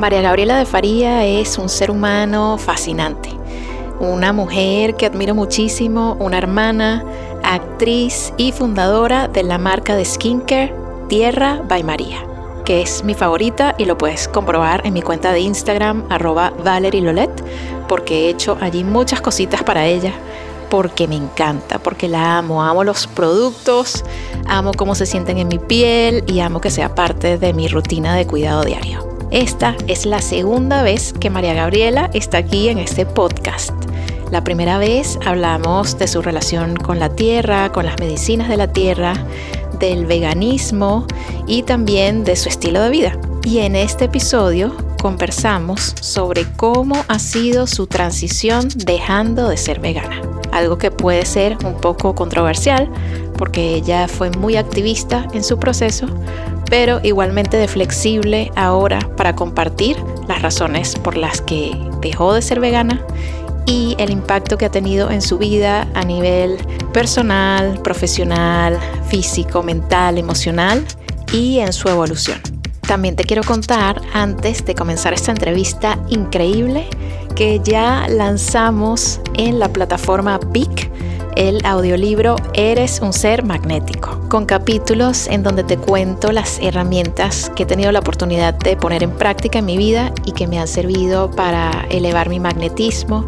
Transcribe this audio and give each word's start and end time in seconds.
María 0.00 0.22
Gabriela 0.22 0.56
de 0.56 0.64
Faría 0.64 1.26
es 1.26 1.58
un 1.58 1.68
ser 1.68 1.90
humano 1.90 2.56
fascinante, 2.56 3.28
una 4.00 4.32
mujer 4.32 4.94
que 4.96 5.04
admiro 5.04 5.34
muchísimo, 5.34 6.16
una 6.18 6.38
hermana, 6.38 7.04
actriz 7.42 8.32
y 8.38 8.52
fundadora 8.52 9.28
de 9.28 9.42
la 9.42 9.58
marca 9.58 9.94
de 9.96 10.06
skincare 10.06 10.74
Tierra 11.10 11.60
by 11.68 11.82
María, 11.82 12.24
que 12.64 12.80
es 12.80 13.04
mi 13.04 13.12
favorita 13.12 13.74
y 13.76 13.84
lo 13.84 13.98
puedes 13.98 14.26
comprobar 14.26 14.86
en 14.86 14.94
mi 14.94 15.02
cuenta 15.02 15.32
de 15.32 15.40
Instagram 15.40 16.06
arroba 16.08 16.54
porque 17.86 18.20
he 18.20 18.30
hecho 18.30 18.56
allí 18.62 18.84
muchas 18.84 19.20
cositas 19.20 19.62
para 19.62 19.84
ella 19.84 20.14
porque 20.70 21.08
me 21.08 21.16
encanta, 21.16 21.78
porque 21.78 22.08
la 22.08 22.38
amo, 22.38 22.62
amo 22.62 22.84
los 22.84 23.06
productos, 23.06 24.02
amo 24.46 24.72
cómo 24.74 24.94
se 24.94 25.04
sienten 25.04 25.36
en 25.36 25.48
mi 25.48 25.58
piel 25.58 26.24
y 26.26 26.40
amo 26.40 26.62
que 26.62 26.70
sea 26.70 26.94
parte 26.94 27.36
de 27.36 27.52
mi 27.52 27.68
rutina 27.68 28.14
de 28.14 28.26
cuidado 28.26 28.64
diario. 28.64 29.09
Esta 29.30 29.76
es 29.86 30.06
la 30.06 30.20
segunda 30.20 30.82
vez 30.82 31.12
que 31.12 31.30
María 31.30 31.54
Gabriela 31.54 32.10
está 32.14 32.38
aquí 32.38 32.68
en 32.68 32.78
este 32.78 33.06
podcast. 33.06 33.70
La 34.32 34.42
primera 34.42 34.76
vez 34.78 35.20
hablamos 35.24 35.96
de 35.98 36.08
su 36.08 36.20
relación 36.20 36.74
con 36.74 36.98
la 36.98 37.14
tierra, 37.14 37.70
con 37.70 37.86
las 37.86 38.00
medicinas 38.00 38.48
de 38.48 38.56
la 38.56 38.72
tierra, 38.72 39.14
del 39.78 40.06
veganismo 40.06 41.06
y 41.46 41.62
también 41.62 42.24
de 42.24 42.34
su 42.34 42.48
estilo 42.48 42.82
de 42.82 42.90
vida. 42.90 43.29
Y 43.42 43.60
en 43.60 43.74
este 43.74 44.04
episodio 44.04 44.76
conversamos 45.00 45.94
sobre 46.00 46.44
cómo 46.56 47.04
ha 47.08 47.18
sido 47.18 47.66
su 47.66 47.86
transición 47.86 48.68
dejando 48.84 49.48
de 49.48 49.56
ser 49.56 49.80
vegana. 49.80 50.20
Algo 50.52 50.76
que 50.76 50.90
puede 50.90 51.24
ser 51.24 51.56
un 51.64 51.80
poco 51.80 52.14
controversial 52.14 52.90
porque 53.38 53.74
ella 53.74 54.08
fue 54.08 54.30
muy 54.30 54.56
activista 54.56 55.26
en 55.32 55.42
su 55.42 55.58
proceso, 55.58 56.06
pero 56.68 57.00
igualmente 57.02 57.56
de 57.56 57.66
flexible 57.66 58.52
ahora 58.56 58.98
para 59.16 59.34
compartir 59.34 59.96
las 60.28 60.42
razones 60.42 60.94
por 60.96 61.16
las 61.16 61.40
que 61.40 61.74
dejó 62.02 62.34
de 62.34 62.42
ser 62.42 62.60
vegana 62.60 63.00
y 63.64 63.96
el 63.98 64.10
impacto 64.10 64.58
que 64.58 64.66
ha 64.66 64.70
tenido 64.70 65.10
en 65.10 65.22
su 65.22 65.38
vida 65.38 65.88
a 65.94 66.04
nivel 66.04 66.58
personal, 66.92 67.80
profesional, 67.82 68.78
físico, 69.08 69.62
mental, 69.62 70.18
emocional 70.18 70.84
y 71.32 71.60
en 71.60 71.72
su 71.72 71.88
evolución. 71.88 72.59
También 72.90 73.14
te 73.14 73.22
quiero 73.22 73.44
contar, 73.44 74.02
antes 74.12 74.64
de 74.64 74.74
comenzar 74.74 75.12
esta 75.12 75.30
entrevista 75.30 75.96
increíble, 76.08 76.88
que 77.36 77.60
ya 77.62 78.08
lanzamos 78.08 79.20
en 79.34 79.60
la 79.60 79.68
plataforma 79.68 80.40
PIC 80.40 80.90
el 81.36 81.64
audiolibro 81.64 82.34
Eres 82.52 82.98
un 83.00 83.12
ser 83.12 83.44
magnético, 83.44 84.18
con 84.28 84.44
capítulos 84.44 85.28
en 85.28 85.44
donde 85.44 85.62
te 85.62 85.76
cuento 85.76 86.32
las 86.32 86.58
herramientas 86.60 87.52
que 87.54 87.62
he 87.62 87.66
tenido 87.66 87.92
la 87.92 88.00
oportunidad 88.00 88.54
de 88.54 88.76
poner 88.76 89.04
en 89.04 89.12
práctica 89.12 89.60
en 89.60 89.66
mi 89.66 89.76
vida 89.76 90.12
y 90.24 90.32
que 90.32 90.48
me 90.48 90.58
han 90.58 90.66
servido 90.66 91.30
para 91.30 91.86
elevar 91.90 92.28
mi 92.28 92.40
magnetismo 92.40 93.24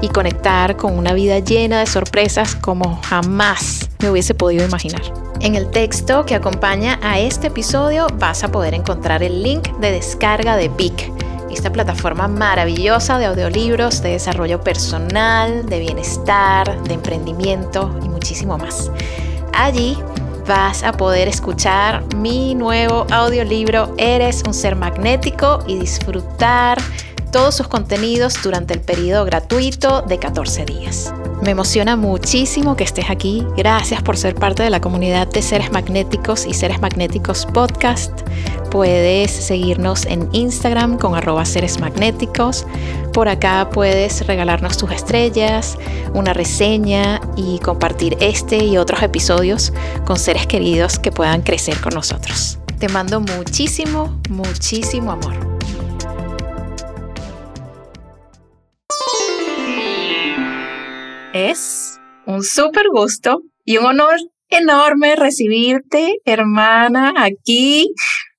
y 0.00 0.08
conectar 0.08 0.76
con 0.76 0.96
una 0.98 1.12
vida 1.12 1.38
llena 1.38 1.80
de 1.80 1.86
sorpresas 1.86 2.54
como 2.54 3.00
jamás 3.02 3.88
me 4.00 4.10
hubiese 4.10 4.34
podido 4.34 4.64
imaginar. 4.64 5.02
En 5.40 5.54
el 5.54 5.70
texto 5.70 6.24
que 6.24 6.34
acompaña 6.34 6.98
a 7.02 7.18
este 7.18 7.48
episodio 7.48 8.06
vas 8.18 8.44
a 8.44 8.48
poder 8.48 8.74
encontrar 8.74 9.22
el 9.22 9.42
link 9.42 9.68
de 9.78 9.92
descarga 9.92 10.56
de 10.56 10.70
PIC 10.70 11.12
esta 11.54 11.72
plataforma 11.72 12.28
maravillosa 12.28 13.18
de 13.18 13.26
audiolibros, 13.26 14.02
de 14.02 14.10
desarrollo 14.10 14.60
personal, 14.60 15.64
de 15.66 15.78
bienestar, 15.78 16.82
de 16.82 16.94
emprendimiento 16.94 17.96
y 18.04 18.08
muchísimo 18.08 18.58
más. 18.58 18.90
Allí 19.52 19.96
vas 20.46 20.82
a 20.82 20.92
poder 20.92 21.28
escuchar 21.28 22.04
mi 22.16 22.54
nuevo 22.54 23.06
audiolibro 23.10 23.94
Eres 23.96 24.42
un 24.46 24.52
ser 24.52 24.76
magnético 24.76 25.64
y 25.66 25.78
disfrutar 25.78 26.78
todos 27.34 27.56
sus 27.56 27.66
contenidos 27.66 28.40
durante 28.44 28.74
el 28.74 28.80
periodo 28.80 29.24
gratuito 29.24 30.02
de 30.02 30.20
14 30.20 30.66
días. 30.66 31.12
Me 31.42 31.50
emociona 31.50 31.96
muchísimo 31.96 32.76
que 32.76 32.84
estés 32.84 33.10
aquí. 33.10 33.44
Gracias 33.56 34.04
por 34.04 34.16
ser 34.16 34.36
parte 34.36 34.62
de 34.62 34.70
la 34.70 34.80
comunidad 34.80 35.26
de 35.26 35.42
Seres 35.42 35.72
Magnéticos 35.72 36.46
y 36.46 36.54
Seres 36.54 36.80
Magnéticos 36.80 37.44
Podcast. 37.46 38.12
Puedes 38.70 39.32
seguirnos 39.32 40.06
en 40.06 40.28
Instagram 40.30 40.96
con 40.96 41.16
arroba 41.16 41.44
seres 41.44 41.80
magnéticos. 41.80 42.66
Por 43.12 43.28
acá 43.28 43.68
puedes 43.68 44.24
regalarnos 44.28 44.76
tus 44.76 44.92
estrellas, 44.92 45.76
una 46.12 46.34
reseña 46.34 47.20
y 47.36 47.58
compartir 47.58 48.16
este 48.20 48.58
y 48.58 48.76
otros 48.76 49.02
episodios 49.02 49.72
con 50.04 50.20
seres 50.20 50.46
queridos 50.46 51.00
que 51.00 51.10
puedan 51.10 51.42
crecer 51.42 51.80
con 51.80 51.94
nosotros. 51.94 52.60
Te 52.78 52.88
mando 52.88 53.20
muchísimo, 53.20 54.20
muchísimo 54.28 55.10
amor. 55.10 55.53
Es 61.34 61.98
un 62.26 62.44
súper 62.44 62.86
gusto 62.92 63.42
y 63.64 63.78
un 63.78 63.86
honor 63.86 64.14
enorme 64.50 65.16
recibirte, 65.16 66.20
hermana, 66.24 67.12
aquí 67.16 67.92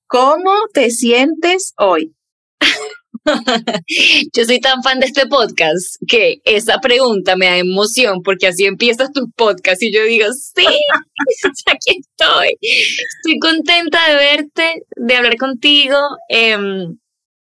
¿Cómo 0.06 0.52
te 0.72 0.90
sientes 0.90 1.74
hoy? 1.76 2.14
Yo 4.32 4.44
soy 4.46 4.60
tan 4.60 4.82
fan 4.82 5.00
de 5.00 5.06
este 5.06 5.26
podcast 5.26 5.96
que 6.08 6.36
esa 6.44 6.78
pregunta 6.78 7.36
me 7.36 7.44
da 7.44 7.58
emoción 7.58 8.22
porque 8.22 8.46
así 8.46 8.64
empiezas 8.64 9.12
tu 9.12 9.28
podcast 9.32 9.82
y 9.82 9.92
yo 9.92 10.04
digo, 10.04 10.26
sí, 10.32 10.64
aquí 11.66 12.00
estoy. 12.00 12.56
Estoy 12.62 13.38
contenta 13.40 14.08
de 14.08 14.14
verte, 14.14 14.72
de 14.94 15.16
hablar 15.16 15.36
contigo. 15.36 15.98
Em, 16.30 16.96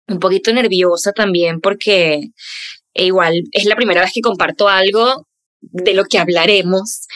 un 0.07 0.19
poquito 0.19 0.51
nerviosa 0.53 1.13
también 1.13 1.61
porque 1.61 2.29
igual 2.95 3.35
es 3.51 3.65
la 3.65 3.77
primera 3.77 4.01
vez 4.01 4.13
que 4.15 4.21
comparto 4.23 4.69
algo 4.69 5.27
de 5.63 5.95
lo 5.95 6.05
que 6.05 6.19
hablaremos, 6.19 7.07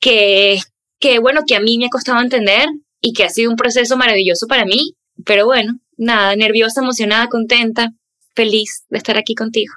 que, 0.00 0.58
que 0.98 1.18
bueno, 1.20 1.42
que 1.46 1.54
a 1.54 1.60
mí 1.60 1.78
me 1.78 1.86
ha 1.86 1.90
costado 1.90 2.20
entender, 2.20 2.66
y 3.00 3.12
que 3.12 3.24
ha 3.24 3.30
sido 3.30 3.50
un 3.50 3.56
proceso 3.56 3.96
maravilloso 3.96 4.46
para 4.46 4.64
mí, 4.64 4.94
pero 5.24 5.46
bueno, 5.46 5.78
nada, 5.96 6.36
nerviosa, 6.36 6.80
emocionada, 6.80 7.28
contenta, 7.28 7.90
feliz 8.34 8.84
de 8.90 8.98
estar 8.98 9.18
aquí 9.18 9.34
contigo. 9.34 9.74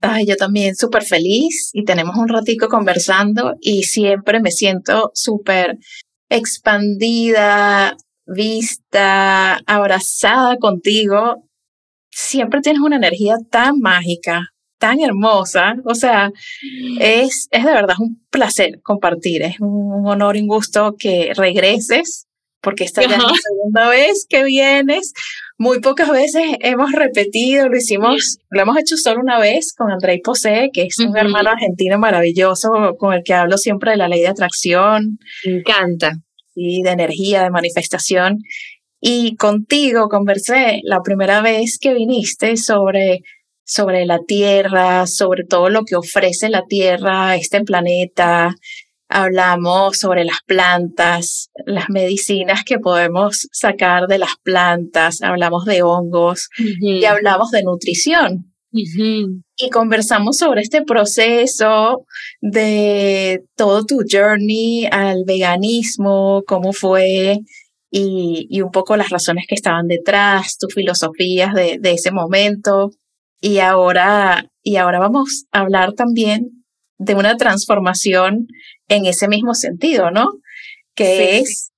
Ay, 0.00 0.26
yo 0.26 0.36
también 0.36 0.74
súper 0.74 1.04
feliz 1.04 1.70
y 1.72 1.84
tenemos 1.84 2.16
un 2.16 2.28
ratico 2.28 2.68
conversando 2.68 3.54
y 3.60 3.84
siempre 3.84 4.40
me 4.40 4.50
siento 4.50 5.10
súper 5.14 5.78
expandida, 6.28 7.96
vista, 8.26 9.58
abrazada 9.66 10.56
contigo. 10.56 11.48
Siempre 12.10 12.60
tienes 12.60 12.82
una 12.82 12.96
energía 12.96 13.36
tan 13.50 13.78
mágica, 13.78 14.48
tan 14.82 15.00
hermosa. 15.00 15.76
O 15.84 15.94
sea, 15.94 16.32
es, 16.98 17.46
es 17.52 17.64
de 17.64 17.72
verdad 17.72 17.94
un 18.00 18.20
placer 18.30 18.80
compartir. 18.82 19.42
Es 19.42 19.60
un 19.60 20.04
honor 20.08 20.36
y 20.36 20.40
un 20.40 20.48
gusto 20.48 20.96
que 20.98 21.32
regreses 21.36 22.26
porque 22.60 22.84
esta 22.84 23.02
ya 23.02 23.16
es 23.16 23.22
la 23.22 23.32
segunda 23.50 23.88
vez 23.88 24.26
que 24.28 24.44
vienes. 24.44 25.12
Muy 25.58 25.80
pocas 25.80 26.10
veces 26.10 26.42
hemos 26.60 26.90
repetido, 26.92 27.68
lo 27.68 27.76
hicimos, 27.76 28.38
lo 28.50 28.62
hemos 28.62 28.78
hecho 28.78 28.96
solo 28.96 29.20
una 29.20 29.38
vez 29.38 29.72
con 29.76 29.90
Andrei 29.90 30.20
Posé, 30.20 30.70
que 30.72 30.82
es 30.84 30.98
un 30.98 31.16
hermano 31.16 31.50
argentino 31.50 31.98
maravilloso 31.98 32.70
con 32.98 33.14
el 33.14 33.22
que 33.24 33.34
hablo 33.34 33.58
siempre 33.58 33.92
de 33.92 33.96
la 33.98 34.08
ley 34.08 34.20
de 34.20 34.28
atracción. 34.28 35.18
Me 35.44 35.58
encanta. 35.58 36.12
Y 36.54 36.82
de 36.82 36.90
energía, 36.90 37.42
de 37.42 37.50
manifestación. 37.50 38.38
Y 39.00 39.36
contigo 39.36 40.08
conversé 40.08 40.80
la 40.84 41.00
primera 41.02 41.40
vez 41.42 41.78
que 41.80 41.94
viniste 41.94 42.56
sobre, 42.56 43.22
sobre 43.64 44.06
la 44.06 44.20
Tierra, 44.26 45.06
sobre 45.06 45.44
todo 45.44 45.70
lo 45.70 45.84
que 45.84 45.96
ofrece 45.96 46.48
la 46.48 46.64
Tierra, 46.66 47.36
este 47.36 47.62
planeta, 47.62 48.54
hablamos 49.12 49.98
sobre 49.98 50.24
las 50.24 50.38
plantas, 50.46 51.50
las 51.66 51.88
medicinas 51.90 52.64
que 52.64 52.78
podemos 52.78 53.48
sacar 53.52 54.06
de 54.06 54.18
las 54.18 54.36
plantas, 54.42 55.22
hablamos 55.22 55.64
de 55.64 55.82
hongos 55.82 56.48
y 56.80 57.04
hablamos 57.04 57.50
de 57.50 57.62
nutrición. 57.62 58.52
Y 59.58 59.68
conversamos 59.70 60.38
sobre 60.38 60.62
este 60.62 60.82
proceso 60.82 62.06
de 62.40 63.44
todo 63.54 63.84
tu 63.84 64.00
journey 64.10 64.86
al 64.90 65.24
veganismo, 65.26 66.42
cómo 66.46 66.72
fue 66.72 67.40
y, 67.90 68.62
un 68.62 68.70
poco 68.70 68.96
las 68.96 69.10
razones 69.10 69.44
que 69.46 69.54
estaban 69.54 69.88
detrás, 69.88 70.56
tus 70.56 70.72
filosofías 70.72 71.52
de, 71.52 71.78
de 71.78 71.92
ese 71.92 72.10
momento. 72.12 72.90
Y 73.44 73.58
ahora, 73.58 74.46
y 74.62 74.76
ahora 74.76 75.00
vamos 75.00 75.46
a 75.50 75.60
hablar 75.60 75.94
también 75.94 76.64
de 76.96 77.16
una 77.16 77.36
transformación 77.36 78.46
en 78.86 79.04
ese 79.04 79.26
mismo 79.26 79.52
sentido, 79.54 80.12
¿no? 80.12 80.28
Que 80.94 81.38
es 81.38 81.72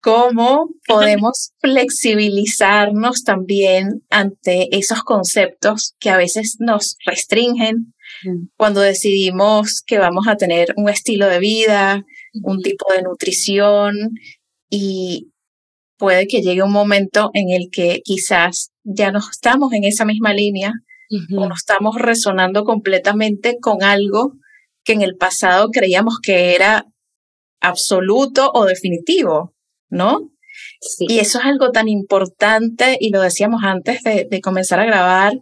cómo 0.00 0.68
podemos 0.86 1.54
flexibilizarnos 1.60 3.24
también 3.24 4.04
ante 4.10 4.68
esos 4.78 5.02
conceptos 5.02 5.96
que 5.98 6.10
a 6.10 6.16
veces 6.16 6.58
nos 6.60 6.96
restringen 7.04 7.94
mm. 8.22 8.50
cuando 8.56 8.80
decidimos 8.80 9.82
que 9.84 9.98
vamos 9.98 10.28
a 10.28 10.36
tener 10.36 10.72
un 10.76 10.88
estilo 10.88 11.26
de 11.26 11.40
vida, 11.40 12.04
un 12.44 12.62
tipo 12.62 12.86
de 12.94 13.02
nutrición 13.02 14.12
y 14.70 15.32
puede 15.96 16.28
que 16.28 16.42
llegue 16.42 16.62
un 16.62 16.70
momento 16.70 17.32
en 17.34 17.50
el 17.50 17.70
que 17.72 18.02
quizás 18.04 18.70
ya 18.84 19.10
no 19.10 19.18
estamos 19.18 19.72
en 19.72 19.82
esa 19.82 20.04
misma 20.04 20.32
línea 20.32 20.74
o 21.36 21.46
no 21.48 21.54
estamos 21.54 21.96
resonando 21.96 22.64
completamente 22.64 23.58
con 23.60 23.82
algo 23.82 24.34
que 24.84 24.92
en 24.92 25.02
el 25.02 25.16
pasado 25.16 25.70
creíamos 25.70 26.18
que 26.22 26.54
era 26.54 26.86
absoluto 27.60 28.50
o 28.54 28.64
definitivo, 28.64 29.54
¿no? 29.90 30.30
Y 31.00 31.18
eso 31.18 31.38
es 31.38 31.44
algo 31.44 31.70
tan 31.70 31.88
importante 31.88 32.96
y 33.00 33.10
lo 33.10 33.20
decíamos 33.20 33.62
antes 33.64 34.02
de, 34.02 34.40
comenzar 34.42 34.80
a 34.80 34.86
grabar 34.86 35.34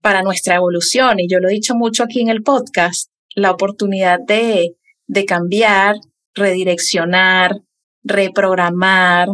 para 0.00 0.22
nuestra 0.22 0.56
evolución. 0.56 1.20
Y 1.20 1.28
yo 1.28 1.38
lo 1.38 1.48
he 1.48 1.52
dicho 1.52 1.74
mucho 1.74 2.04
aquí 2.04 2.20
en 2.20 2.28
el 2.28 2.42
podcast, 2.42 3.10
la 3.34 3.50
oportunidad 3.50 4.18
de, 4.26 4.76
de 5.06 5.24
cambiar, 5.24 5.96
redireccionar, 6.34 7.60
reprogramar, 8.02 9.28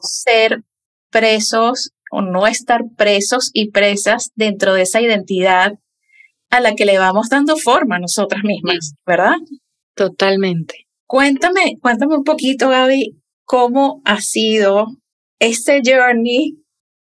ser 0.00 0.62
presos 1.10 1.92
o 2.12 2.20
no 2.20 2.46
estar 2.46 2.82
presos 2.94 3.50
y 3.54 3.70
presas 3.70 4.32
dentro 4.34 4.74
de 4.74 4.82
esa 4.82 5.00
identidad 5.00 5.72
a 6.50 6.60
la 6.60 6.74
que 6.74 6.84
le 6.84 6.98
vamos 6.98 7.30
dando 7.30 7.56
forma 7.56 7.96
a 7.96 8.00
nosotras 8.00 8.44
mismas, 8.44 8.94
¿verdad? 9.06 9.36
Totalmente. 9.96 10.86
Cuéntame, 11.06 11.78
cuéntame 11.80 12.14
un 12.14 12.24
poquito, 12.24 12.68
Gaby, 12.68 13.18
cómo 13.44 14.02
ha 14.04 14.20
sido 14.20 14.88
este 15.38 15.80
journey 15.82 16.58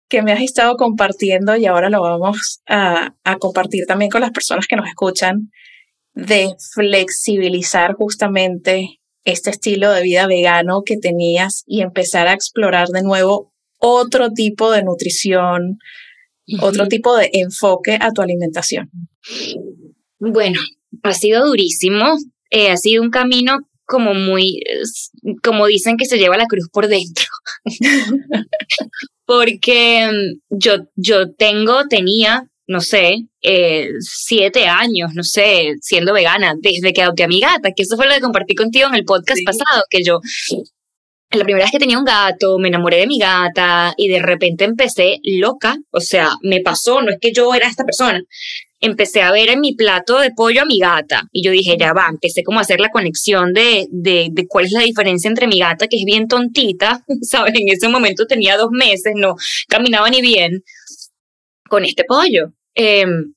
que 0.10 0.22
me 0.22 0.32
has 0.32 0.42
estado 0.42 0.76
compartiendo 0.78 1.56
y 1.56 1.66
ahora 1.66 1.90
lo 1.90 2.02
vamos 2.02 2.62
a, 2.68 3.16
a 3.24 3.38
compartir 3.38 3.86
también 3.88 4.12
con 4.12 4.22
las 4.22 4.32
personas 4.32 4.68
que 4.68 4.76
nos 4.76 4.88
escuchan, 4.88 5.50
de 6.14 6.50
flexibilizar 6.74 7.96
justamente 7.96 9.00
este 9.24 9.50
estilo 9.50 9.92
de 9.92 10.04
vida 10.04 10.28
vegano 10.28 10.84
que 10.86 10.98
tenías 10.98 11.64
y 11.66 11.82
empezar 11.82 12.28
a 12.28 12.34
explorar 12.34 12.90
de 12.90 13.02
nuevo 13.02 13.49
otro 13.80 14.32
tipo 14.32 14.72
de 14.72 14.84
nutrición, 14.84 15.80
otro 16.62 16.88
tipo 16.88 17.16
de 17.16 17.30
enfoque 17.34 17.98
a 18.00 18.12
tu 18.12 18.22
alimentación? 18.22 18.90
Bueno, 20.20 20.60
ha 21.04 21.14
sido 21.14 21.48
durísimo, 21.48 22.06
eh, 22.50 22.72
ha 22.72 22.78
sido 22.78 23.02
un 23.02 23.10
camino 23.10 23.60
como 23.86 24.14
muy, 24.14 24.62
como 25.44 25.66
dicen 25.66 25.98
que 25.98 26.06
se 26.06 26.20
lleva 26.20 26.38
la 26.38 26.46
cruz 26.46 26.70
por 26.72 26.88
dentro. 26.88 27.26
Porque 29.26 30.10
mm, 30.12 30.58
yo, 30.58 30.76
yo 30.96 31.34
tengo, 31.34 31.88
tenía, 31.88 32.44
no 32.68 32.82
sé, 32.82 33.26
eh, 33.42 33.90
siete 34.00 34.68
años, 34.68 35.12
no 35.16 35.24
sé, 35.24 35.74
siendo 35.82 36.14
vegana, 36.14 36.54
desde 36.62 36.94
que 36.94 37.02
adopté 37.02 37.24
a 37.24 37.28
mi 37.28 37.40
gata, 37.40 37.72
que 37.76 37.84
eso 37.84 37.96
fue 37.96 38.08
lo 38.08 38.14
que 38.14 38.22
compartí 38.22 38.54
contigo 38.54 38.88
en 38.88 38.96
el 38.96 39.06
podcast 39.06 39.40
pasado, 39.44 39.84
que 39.90 40.04
yo 40.04 40.20
la 41.32 41.44
primera 41.44 41.66
vez 41.66 41.72
que 41.72 41.80
tenía 41.80 42.00
un 42.00 42.06
gato, 42.06 42.58
me 42.58 42.70
enamoré 42.70 42.98
de 42.98 43.08
mi 43.08 43.20
gata 43.20 43.94
y 43.98 44.08
de 44.08 44.20
repente 44.20 44.64
empecé 44.64 45.20
loca, 45.24 45.78
o 45.92 46.00
sea, 46.00 46.32
me 46.42 46.62
pasó, 46.62 47.02
no 47.02 47.12
es 47.12 47.18
que 47.22 47.32
yo 47.32 47.54
era 47.54 47.68
esta 47.68 47.84
persona, 47.84 48.22
empecé 48.80 49.22
a 49.22 49.32
ver 49.32 49.50
en 49.50 49.60
mi 49.60 49.76
plato 49.76 50.20
de 50.20 50.32
pollo 50.32 50.62
a 50.62 50.66
mi 50.66 50.80
gata 50.80 51.28
y 51.32 51.44
yo 51.44 51.52
dije, 51.52 51.78
ya 51.80 51.94
va, 51.94 52.08
empecé 52.10 52.44
como 52.44 52.60
a 52.60 52.62
hacer 52.62 52.80
la 52.80 52.90
conexión 52.90 53.54
de, 53.54 53.88
de, 53.92 54.32
cuál 54.48 54.66
es 54.66 54.72
la 54.72 54.82
diferencia 54.82 55.28
entre 55.28 55.48
mi 55.48 55.60
gata, 55.60 55.88
que 55.88 55.98
es 55.98 56.06
bien 56.06 56.28
tontita, 56.28 57.04
¿sabes? 57.22 57.54
En 57.56 57.70
ese 57.70 57.90
momento 57.90 58.26
tenía 58.26 58.58
dos 58.58 58.72
meses, 58.72 59.14
no 59.16 59.36
caminaba 59.68 60.10
ni 60.10 60.22
bien, 60.22 60.64
con 61.70 61.86
este 61.86 62.06
pollo. 62.06 62.54
Em, 62.74 63.34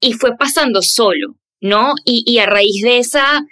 y 0.00 0.12
fue 0.14 0.36
pasando 0.36 0.80
solo, 0.80 1.36
¿no? 1.60 1.94
Y, 2.06 2.24
y 2.26 2.38
a 2.38 2.46
raíz 2.46 2.82
de 2.82 2.98
esa 2.98 3.44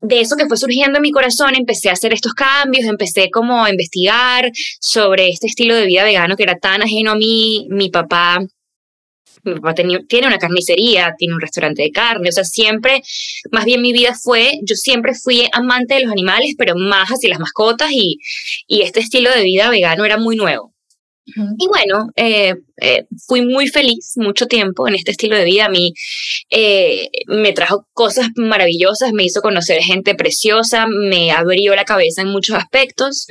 de 0.00 0.20
eso 0.20 0.36
que 0.36 0.46
fue 0.46 0.56
surgiendo 0.56 0.98
en 0.98 1.02
mi 1.02 1.10
corazón, 1.10 1.54
empecé 1.56 1.90
a 1.90 1.94
hacer 1.94 2.12
estos 2.12 2.32
cambios, 2.34 2.84
empecé 2.86 3.30
como 3.30 3.64
a 3.64 3.70
investigar 3.70 4.50
sobre 4.80 5.28
este 5.28 5.46
estilo 5.48 5.74
de 5.74 5.86
vida 5.86 6.04
vegano 6.04 6.36
que 6.36 6.44
era 6.44 6.58
tan 6.58 6.82
ajeno 6.82 7.12
a 7.12 7.16
mí. 7.16 7.66
Mi 7.70 7.90
papá, 7.90 8.38
mi 9.42 9.54
papá 9.54 9.74
tiene 9.74 10.26
una 10.26 10.38
carnicería, 10.38 11.14
tiene 11.18 11.34
un 11.34 11.40
restaurante 11.40 11.82
de 11.82 11.90
carne, 11.90 12.28
o 12.28 12.32
sea, 12.32 12.44
siempre, 12.44 13.02
más 13.50 13.64
bien 13.64 13.82
mi 13.82 13.92
vida 13.92 14.14
fue, 14.14 14.60
yo 14.62 14.76
siempre 14.76 15.14
fui 15.14 15.48
amante 15.52 15.94
de 15.94 16.02
los 16.02 16.12
animales, 16.12 16.54
pero 16.56 16.74
más 16.76 17.08
hacia 17.08 17.30
las 17.30 17.40
mascotas 17.40 17.90
y, 17.92 18.18
y 18.66 18.82
este 18.82 19.00
estilo 19.00 19.30
de 19.30 19.42
vida 19.42 19.68
vegano 19.70 20.04
era 20.04 20.16
muy 20.16 20.36
nuevo. 20.36 20.74
Y 21.36 21.66
bueno, 21.68 22.10
eh, 22.16 22.54
eh, 22.80 23.06
fui 23.26 23.42
muy 23.44 23.68
feliz 23.68 24.14
mucho 24.16 24.46
tiempo 24.46 24.88
en 24.88 24.94
este 24.94 25.10
estilo 25.10 25.36
de 25.36 25.44
vida. 25.44 25.66
A 25.66 25.68
mí 25.68 25.92
eh, 26.50 27.08
me 27.26 27.52
trajo 27.52 27.86
cosas 27.92 28.28
maravillosas, 28.36 29.12
me 29.12 29.24
hizo 29.24 29.42
conocer 29.42 29.82
gente 29.82 30.14
preciosa, 30.14 30.86
me 30.86 31.30
abrió 31.30 31.74
la 31.74 31.84
cabeza 31.84 32.22
en 32.22 32.28
muchos 32.28 32.56
aspectos, 32.56 33.26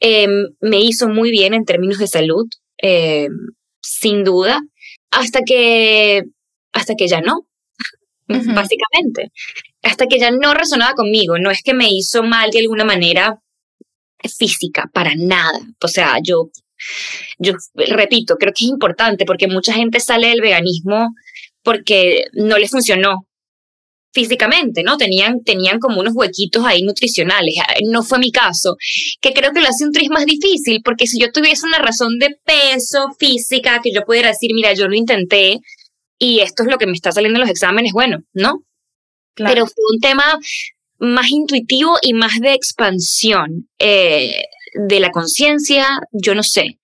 em, 0.00 0.48
me 0.60 0.80
hizo 0.80 1.08
muy 1.08 1.30
bien 1.30 1.54
en 1.54 1.64
términos 1.64 1.98
de 1.98 2.06
salud, 2.06 2.46
em, 2.78 3.30
sin 3.82 4.24
duda, 4.24 4.60
hasta 5.10 5.40
que, 5.46 6.22
hasta 6.72 6.94
que 6.94 7.08
ya 7.08 7.20
no, 7.20 7.46
básicamente, 8.26 9.32
hasta 9.82 10.06
que 10.06 10.18
ya 10.18 10.30
no 10.30 10.54
resonaba 10.54 10.94
conmigo. 10.94 11.38
No 11.38 11.50
es 11.50 11.62
que 11.62 11.74
me 11.74 11.88
hizo 11.90 12.22
mal 12.22 12.50
de 12.50 12.60
alguna 12.60 12.84
manera 12.84 13.38
física, 14.28 14.90
para 14.92 15.12
nada. 15.16 15.60
O 15.82 15.88
sea, 15.88 16.16
yo 16.22 16.50
yo 17.38 17.52
repito, 17.74 18.36
creo 18.36 18.52
que 18.52 18.64
es 18.64 18.70
importante 18.70 19.24
porque 19.24 19.48
mucha 19.48 19.72
gente 19.72 20.00
sale 20.00 20.28
del 20.28 20.40
veganismo 20.40 21.14
porque 21.62 22.24
no 22.32 22.58
les 22.58 22.70
funcionó 22.70 23.26
físicamente, 24.12 24.84
¿no? 24.84 24.96
Tenían, 24.96 25.42
tenían 25.42 25.80
como 25.80 26.00
unos 26.00 26.14
huequitos 26.14 26.64
ahí 26.64 26.82
nutricionales. 26.82 27.56
Ah, 27.60 27.74
no 27.90 28.02
fue 28.04 28.20
mi 28.20 28.30
caso, 28.30 28.76
que 29.20 29.32
creo 29.32 29.52
que 29.52 29.60
lo 29.60 29.68
hace 29.68 29.84
un 29.84 29.92
tris 29.92 30.08
más 30.08 30.24
difícil, 30.24 30.80
porque 30.84 31.06
si 31.06 31.20
yo 31.20 31.32
tuviese 31.32 31.66
una 31.66 31.78
razón 31.78 32.18
de 32.18 32.36
peso 32.44 33.08
física, 33.18 33.80
que 33.82 33.92
yo 33.92 34.02
pudiera 34.04 34.28
decir, 34.28 34.52
mira, 34.54 34.72
yo 34.72 34.86
lo 34.86 34.94
intenté 34.94 35.58
y 36.18 36.40
esto 36.40 36.62
es 36.62 36.70
lo 36.70 36.78
que 36.78 36.86
me 36.86 36.92
está 36.92 37.10
saliendo 37.10 37.38
en 37.38 37.42
los 37.42 37.50
exámenes, 37.50 37.92
bueno, 37.92 38.18
¿no? 38.32 38.62
Pero 39.34 39.66
fue 39.66 39.84
un 39.92 40.00
tema 40.00 40.38
más 40.98 41.28
intuitivo 41.30 41.98
y 42.00 42.12
más 42.14 42.38
de 42.40 42.52
expansión. 42.52 43.68
Eh, 43.80 44.44
de 44.74 45.00
la 45.00 45.10
conciencia, 45.10 45.86
yo 46.12 46.34
no 46.34 46.42
sé. 46.42 46.78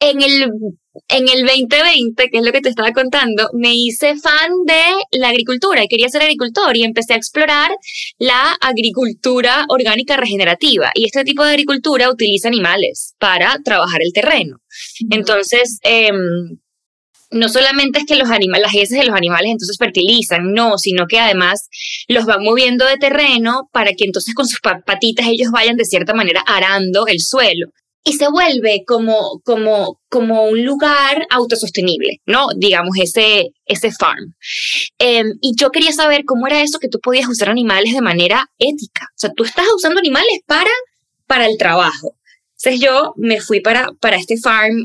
En 0.00 0.20
el, 0.20 0.50
en 1.08 1.28
el 1.28 1.46
2020, 1.46 2.28
que 2.30 2.38
es 2.38 2.44
lo 2.44 2.52
que 2.52 2.60
te 2.60 2.68
estaba 2.68 2.92
contando, 2.92 3.48
me 3.54 3.74
hice 3.74 4.16
fan 4.16 4.52
de 4.66 5.18
la 5.18 5.28
agricultura 5.28 5.84
y 5.84 5.88
quería 5.88 6.08
ser 6.08 6.22
agricultor 6.22 6.76
y 6.76 6.82
empecé 6.82 7.14
a 7.14 7.16
explorar 7.16 7.70
la 8.18 8.56
agricultura 8.60 9.64
orgánica 9.68 10.16
regenerativa. 10.16 10.90
Y 10.94 11.06
este 11.06 11.24
tipo 11.24 11.42
de 11.42 11.50
agricultura 11.50 12.10
utiliza 12.10 12.48
animales 12.48 13.14
para 13.18 13.58
trabajar 13.64 14.02
el 14.02 14.12
terreno. 14.12 14.58
Entonces, 15.10 15.78
em, 15.82 16.58
no 17.34 17.48
solamente 17.48 18.00
es 18.00 18.06
que 18.06 18.16
los 18.16 18.30
animales, 18.30 18.66
las 18.66 18.74
heces 18.74 18.98
de 18.98 19.04
los 19.04 19.14
animales 19.14 19.50
entonces 19.52 19.76
fertilizan, 19.78 20.52
no, 20.52 20.78
sino 20.78 21.06
que 21.06 21.18
además 21.18 21.68
los 22.08 22.24
van 22.24 22.42
moviendo 22.42 22.86
de 22.86 22.96
terreno 22.96 23.68
para 23.72 23.92
que 23.92 24.04
entonces 24.04 24.34
con 24.34 24.46
sus 24.46 24.60
patitas 24.60 25.26
ellos 25.26 25.50
vayan 25.52 25.76
de 25.76 25.84
cierta 25.84 26.14
manera 26.14 26.42
arando 26.46 27.06
el 27.06 27.20
suelo. 27.20 27.68
Y 28.06 28.12
se 28.14 28.28
vuelve 28.28 28.82
como, 28.86 29.40
como, 29.44 29.98
como 30.10 30.44
un 30.44 30.62
lugar 30.62 31.26
autosostenible, 31.30 32.20
¿no? 32.26 32.48
Digamos, 32.54 32.98
ese, 33.02 33.52
ese 33.64 33.90
farm. 33.92 34.34
Em, 34.98 35.32
y 35.40 35.54
yo 35.58 35.70
quería 35.70 35.92
saber 35.92 36.24
cómo 36.26 36.46
era 36.46 36.60
eso 36.60 36.78
que 36.78 36.88
tú 36.88 36.98
podías 37.00 37.26
usar 37.28 37.48
animales 37.48 37.94
de 37.94 38.02
manera 38.02 38.46
ética. 38.58 39.06
O 39.14 39.18
sea, 39.18 39.30
tú 39.34 39.44
estás 39.44 39.64
usando 39.74 40.00
animales 40.00 40.40
para, 40.46 40.70
para 41.26 41.46
el 41.46 41.56
trabajo. 41.56 42.14
Entonces 42.58 42.80
yo 42.80 43.14
me 43.16 43.40
fui 43.40 43.60
para, 43.60 43.88
para 44.00 44.16
este 44.16 44.36
farm, 44.38 44.84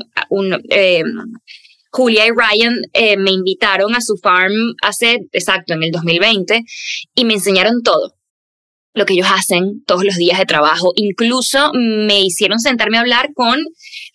Julia 1.90 2.26
y 2.26 2.30
Ryan 2.30 2.82
eh, 2.92 3.16
me 3.16 3.30
invitaron 3.30 3.94
a 3.94 4.00
su 4.00 4.16
farm 4.16 4.74
hace, 4.82 5.20
exacto, 5.32 5.74
en 5.74 5.82
el 5.82 5.90
2020 5.90 6.62
y 7.14 7.24
me 7.24 7.34
enseñaron 7.34 7.82
todo 7.82 8.14
lo 8.92 9.06
que 9.06 9.14
ellos 9.14 9.28
hacen 9.30 9.84
todos 9.86 10.04
los 10.04 10.16
días 10.16 10.38
de 10.38 10.46
trabajo. 10.46 10.92
Incluso 10.96 11.70
me 11.74 12.22
hicieron 12.22 12.58
sentarme 12.58 12.98
a 12.98 13.00
hablar 13.00 13.30
con 13.34 13.60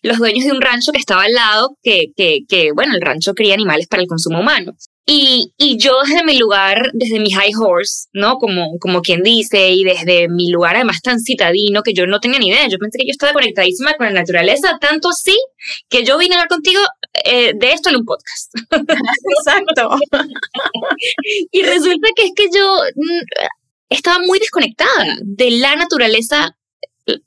los 0.01 0.17
dueños 0.17 0.45
de 0.45 0.51
un 0.51 0.61
rancho 0.61 0.91
que 0.91 0.99
estaba 0.99 1.23
al 1.23 1.33
lado, 1.33 1.77
que, 1.81 2.07
que, 2.15 2.71
bueno, 2.73 2.93
el 2.93 3.01
rancho 3.01 3.33
cría 3.33 3.53
animales 3.53 3.87
para 3.87 4.01
el 4.01 4.07
consumo 4.07 4.39
humano. 4.39 4.73
Y, 5.07 5.53
y, 5.57 5.77
yo 5.77 5.93
desde 6.03 6.23
mi 6.23 6.35
lugar, 6.35 6.89
desde 6.93 7.19
mi 7.19 7.29
high 7.29 7.51
horse, 7.55 8.07
¿no? 8.11 8.37
Como, 8.37 8.79
como 8.79 9.01
quien 9.01 9.21
dice, 9.21 9.69
y 9.69 9.83
desde 9.83 10.27
mi 10.29 10.49
lugar 10.49 10.75
además 10.75 10.99
tan 11.03 11.19
citadino 11.19 11.83
que 11.83 11.93
yo 11.93 12.07
no 12.07 12.19
tenía 12.19 12.39
ni 12.39 12.47
idea. 12.47 12.67
Yo 12.67 12.79
pensé 12.79 12.97
que 12.97 13.05
yo 13.05 13.11
estaba 13.11 13.33
conectadísima 13.33 13.93
con 13.93 14.07
la 14.07 14.13
naturaleza, 14.13 14.79
tanto 14.81 15.09
así 15.09 15.37
que 15.89 16.03
yo 16.03 16.17
vine 16.17 16.33
a 16.33 16.39
hablar 16.39 16.49
contigo 16.49 16.81
eh, 17.23 17.53
de 17.55 17.71
esto 17.71 17.89
en 17.89 17.97
un 17.97 18.05
podcast. 18.05 18.53
Exacto. 19.37 19.89
y 21.51 21.63
resulta 21.63 22.09
que 22.15 22.25
es 22.25 22.31
que 22.35 22.49
yo 22.53 22.77
mm, 22.95 23.21
estaba 23.89 24.19
muy 24.25 24.39
desconectada 24.39 25.17
de 25.21 25.51
la 25.51 25.75
naturaleza 25.75 26.55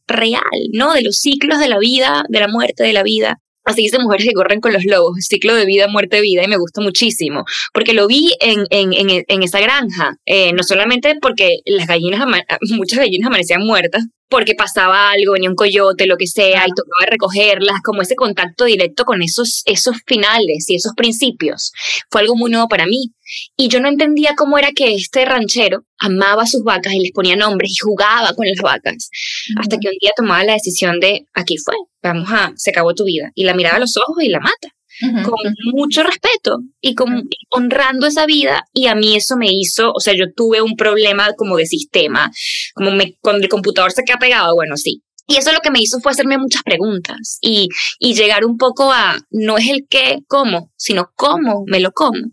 real, 0.06 0.42
¿no? 0.72 0.92
De 0.92 1.02
los 1.02 1.18
ciclos 1.18 1.58
de 1.58 1.68
la 1.68 1.78
vida, 1.78 2.24
de 2.28 2.40
la 2.40 2.48
muerte, 2.48 2.82
de 2.82 2.92
la 2.92 3.02
vida. 3.02 3.40
Así 3.64 3.82
dice 3.82 3.98
Mujeres 3.98 4.26
que 4.26 4.32
corren 4.32 4.60
con 4.60 4.72
los 4.72 4.84
lobos, 4.86 5.16
ciclo 5.20 5.54
de 5.54 5.66
vida, 5.66 5.88
muerte, 5.88 6.22
vida, 6.22 6.42
y 6.42 6.48
me 6.48 6.56
gusta 6.56 6.80
muchísimo, 6.80 7.44
porque 7.74 7.92
lo 7.92 8.06
vi 8.06 8.34
en, 8.40 8.64
en, 8.70 9.24
en, 9.28 9.42
esa 9.42 9.60
granja, 9.60 10.16
eh, 10.24 10.54
no 10.54 10.62
solamente 10.62 11.16
porque 11.20 11.58
las 11.66 11.86
gallinas, 11.86 12.24
muchas 12.70 12.98
gallinas 12.98 13.26
amanecían 13.26 13.66
muertas, 13.66 14.06
porque 14.28 14.54
pasaba 14.54 15.10
algo, 15.10 15.32
venía 15.32 15.48
un 15.48 15.56
coyote, 15.56 16.06
lo 16.06 16.16
que 16.16 16.26
sea, 16.26 16.64
y 16.66 16.70
tocaba 16.70 17.10
recogerlas, 17.10 17.80
como 17.82 18.02
ese 18.02 18.14
contacto 18.14 18.64
directo 18.64 19.04
con 19.04 19.22
esos, 19.22 19.62
esos 19.66 19.96
finales 20.06 20.68
y 20.68 20.76
esos 20.76 20.92
principios. 20.94 21.72
Fue 22.10 22.20
algo 22.20 22.36
muy 22.36 22.50
nuevo 22.50 22.68
para 22.68 22.86
mí. 22.86 23.12
Y 23.56 23.68
yo 23.68 23.80
no 23.80 23.88
entendía 23.88 24.34
cómo 24.36 24.58
era 24.58 24.70
que 24.72 24.94
este 24.94 25.24
ranchero 25.24 25.84
amaba 25.98 26.44
a 26.44 26.46
sus 26.46 26.62
vacas 26.62 26.94
y 26.94 27.00
les 27.00 27.12
ponía 27.12 27.36
nombres 27.36 27.72
y 27.72 27.76
jugaba 27.76 28.32
con 28.34 28.46
las 28.46 28.60
vacas. 28.62 29.10
Hasta 29.58 29.76
que 29.78 29.88
un 29.88 29.96
día 30.00 30.12
tomaba 30.16 30.44
la 30.44 30.54
decisión 30.54 31.00
de, 31.00 31.26
aquí 31.34 31.56
fue, 31.58 31.74
vamos 32.02 32.28
a, 32.30 32.52
se 32.56 32.70
acabó 32.70 32.94
tu 32.94 33.04
vida. 33.04 33.30
Y 33.34 33.44
la 33.44 33.54
miraba 33.54 33.76
a 33.76 33.80
los 33.80 33.96
ojos 33.96 34.22
y 34.22 34.28
la 34.28 34.40
mata 34.40 34.77
con 35.24 35.54
mucho 35.72 36.02
respeto 36.02 36.58
y 36.80 36.94
con, 36.94 37.28
honrando 37.50 38.06
esa 38.06 38.26
vida. 38.26 38.64
Y 38.72 38.86
a 38.86 38.94
mí 38.94 39.16
eso 39.16 39.36
me 39.36 39.48
hizo, 39.50 39.92
o 39.92 40.00
sea, 40.00 40.14
yo 40.14 40.32
tuve 40.34 40.62
un 40.62 40.76
problema 40.76 41.32
como 41.36 41.56
de 41.56 41.66
sistema, 41.66 42.30
como 42.74 42.90
me, 42.90 43.16
cuando 43.20 43.42
el 43.42 43.48
computador 43.48 43.92
se 43.92 44.04
queda 44.04 44.18
pegado, 44.18 44.54
bueno, 44.54 44.76
sí, 44.76 45.02
y 45.30 45.36
eso 45.36 45.52
lo 45.52 45.60
que 45.60 45.70
me 45.70 45.80
hizo 45.80 46.00
fue 46.00 46.10
hacerme 46.10 46.38
muchas 46.38 46.62
preguntas 46.62 47.36
y, 47.42 47.68
y, 47.98 48.14
llegar 48.14 48.46
un 48.46 48.56
poco 48.56 48.90
a, 48.90 49.18
no 49.30 49.58
es 49.58 49.68
el 49.68 49.86
qué, 49.88 50.20
cómo, 50.26 50.72
sino 50.76 51.12
cómo 51.14 51.64
me 51.66 51.80
lo 51.80 51.92
como. 51.92 52.30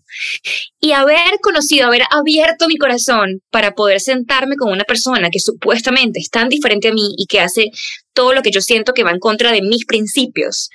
Y 0.79 0.93
haber 0.93 1.39
conocido, 1.41 1.87
haber 1.87 2.03
abierto 2.09 2.69
mi 2.69 2.77
corazón 2.77 3.41
para 3.51 3.75
poder 3.75 3.99
sentarme 3.99 4.55
con 4.55 4.71
una 4.71 4.85
persona 4.85 5.29
que 5.29 5.41
supuestamente 5.41 6.21
es 6.21 6.29
tan 6.29 6.47
diferente 6.47 6.87
a 6.87 6.93
mí 6.93 7.15
y 7.17 7.25
que 7.25 7.41
hace 7.41 7.71
todo 8.15 8.33
lo 8.33 8.41
que 8.41 8.49
yo 8.49 8.61
siento 8.61 8.93
que 8.93 9.03
va 9.03 9.11
en 9.11 9.19
contra 9.19 9.51
de 9.51 9.61
mis 9.61 9.85
principios, 9.85 10.69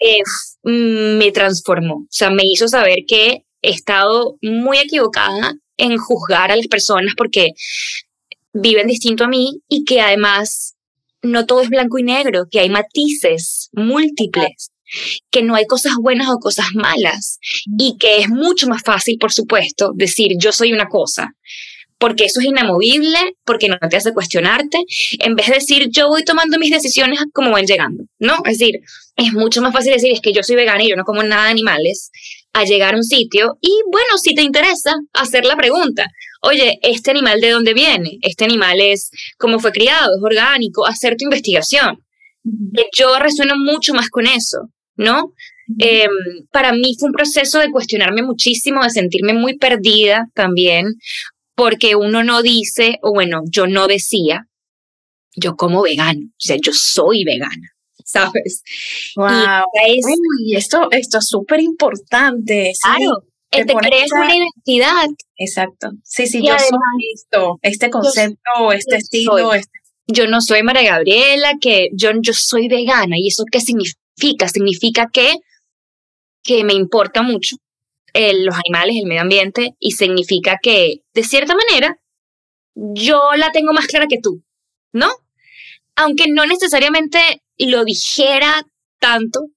eh, 0.00 0.18
me 0.62 1.30
transformó. 1.32 1.94
O 1.94 2.06
sea, 2.10 2.30
me 2.30 2.42
hizo 2.44 2.68
saber 2.68 2.98
que 3.06 3.44
he 3.62 3.70
estado 3.70 4.36
muy 4.42 4.78
equivocada 4.78 5.54
en 5.78 5.96
juzgar 5.96 6.50
a 6.50 6.56
las 6.56 6.66
personas 6.66 7.14
porque 7.16 7.52
viven 8.52 8.86
distinto 8.86 9.24
a 9.24 9.28
mí 9.28 9.60
y 9.68 9.84
que 9.84 10.00
además 10.00 10.74
no 11.22 11.46
todo 11.46 11.62
es 11.62 11.70
blanco 11.70 11.98
y 11.98 12.02
negro, 12.02 12.44
que 12.50 12.60
hay 12.60 12.68
matices 12.68 13.70
múltiples, 13.72 14.70
que 15.30 15.42
no 15.42 15.54
hay 15.54 15.66
cosas 15.66 15.94
buenas 16.00 16.28
o 16.28 16.38
cosas 16.38 16.66
malas 16.74 17.38
y 17.78 17.96
que 17.98 18.18
es 18.18 18.28
mucho 18.28 18.68
más 18.68 18.82
fácil, 18.82 19.16
por 19.18 19.32
supuesto, 19.32 19.92
decir 19.94 20.32
yo 20.38 20.52
soy 20.52 20.72
una 20.72 20.88
cosa, 20.88 21.34
porque 21.98 22.24
eso 22.24 22.40
es 22.40 22.46
inamovible, 22.46 23.18
porque 23.44 23.68
no 23.68 23.78
te 23.78 23.96
hace 23.96 24.12
cuestionarte, 24.12 24.78
en 25.20 25.34
vez 25.36 25.46
de 25.46 25.54
decir 25.54 25.88
yo 25.90 26.08
voy 26.08 26.24
tomando 26.24 26.58
mis 26.58 26.70
decisiones 26.70 27.20
como 27.32 27.50
van 27.50 27.66
llegando, 27.66 28.04
¿no? 28.18 28.34
Es 28.44 28.58
decir, 28.58 28.80
es 29.16 29.32
mucho 29.32 29.62
más 29.62 29.72
fácil 29.72 29.92
decir 29.92 30.12
es 30.12 30.20
que 30.20 30.32
yo 30.32 30.42
soy 30.42 30.56
vegana 30.56 30.82
y 30.82 30.90
yo 30.90 30.96
no 30.96 31.04
como 31.04 31.22
nada 31.22 31.44
de 31.44 31.50
animales, 31.50 32.10
a 32.52 32.64
llegar 32.64 32.94
a 32.94 32.96
un 32.96 33.04
sitio 33.04 33.58
y 33.60 33.72
bueno, 33.90 34.16
si 34.22 34.34
te 34.34 34.42
interesa, 34.42 34.94
hacer 35.12 35.44
la 35.44 35.56
pregunta, 35.56 36.06
oye, 36.40 36.78
¿este 36.82 37.10
animal 37.10 37.40
de 37.40 37.50
dónde 37.50 37.74
viene? 37.74 38.18
¿Este 38.22 38.44
animal 38.44 38.80
es 38.80 39.10
cómo 39.38 39.58
fue 39.58 39.72
criado? 39.72 40.12
¿Es 40.16 40.22
orgánico? 40.22 40.86
Hacer 40.86 41.16
tu 41.16 41.24
investigación. 41.24 41.98
Yo 42.96 43.18
resueno 43.18 43.54
mucho 43.56 43.92
más 43.94 44.08
con 44.08 44.26
eso, 44.26 44.68
¿no? 44.96 45.32
Em, 45.78 46.10
para 46.52 46.72
mí 46.72 46.94
fue 46.98 47.08
un 47.08 47.14
proceso 47.14 47.58
de 47.58 47.70
cuestionarme 47.70 48.22
muchísimo, 48.22 48.82
de 48.82 48.90
sentirme 48.90 49.32
muy 49.32 49.56
perdida 49.56 50.26
también, 50.34 50.86
porque 51.54 51.96
uno 51.96 52.24
no 52.24 52.42
dice, 52.42 52.98
o 53.02 53.12
bueno, 53.12 53.42
yo 53.50 53.66
no 53.66 53.86
decía, 53.86 54.48
yo 55.36 55.56
como 55.56 55.82
vegano, 55.82 56.26
o 56.26 56.40
sea, 56.40 56.56
yo 56.62 56.72
soy 56.72 57.24
vegana. 57.24 57.74
¿sabes? 58.04 58.62
Wow. 59.16 59.64
Y 60.38 60.56
esto, 60.56 60.88
esto 60.90 61.18
es 61.18 61.28
súper 61.28 61.60
importante. 61.60 62.72
Claro, 62.82 63.24
te, 63.50 63.64
crees 63.64 64.12
una 64.12 64.36
identidad. 64.36 65.06
Exacto. 65.36 65.90
Sí, 66.02 66.26
sí, 66.26 66.46
yo 66.46 66.58
soy 66.58 66.78
esto, 67.14 67.58
este 67.62 67.90
concepto, 67.90 68.72
este 68.72 68.96
estilo. 68.96 69.54
Este 69.54 69.78
yo 70.06 70.26
no 70.26 70.42
soy 70.42 70.62
María 70.62 70.82
Gabriela, 70.82 71.54
que 71.60 71.88
yo, 71.94 72.10
yo 72.20 72.32
soy 72.34 72.68
vegana. 72.68 73.16
¿Y 73.18 73.28
eso 73.28 73.44
qué 73.50 73.60
significa? 73.60 74.48
Significa 74.48 75.08
que, 75.10 75.36
que 76.42 76.62
me 76.62 76.74
importa 76.74 77.22
mucho 77.22 77.56
los 78.14 78.54
animales, 78.54 78.96
el 78.96 79.08
medio 79.08 79.22
ambiente, 79.22 79.74
y 79.78 79.92
significa 79.92 80.58
que, 80.62 81.02
de 81.14 81.24
cierta 81.24 81.54
manera, 81.54 81.98
yo 82.74 83.20
la 83.36 83.50
tengo 83.52 83.72
más 83.72 83.86
clara 83.86 84.06
que 84.08 84.20
tú, 84.22 84.42
¿no? 84.92 85.08
Aunque 85.96 86.26
no 86.28 86.46
necesariamente 86.46 87.18
lo 87.58 87.84
dijera 87.84 88.62
tanto 88.98 89.48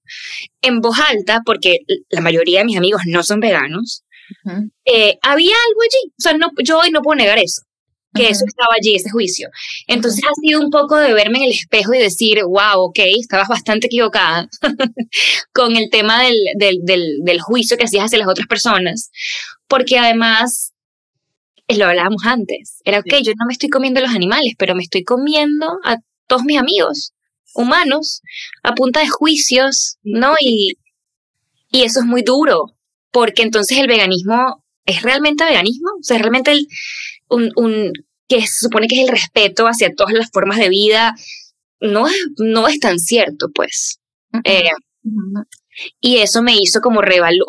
en 0.60 0.80
voz 0.80 0.98
alta, 1.00 1.40
porque 1.44 1.78
la 2.10 2.20
mayoría 2.20 2.60
de 2.60 2.66
mis 2.66 2.76
amigos 2.76 3.02
no 3.06 3.22
son 3.22 3.40
veganos, 3.40 4.04
eh, 4.84 5.18
había 5.22 5.54
algo 5.68 5.82
allí. 5.82 6.12
O 6.18 6.20
sea, 6.20 6.34
no, 6.34 6.50
yo 6.62 6.78
hoy 6.78 6.90
no 6.90 7.00
puedo 7.02 7.16
negar 7.16 7.38
eso, 7.38 7.62
que 8.14 8.28
eso 8.28 8.44
estaba 8.46 8.70
allí, 8.76 8.94
ese 8.94 9.10
juicio. 9.10 9.48
Entonces 9.86 10.24
ha 10.24 10.34
sido 10.40 10.60
un 10.60 10.70
poco 10.70 10.96
de 10.96 11.12
verme 11.12 11.38
en 11.38 11.44
el 11.44 11.52
espejo 11.52 11.94
y 11.94 11.98
decir, 11.98 12.42
wow, 12.44 12.80
ok, 12.80 12.98
estabas 13.18 13.48
bastante 13.48 13.86
equivocada 13.86 14.48
con 15.52 15.76
el 15.76 15.90
tema 15.90 16.22
del, 16.22 16.36
del, 16.56 16.78
del, 16.84 17.18
del 17.22 17.40
juicio 17.40 17.76
que 17.76 17.84
hacías 17.84 18.04
hacia 18.04 18.18
las 18.18 18.28
otras 18.28 18.46
personas, 18.46 19.10
porque 19.66 19.98
además 19.98 20.72
lo 21.68 21.86
hablábamos 21.86 22.24
antes. 22.24 22.80
Era, 22.84 23.00
ok, 23.00 23.14
yo 23.22 23.32
no 23.38 23.46
me 23.46 23.52
estoy 23.52 23.68
comiendo 23.68 24.00
los 24.00 24.14
animales, 24.14 24.54
pero 24.58 24.74
me 24.74 24.82
estoy 24.82 25.04
comiendo 25.04 25.78
a 25.84 25.98
todos 26.26 26.44
mis 26.44 26.58
amigos 26.58 27.12
humanos 27.54 28.22
a 28.62 28.74
punta 28.74 29.00
de 29.00 29.08
juicios, 29.08 29.98
¿no? 30.02 30.34
Y, 30.40 30.78
y 31.70 31.82
eso 31.82 32.00
es 32.00 32.06
muy 32.06 32.22
duro, 32.22 32.74
porque 33.10 33.42
entonces 33.42 33.78
el 33.78 33.88
veganismo 33.88 34.64
es 34.86 35.02
realmente 35.02 35.44
veganismo, 35.44 35.90
o 36.00 36.02
sea, 36.02 36.18
realmente 36.18 36.52
el, 36.52 36.66
un, 37.28 37.50
un, 37.56 37.92
que 38.28 38.40
se 38.42 38.66
supone 38.66 38.86
que 38.88 38.96
es 38.96 39.02
el 39.02 39.08
respeto 39.08 39.66
hacia 39.66 39.94
todas 39.94 40.12
las 40.14 40.30
formas 40.30 40.58
de 40.58 40.68
vida, 40.68 41.14
no, 41.80 42.06
no 42.38 42.68
es 42.68 42.78
tan 42.80 42.98
cierto, 42.98 43.48
pues. 43.54 43.98
Eh, 44.44 44.70
y 46.00 46.18
eso 46.18 46.42
me 46.42 46.56
hizo 46.56 46.80
como 46.80 47.00
revalu 47.00 47.44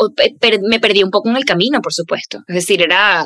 me 0.61 0.79
perdí 0.79 1.03
un 1.03 1.11
poco 1.11 1.29
en 1.29 1.37
el 1.37 1.45
camino, 1.45 1.81
por 1.81 1.93
supuesto. 1.93 2.43
Es 2.47 2.55
decir, 2.55 2.81
era, 2.81 3.25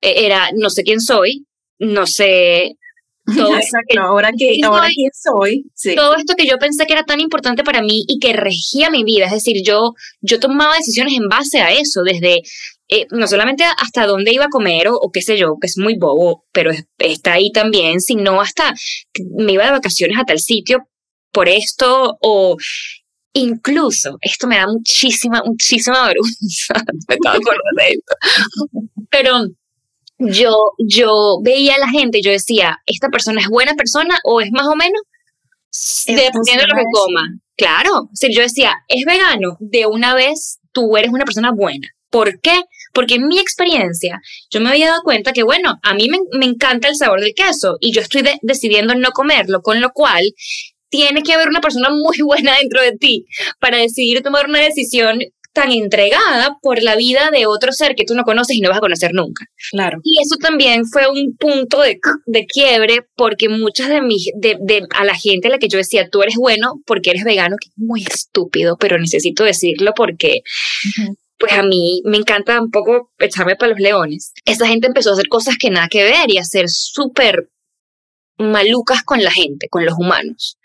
era, 0.00 0.50
no 0.54 0.70
sé 0.70 0.82
quién 0.82 1.00
soy, 1.00 1.46
no 1.78 2.06
sé 2.06 2.76
todo 3.36 3.56
Exacto, 3.56 4.00
ahora 4.00 4.30
que 4.36 4.58
ahora 4.64 4.88
quién 4.94 5.10
soy. 5.12 5.70
Todo 5.94 6.16
esto 6.16 6.34
que 6.34 6.46
yo 6.46 6.58
pensé 6.58 6.86
que 6.86 6.94
era 6.94 7.04
tan 7.04 7.20
importante 7.20 7.62
para 7.62 7.82
mí 7.82 8.04
y 8.08 8.18
que 8.18 8.32
regía 8.32 8.90
mi 8.90 9.04
vida, 9.04 9.26
es 9.26 9.32
decir, 9.32 9.62
yo, 9.64 9.94
yo 10.20 10.40
tomaba 10.40 10.76
decisiones 10.76 11.14
en 11.14 11.28
base 11.28 11.60
a 11.60 11.70
eso, 11.72 12.02
desde 12.02 12.42
eh, 12.88 13.06
no 13.10 13.26
solamente 13.26 13.64
hasta 13.64 14.06
dónde 14.06 14.32
iba 14.32 14.46
a 14.46 14.50
comer 14.50 14.88
o, 14.88 15.10
qué 15.12 15.20
sé 15.20 15.36
yo, 15.36 15.56
que 15.60 15.66
es 15.66 15.76
muy 15.76 15.96
bobo, 15.98 16.46
pero 16.52 16.70
está 16.98 17.34
ahí 17.34 17.52
también, 17.52 18.00
sino 18.00 18.40
hasta 18.40 18.74
me 19.36 19.52
iba 19.52 19.66
de 19.66 19.72
vacaciones 19.72 20.16
a 20.18 20.24
tal 20.24 20.38
sitio 20.38 20.88
por 21.30 21.48
esto 21.48 22.16
o 22.22 22.56
incluso, 23.34 24.16
esto 24.22 24.46
me 24.46 24.56
da 24.56 24.66
muchísima, 24.66 25.42
muchísima 25.44 26.06
vergüenza, 26.08 26.74
me 27.08 27.14
estaba 27.14 27.36
acordando 27.36 27.76
de 27.76 27.88
esto, 27.90 28.14
pero 29.10 29.46
yo, 30.18 30.56
yo 30.78 31.38
veía 31.42 31.74
a 31.74 31.78
la 31.78 31.88
gente 31.88 32.18
y 32.18 32.22
yo 32.22 32.30
decía, 32.30 32.78
¿esta 32.86 33.08
persona 33.08 33.40
es 33.40 33.48
buena 33.48 33.74
persona 33.74 34.18
o 34.24 34.40
es 34.40 34.50
más 34.50 34.66
o 34.66 34.74
menos? 34.74 35.00
Dependiendo 36.06 36.64
de 36.64 36.68
lo 36.68 36.74
que 36.74 36.84
coma. 36.92 37.38
Claro, 37.56 38.08
si 38.14 38.34
yo 38.34 38.42
decía, 38.42 38.72
es 38.88 39.04
vegano, 39.04 39.56
de 39.60 39.86
una 39.86 40.14
vez 40.14 40.58
tú 40.72 40.96
eres 40.96 41.12
una 41.12 41.24
persona 41.24 41.52
buena. 41.52 41.88
¿Por 42.10 42.40
qué? 42.40 42.64
Porque 42.92 43.14
en 43.14 43.28
mi 43.28 43.38
experiencia 43.38 44.20
yo 44.50 44.60
me 44.60 44.70
había 44.70 44.88
dado 44.88 45.02
cuenta 45.02 45.32
que, 45.32 45.42
bueno, 45.42 45.76
a 45.82 45.94
mí 45.94 46.08
me, 46.08 46.46
encanta 46.46 46.88
el 46.88 46.96
sabor 46.96 47.20
del 47.20 47.34
queso 47.34 47.76
y 47.80 47.92
yo 47.92 48.00
estoy 48.00 48.22
decidiendo 48.42 48.94
no 48.94 49.10
comerlo, 49.10 49.62
con 49.62 49.80
lo 49.80 49.90
cual 49.90 50.24
tiene 50.88 51.22
que 51.22 51.32
haber 51.32 51.48
una 51.48 51.60
persona 51.60 51.90
muy 51.90 52.18
buena 52.24 52.56
dentro 52.58 52.80
de 52.80 52.92
ti 52.92 53.26
para 53.60 53.78
decidir 53.78 54.22
tomar 54.22 54.48
una 54.48 54.60
decisión 54.60 55.20
tan 55.52 55.72
entregada 55.72 56.56
por 56.62 56.80
la 56.82 56.94
vida 56.94 57.30
de 57.32 57.46
otro 57.46 57.72
ser 57.72 57.96
que 57.96 58.04
tú 58.04 58.14
no 58.14 58.22
conoces 58.22 58.56
y 58.56 58.60
no 58.60 58.68
vas 58.68 58.78
a 58.78 58.82
conocer 58.82 59.10
nunca. 59.12 59.44
Claro. 59.72 59.98
Y 60.04 60.20
eso 60.20 60.36
también 60.40 60.84
fue 60.86 61.08
un 61.08 61.36
punto 61.36 61.80
de, 61.80 61.98
de 62.26 62.46
quiebre 62.46 63.00
porque 63.16 63.48
muchas 63.48 63.88
de 63.88 64.00
mis, 64.00 64.30
de, 64.36 64.56
de, 64.60 64.86
a 64.94 65.04
la 65.04 65.14
gente 65.14 65.48
a 65.48 65.50
la 65.50 65.58
que 65.58 65.68
yo 65.68 65.78
decía, 65.78 66.08
tú 66.10 66.22
eres 66.22 66.36
bueno 66.36 66.74
porque 66.86 67.10
eres 67.10 67.24
vegano, 67.24 67.56
que 67.60 67.70
es 67.70 67.74
muy 67.76 68.02
estúpido, 68.02 68.76
pero 68.78 68.98
necesito 68.98 69.42
decirlo 69.42 69.94
porque 69.96 70.42
pues 71.38 71.52
a 71.52 71.62
mí 71.62 72.02
me 72.04 72.16
encanta 72.16 72.60
un 72.60 72.70
poco 72.70 73.12
echarme 73.18 73.56
para 73.56 73.70
los 73.70 73.80
leones. 73.80 74.32
Esa 74.44 74.66
gente 74.66 74.88
empezó 74.88 75.10
a 75.10 75.12
hacer 75.14 75.28
cosas 75.28 75.56
que 75.58 75.70
nada 75.70 75.88
que 75.88 76.02
ver 76.02 76.30
y 76.30 76.38
a 76.38 76.44
ser 76.44 76.68
súper 76.68 77.50
malucas 78.38 79.02
con 79.02 79.22
la 79.22 79.30
gente, 79.30 79.68
con 79.68 79.84
los 79.84 79.94
humanos. 79.98 80.58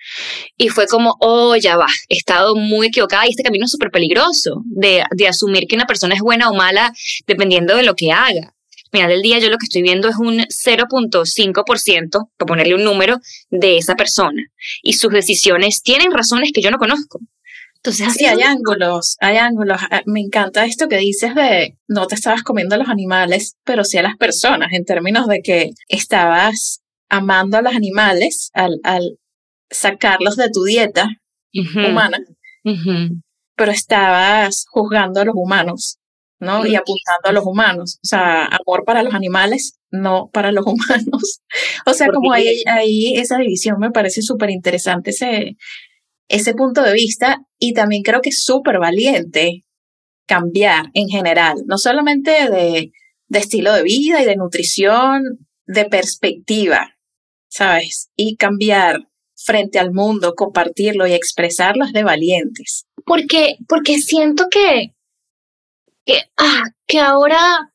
Y 0.58 0.70
fue 0.70 0.88
como, 0.88 1.16
oh, 1.20 1.56
ya 1.56 1.76
va, 1.76 1.88
he 2.10 2.16
estado 2.16 2.56
muy 2.56 2.88
equivocada 2.88 3.26
y 3.26 3.32
este 3.32 3.44
camino 3.44 3.66
es 3.66 3.72
súper 3.72 3.92
peligroso 3.92 4.62
de, 4.66 5.04
de 5.12 5.28
asumir 5.28 5.66
que 5.68 5.76
una 5.76 5.86
persona 5.86 6.16
es 6.16 6.22
buena 6.22 6.50
o 6.50 6.54
mala 6.54 6.94
dependiendo 7.28 7.76
de 7.76 7.84
lo 7.84 7.96
que 7.96 8.12
haga. 8.12 8.54
Al 8.94 9.00
final 9.00 9.10
del 9.10 9.22
día 9.24 9.40
yo 9.40 9.50
lo 9.50 9.58
que 9.58 9.66
estoy 9.66 9.82
viendo 9.82 10.08
es 10.08 10.18
un 10.18 10.38
0.5%, 10.38 12.30
para 12.38 12.48
ponerle 12.48 12.76
un 12.76 12.84
número, 12.84 13.18
de 13.50 13.78
esa 13.78 13.96
persona. 13.96 14.44
Y 14.84 14.94
sus 14.94 15.12
decisiones 15.12 15.82
tienen 15.82 16.12
razones 16.12 16.52
que 16.54 16.62
yo 16.62 16.70
no 16.70 16.78
conozco. 16.78 17.20
Entonces, 17.86 18.14
sí, 18.14 18.26
hay 18.26 18.42
ángulos, 18.42 19.18
hay 19.20 19.36
ángulos. 19.36 19.78
Ah, 19.92 20.04
me 20.06 20.22
encanta 20.22 20.66
esto 20.66 20.88
que 20.88 20.98
dices 20.98 21.36
de 21.36 21.78
no 21.90 22.08
te 22.08 22.16
estabas 22.16 22.42
comiendo 22.42 22.76
a 22.76 22.78
los 22.78 22.88
animales, 22.88 23.58
pero 23.66 23.84
sí 23.84 23.98
a 23.98 24.04
las 24.04 24.16
personas, 24.16 24.72
en 24.72 24.86
términos 24.86 25.28
de 25.28 25.42
que 25.42 25.72
estabas 25.90 26.82
amando 27.10 27.58
a 27.58 27.62
los 27.62 27.76
animales 27.76 28.52
al, 28.54 28.80
al 28.84 29.20
sacarlos 29.70 30.38
de 30.38 30.50
tu 30.50 30.64
dieta 30.64 31.10
humana, 31.54 32.20
pero 33.56 33.72
estabas 33.72 34.66
juzgando 34.70 35.20
a 35.20 35.26
los 35.26 35.36
humanos, 35.36 35.98
¿no? 36.40 36.66
Y 36.66 36.76
apuntando 36.76 37.28
a 37.28 37.32
los 37.34 37.46
humanos. 37.46 38.00
O 38.02 38.08
sea, 38.08 38.46
amor 38.46 38.86
para 38.86 39.04
los 39.04 39.14
animales, 39.14 39.78
no 39.92 40.30
para 40.32 40.54
los 40.54 40.66
humanos. 40.68 41.42
o 41.86 41.94
sea, 41.94 42.08
como 42.08 42.32
ahí, 42.32 42.64
ahí 42.66 43.18
esa 43.18 43.38
división 43.40 43.78
me 43.80 43.92
parece 43.92 44.22
súper 44.22 44.52
interesante 44.52 45.10
ese, 45.10 45.58
ese 46.28 46.54
punto 46.54 46.82
de 46.82 46.94
vista 46.94 47.42
y 47.60 47.74
también 47.74 48.04
creo 48.04 48.22
que 48.22 48.30
es 48.30 48.44
súper 48.44 48.80
valiente 48.80 49.66
cambiar 50.26 50.86
en 50.94 51.10
general, 51.10 51.64
no 51.66 51.78
solamente 51.78 52.32
de, 52.50 52.92
de 53.28 53.40
estilo 53.40 53.74
de 53.74 53.84
vida 53.84 54.22
y 54.22 54.26
de 54.26 54.36
nutrición, 54.36 55.48
de 55.66 55.86
perspectiva, 55.86 56.96
¿sabes? 57.50 58.10
Y 58.16 58.36
cambiar 58.38 59.08
frente 59.36 59.80
al 59.80 59.92
mundo, 59.92 60.34
compartirlo 60.36 61.08
y 61.08 61.14
expresarlo 61.14 61.86
es 61.86 61.94
de 61.94 62.04
valientes. 62.04 62.86
Porque, 63.06 63.58
porque 63.68 64.00
siento 64.00 64.46
que, 64.50 64.94
que, 66.06 66.22
ah, 66.38 66.64
que 66.88 67.00
ahora 67.00 67.73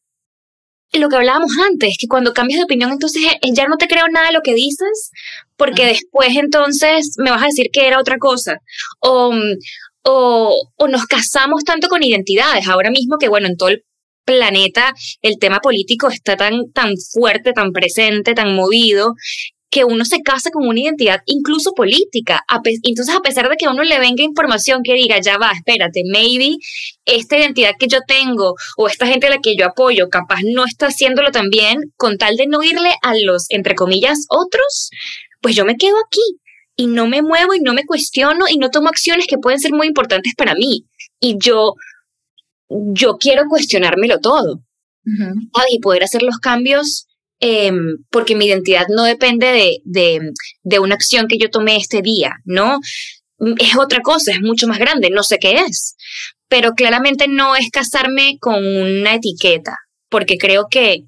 lo 0.93 1.09
que 1.09 1.17
hablábamos 1.17 1.53
antes, 1.71 1.97
que 1.99 2.07
cuando 2.09 2.33
cambias 2.33 2.59
de 2.59 2.65
opinión, 2.65 2.91
entonces 2.91 3.23
eh, 3.25 3.51
ya 3.53 3.67
no 3.67 3.77
te 3.77 3.89
creo 3.89 4.07
nada 4.09 4.29
de 4.29 4.33
lo 4.33 4.43
que 4.43 4.55
dices, 4.55 5.11
porque 5.57 5.87
después 5.87 6.31
entonces 6.37 7.15
me 7.19 7.31
vas 7.31 7.43
a 7.43 7.47
decir 7.47 7.67
que 7.73 7.87
era 7.87 8.01
otra 8.01 8.19
cosa. 8.19 8.59
O, 9.01 9.33
o, 10.05 10.71
o 10.77 10.89
nos 10.89 11.07
casamos 11.07 11.65
tanto 11.65 11.89
con 11.89 12.03
identidades. 12.03 12.67
Ahora 12.69 12.91
mismo 12.91 13.19
que, 13.19 13.29
bueno, 13.29 13.49
en 13.49 13.57
todo 13.57 13.69
el 13.69 13.85
planeta 14.25 14.93
el 15.23 15.39
tema 15.39 15.61
político 15.61 16.09
está 16.09 16.37
tan, 16.37 16.71
tan 16.73 16.95
fuerte, 17.13 17.53
tan 17.55 17.73
presente, 17.73 18.35
tan 18.35 18.55
movido, 18.55 19.15
que 19.79 19.85
uno 19.85 20.05
se 20.05 20.23
casa 20.23 20.51
con 20.51 20.67
una 20.67 20.81
identidad 20.81 21.21
incluso 21.27 21.73
política. 21.73 22.45
Entonces, 22.83 23.15
a 23.15 23.21
pesar 23.21 23.49
de 23.49 23.55
que 23.57 23.67
a 23.67 23.71
uno 23.71 23.85
le 23.85 24.01
venga 24.01 24.25
información 24.25 24.83
que 24.83 24.95
diga, 24.95 25.21
ya 25.21 25.39
va, 25.39 25.53
espérate, 25.53 26.03
maybe 26.05 26.57
esta 27.05 27.39
identidad 27.39 27.73
que 27.79 27.87
yo 27.87 28.01
tengo 28.07 28.55
o 28.77 28.89
esta 28.89 29.07
gente 29.07 29.29
a 29.29 29.31
la 29.31 29.39
que 29.39 29.55
yo 29.57 29.67
apoyo 29.67 30.09
capaz 30.09 30.41
no 30.43 30.65
está 30.65 30.87
haciéndolo 30.87 31.31
tan 31.31 31.49
bien, 31.49 31.79
con 31.97 32.19
tal 32.19 32.37
de 32.37 32.49
no 32.49 32.65
irle 32.65 32.93
a 33.03 33.15
los, 33.23 33.47
entre 33.51 33.77
comillas, 33.77 34.27
otros, 34.29 34.91
pues 35.41 35.55
yo 35.55 35.65
me 35.65 35.77
quedo 35.77 35.95
aquí 36.05 36.41
y 36.75 36.89
no 36.89 37.07
me 37.07 37.23
muevo 37.23 37.55
y 37.55 37.61
no 37.61 37.73
me 37.73 37.85
cuestiono 37.85 38.47
y 38.51 38.59
no 38.59 38.71
tomo 38.71 38.89
acciones 38.89 39.27
que 39.29 39.39
pueden 39.39 39.61
ser 39.61 39.73
muy 39.73 39.87
importantes 39.87 40.35
para 40.37 40.55
mí. 40.55 40.87
Y 41.21 41.37
yo, 41.39 41.75
yo 42.69 43.17
quiero 43.19 43.45
cuestionármelo 43.49 44.19
todo. 44.19 44.61
Y 45.71 45.79
poder 45.81 46.03
hacer 46.03 46.23
los 46.23 46.39
cambios 46.39 47.08
Em, 47.41 47.99
porque 48.11 48.35
mi 48.35 48.47
identidad 48.47 48.87
no 48.89 49.05
depende 49.05 49.47
de, 49.47 49.79
de, 49.85 50.33
de, 50.65 50.79
una 50.81 50.97
acción 50.97 51.29
que 51.29 51.39
yo 51.39 51.51
tomé 51.51 51.77
este 51.77 52.03
día, 52.03 52.33
¿no? 52.45 52.81
Es 53.59 53.77
otra 53.77 54.01
cosa, 54.01 54.33
es 54.33 54.41
mucho 54.41 54.67
más 54.67 54.79
grande, 54.79 55.11
no 55.11 55.23
sé 55.23 55.39
qué 55.39 55.53
es, 55.53 55.95
pero 56.49 56.73
claramente 56.73 57.29
no 57.29 57.55
es 57.55 57.71
casarme 57.71 58.39
con 58.41 58.65
una 58.65 59.15
etiqueta, 59.15 59.77
porque 60.09 60.37
creo 60.37 60.67
que 60.69 61.05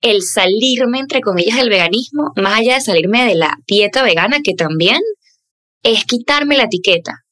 el 0.00 0.22
salirme, 0.22 1.00
entre 1.00 1.20
comillas, 1.20 1.56
del 1.56 1.70
veganismo, 1.70 2.30
más 2.36 2.60
allá 2.60 2.74
de 2.74 2.80
salirme 2.80 3.24
de 3.24 3.34
la 3.34 3.56
dieta 3.66 4.04
vegana, 4.04 4.38
que 4.44 4.54
también 4.54 5.00
es 5.82 6.04
quitarme 6.04 6.56
la 6.56 6.64
etiqueta, 6.64 7.24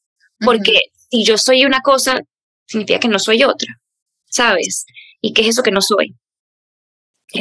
porque 0.43 0.79
si 1.09 1.23
yo 1.23 1.37
soy 1.37 1.63
una 1.63 1.79
cosa, 1.79 2.19
significa 2.65 2.99
que 2.99 3.07
no 3.07 3.19
soy 3.19 3.43
otra, 3.43 3.79
¿sabes? 4.25 4.85
¿Y 5.21 5.31
qué 5.31 5.43
es 5.43 5.49
eso 5.49 5.63
que 5.63 5.71
no 5.71 5.81
soy? 5.81 6.17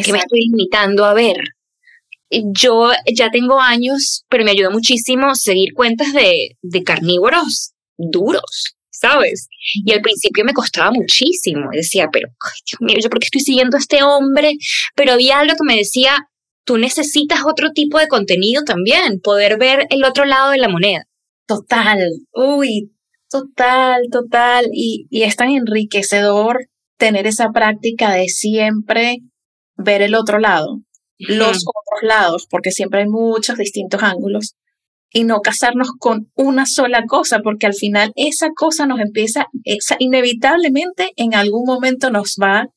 Que 0.01 0.13
me 0.13 0.19
estoy 0.19 0.41
limitando 0.49 1.05
a 1.05 1.15
ver. 1.15 1.37
Yo 2.31 2.91
ya 3.15 3.31
tengo 3.31 3.61
años, 3.61 4.25
pero 4.29 4.45
me 4.45 4.53
ayudó 4.53 4.71
muchísimo 4.71 5.35
seguir 5.35 5.75
cuentas 5.75 6.15
de, 6.15 6.57
de 6.63 6.83
carnívoros 6.83 7.73
duros, 7.99 8.77
¿sabes? 8.91 9.49
Y 9.85 9.93
al 9.93 10.01
principio 10.01 10.45
me 10.45 10.55
costaba 10.55 10.91
muchísimo. 10.93 11.69
Decía, 11.73 12.09
pero, 12.11 12.29
Dios 12.67 12.81
mío, 12.81 12.97
¿yo 13.03 13.11
por 13.11 13.21
qué 13.21 13.27
estoy 13.27 13.43
siguiendo 13.43 13.77
a 13.77 13.81
este 13.81 14.03
hombre? 14.03 14.55
Pero 14.95 15.13
había 15.13 15.41
algo 15.41 15.55
que 15.57 15.67
me 15.67 15.77
decía, 15.77 16.17
tú 16.65 16.79
necesitas 16.79 17.41
otro 17.45 17.73
tipo 17.73 17.99
de 17.99 18.09
contenido 18.09 18.63
también, 18.65 19.21
poder 19.21 19.59
ver 19.59 19.87
el 19.91 20.05
otro 20.05 20.25
lado 20.25 20.53
de 20.53 20.59
la 20.59 20.69
moneda. 20.69 21.05
Total, 21.47 21.99
uy, 22.33 22.93
total, 23.29 24.05
total. 24.11 24.67
Y, 24.73 25.07
y 25.11 25.25
es 25.25 25.37
tan 25.37 25.51
enriquecedor 25.51 26.69
tener 26.97 27.27
esa 27.27 27.51
práctica 27.51 28.13
de 28.13 28.29
siempre 28.29 29.19
ver 29.77 30.03
el 30.03 30.15
otro 30.15 30.39
lado, 30.39 30.81
los 31.19 31.65
otros 31.67 32.03
lados, 32.03 32.47
porque 32.49 32.71
siempre 32.71 33.01
hay 33.01 33.09
muchos 33.09 33.57
distintos 33.59 34.03
ángulos, 34.03 34.55
y 35.13 35.25
no 35.25 35.41
casarnos 35.41 35.91
con 35.99 36.31
una 36.35 36.67
sola 36.67 37.05
cosa, 37.07 37.41
porque 37.41 37.67
al 37.67 37.75
final 37.75 38.13
esa 38.17 38.51
cosa 38.57 38.87
nos 38.87 39.01
empieza, 39.01 39.47
esa, 39.65 39.97
inevitablemente 39.99 41.13
en 41.17 41.35
algún 41.35 41.67
momento 41.67 42.11
nos 42.11 42.37
va 42.41 42.69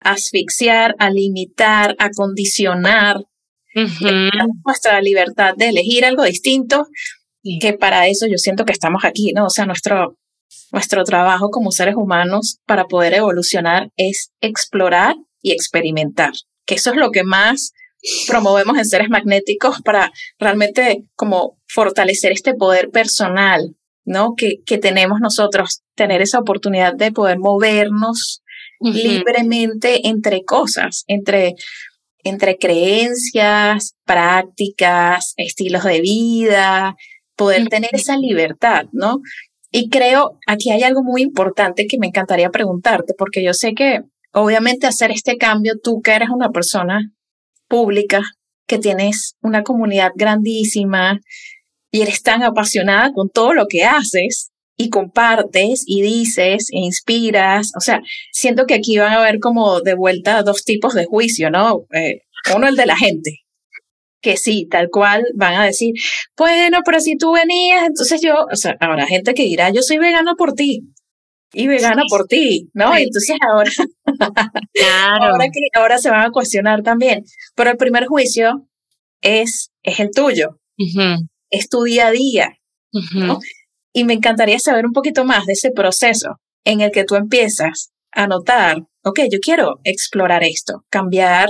a 0.00 0.10
asfixiar, 0.10 0.94
a 0.98 1.10
limitar, 1.10 1.94
a 1.98 2.10
condicionar 2.10 3.24
nuestra 4.64 5.00
libertad 5.02 5.54
de 5.56 5.68
elegir 5.68 6.04
algo 6.04 6.24
distinto, 6.24 6.86
que 7.60 7.74
para 7.74 8.08
eso 8.08 8.26
yo 8.26 8.38
siento 8.38 8.64
que 8.64 8.72
estamos 8.72 9.04
aquí, 9.04 9.32
¿no? 9.32 9.46
O 9.46 9.50
sea, 9.50 9.66
nuestro, 9.66 10.16
nuestro 10.72 11.04
trabajo 11.04 11.50
como 11.50 11.70
seres 11.70 11.94
humanos 11.94 12.58
para 12.66 12.86
poder 12.86 13.14
evolucionar 13.14 13.90
es 13.96 14.32
explorar 14.40 15.14
y 15.46 15.52
experimentar, 15.52 16.32
que 16.66 16.74
eso 16.74 16.90
es 16.90 16.96
lo 16.96 17.12
que 17.12 17.22
más 17.22 17.72
promovemos 18.26 18.76
en 18.78 18.84
seres 18.84 19.08
magnéticos 19.08 19.80
para 19.80 20.12
realmente 20.40 21.04
como 21.14 21.56
fortalecer 21.68 22.32
este 22.32 22.54
poder 22.54 22.90
personal, 22.90 23.76
¿no? 24.04 24.34
Que, 24.36 24.56
que 24.66 24.78
tenemos 24.78 25.20
nosotros, 25.20 25.82
tener 25.94 26.20
esa 26.20 26.40
oportunidad 26.40 26.94
de 26.94 27.12
poder 27.12 27.38
movernos 27.38 28.42
libremente 28.80 30.08
entre 30.08 30.44
cosas, 30.44 31.04
entre, 31.06 31.54
entre 32.24 32.58
creencias, 32.58 33.94
prácticas, 34.04 35.32
estilos 35.36 35.84
de 35.84 36.00
vida, 36.00 36.96
poder 37.36 37.68
tener 37.68 37.90
esa 37.92 38.16
libertad, 38.16 38.86
¿no? 38.90 39.20
Y 39.70 39.90
creo, 39.90 40.38
aquí 40.48 40.72
hay 40.72 40.82
algo 40.82 41.04
muy 41.04 41.22
importante 41.22 41.86
que 41.86 41.98
me 41.98 42.08
encantaría 42.08 42.50
preguntarte, 42.50 43.14
porque 43.16 43.44
yo 43.44 43.54
sé 43.54 43.74
que 43.74 44.00
obviamente 44.36 44.86
hacer 44.86 45.10
este 45.10 45.38
cambio, 45.38 45.74
tú 45.82 46.02
que 46.02 46.12
eres 46.12 46.28
una 46.28 46.50
persona 46.50 47.10
pública, 47.68 48.22
que 48.66 48.78
tienes 48.78 49.36
una 49.40 49.62
comunidad 49.62 50.10
grandísima 50.14 51.20
y 51.90 52.02
eres 52.02 52.22
tan 52.22 52.42
apasionada 52.42 53.12
con 53.12 53.30
todo 53.30 53.54
lo 53.54 53.66
que 53.66 53.84
haces 53.84 54.50
y 54.76 54.90
compartes 54.90 55.84
y 55.86 56.02
dices 56.02 56.68
e 56.70 56.78
inspiras, 56.80 57.72
o 57.76 57.80
sea, 57.80 58.02
siento 58.30 58.66
que 58.66 58.74
aquí 58.74 58.98
van 58.98 59.12
a 59.12 59.20
haber 59.22 59.38
como 59.38 59.80
de 59.80 59.94
vuelta 59.94 60.42
dos 60.42 60.64
tipos 60.64 60.92
de 60.92 61.06
juicio, 61.06 61.50
¿no? 61.50 61.86
Eh, 61.94 62.20
uno 62.54 62.68
el 62.68 62.76
de 62.76 62.86
la 62.86 62.96
gente, 62.96 63.38
que 64.20 64.36
sí, 64.36 64.68
tal 64.70 64.90
cual 64.90 65.24
van 65.34 65.54
a 65.54 65.64
decir, 65.64 65.94
bueno, 66.36 66.80
pero 66.84 67.00
si 67.00 67.16
tú 67.16 67.32
venías, 67.32 67.86
entonces 67.86 68.20
yo, 68.20 68.46
o 68.52 68.56
sea, 68.56 68.76
habrá 68.80 69.06
gente 69.06 69.32
que 69.32 69.44
dirá, 69.44 69.70
yo 69.70 69.80
soy 69.80 69.96
vegano 69.96 70.36
por 70.36 70.52
ti 70.52 70.82
y 71.58 71.68
vegana 71.68 72.02
por 72.10 72.26
ti, 72.26 72.68
¿no? 72.74 72.94
Entonces 72.94 73.34
ahora, 73.40 73.70
ahora, 75.22 75.44
que, 75.46 75.60
ahora 75.74 75.96
se 75.96 76.10
van 76.10 76.26
a 76.26 76.30
cuestionar 76.30 76.82
también. 76.82 77.24
Pero 77.54 77.70
el 77.70 77.78
primer 77.78 78.06
juicio 78.06 78.68
es, 79.22 79.70
es 79.82 79.98
el 79.98 80.10
tuyo, 80.10 80.60
es 81.50 81.68
tu 81.70 81.84
día 81.84 82.08
a 82.08 82.10
día, 82.10 82.50
¿no? 83.14 83.38
Y 83.94 84.04
me 84.04 84.12
encantaría 84.12 84.58
saber 84.58 84.84
un 84.84 84.92
poquito 84.92 85.24
más 85.24 85.46
de 85.46 85.54
ese 85.54 85.70
proceso 85.70 86.36
en 86.64 86.82
el 86.82 86.90
que 86.90 87.04
tú 87.04 87.14
empiezas 87.14 87.90
a 88.12 88.26
notar, 88.26 88.82
ok, 89.02 89.20
yo 89.30 89.38
quiero 89.40 89.80
explorar 89.84 90.44
esto, 90.44 90.84
cambiar 90.90 91.48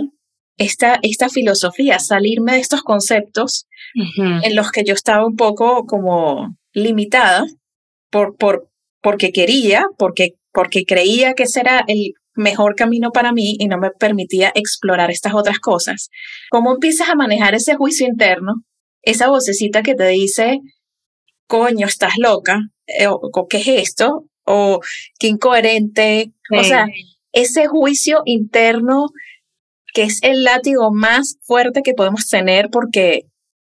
esta, 0.57 1.01
esta 1.03 1.29
filosofía, 1.29 1.99
salirme 1.99 2.53
de 2.53 2.61
estos 2.61 2.83
conceptos 2.83 3.67
en 3.95 4.55
los 4.55 4.71
que 4.71 4.85
yo 4.85 4.95
estaba 4.95 5.27
un 5.27 5.35
poco 5.35 5.85
como 5.85 6.57
limitada 6.73 7.45
por, 8.11 8.37
por, 8.37 8.69
porque 9.01 9.33
quería, 9.33 9.87
porque 9.99 10.35
porque 10.53 10.85
creía 10.87 11.35
que 11.35 11.43
ese 11.43 11.61
era 11.61 11.85
el 11.87 12.15
mejor 12.35 12.77
camino 12.77 13.11
para 13.11 13.33
mí 13.33 13.57
y 13.59 13.67
no 13.67 13.77
me 13.77 13.91
permitía 13.91 14.53
explorar 14.55 15.11
estas 15.11 15.35
otras 15.35 15.59
cosas. 15.59 16.09
¿Cómo 16.51 16.73
empiezas 16.73 17.11
a 17.11 17.15
manejar 17.15 17.55
ese 17.55 17.75
juicio 17.75 18.07
interno? 18.07 18.63
Esa 19.03 19.29
vocecita 19.29 19.83
que 19.83 19.95
te 19.95 20.07
dice, 20.09 20.61
coño, 21.47 21.87
estás 21.87 22.15
loca, 22.17 22.61
eh, 22.87 23.07
o, 23.07 23.47
qué 23.49 23.59
es 23.59 23.69
esto, 23.69 24.25
o 24.45 24.81
qué 25.19 25.29
incoherente. 25.29 26.33
O 26.59 26.65
sea, 26.65 26.87
ese 27.33 27.67
juicio 27.67 28.23
interno 28.25 29.09
que 29.93 30.05
es 30.05 30.23
el 30.23 30.43
látigo 30.43 30.91
más 30.91 31.37
fuerte 31.43 31.83
que 31.83 31.95
podemos 31.95 32.29
tener 32.29 32.71
porque 32.71 33.27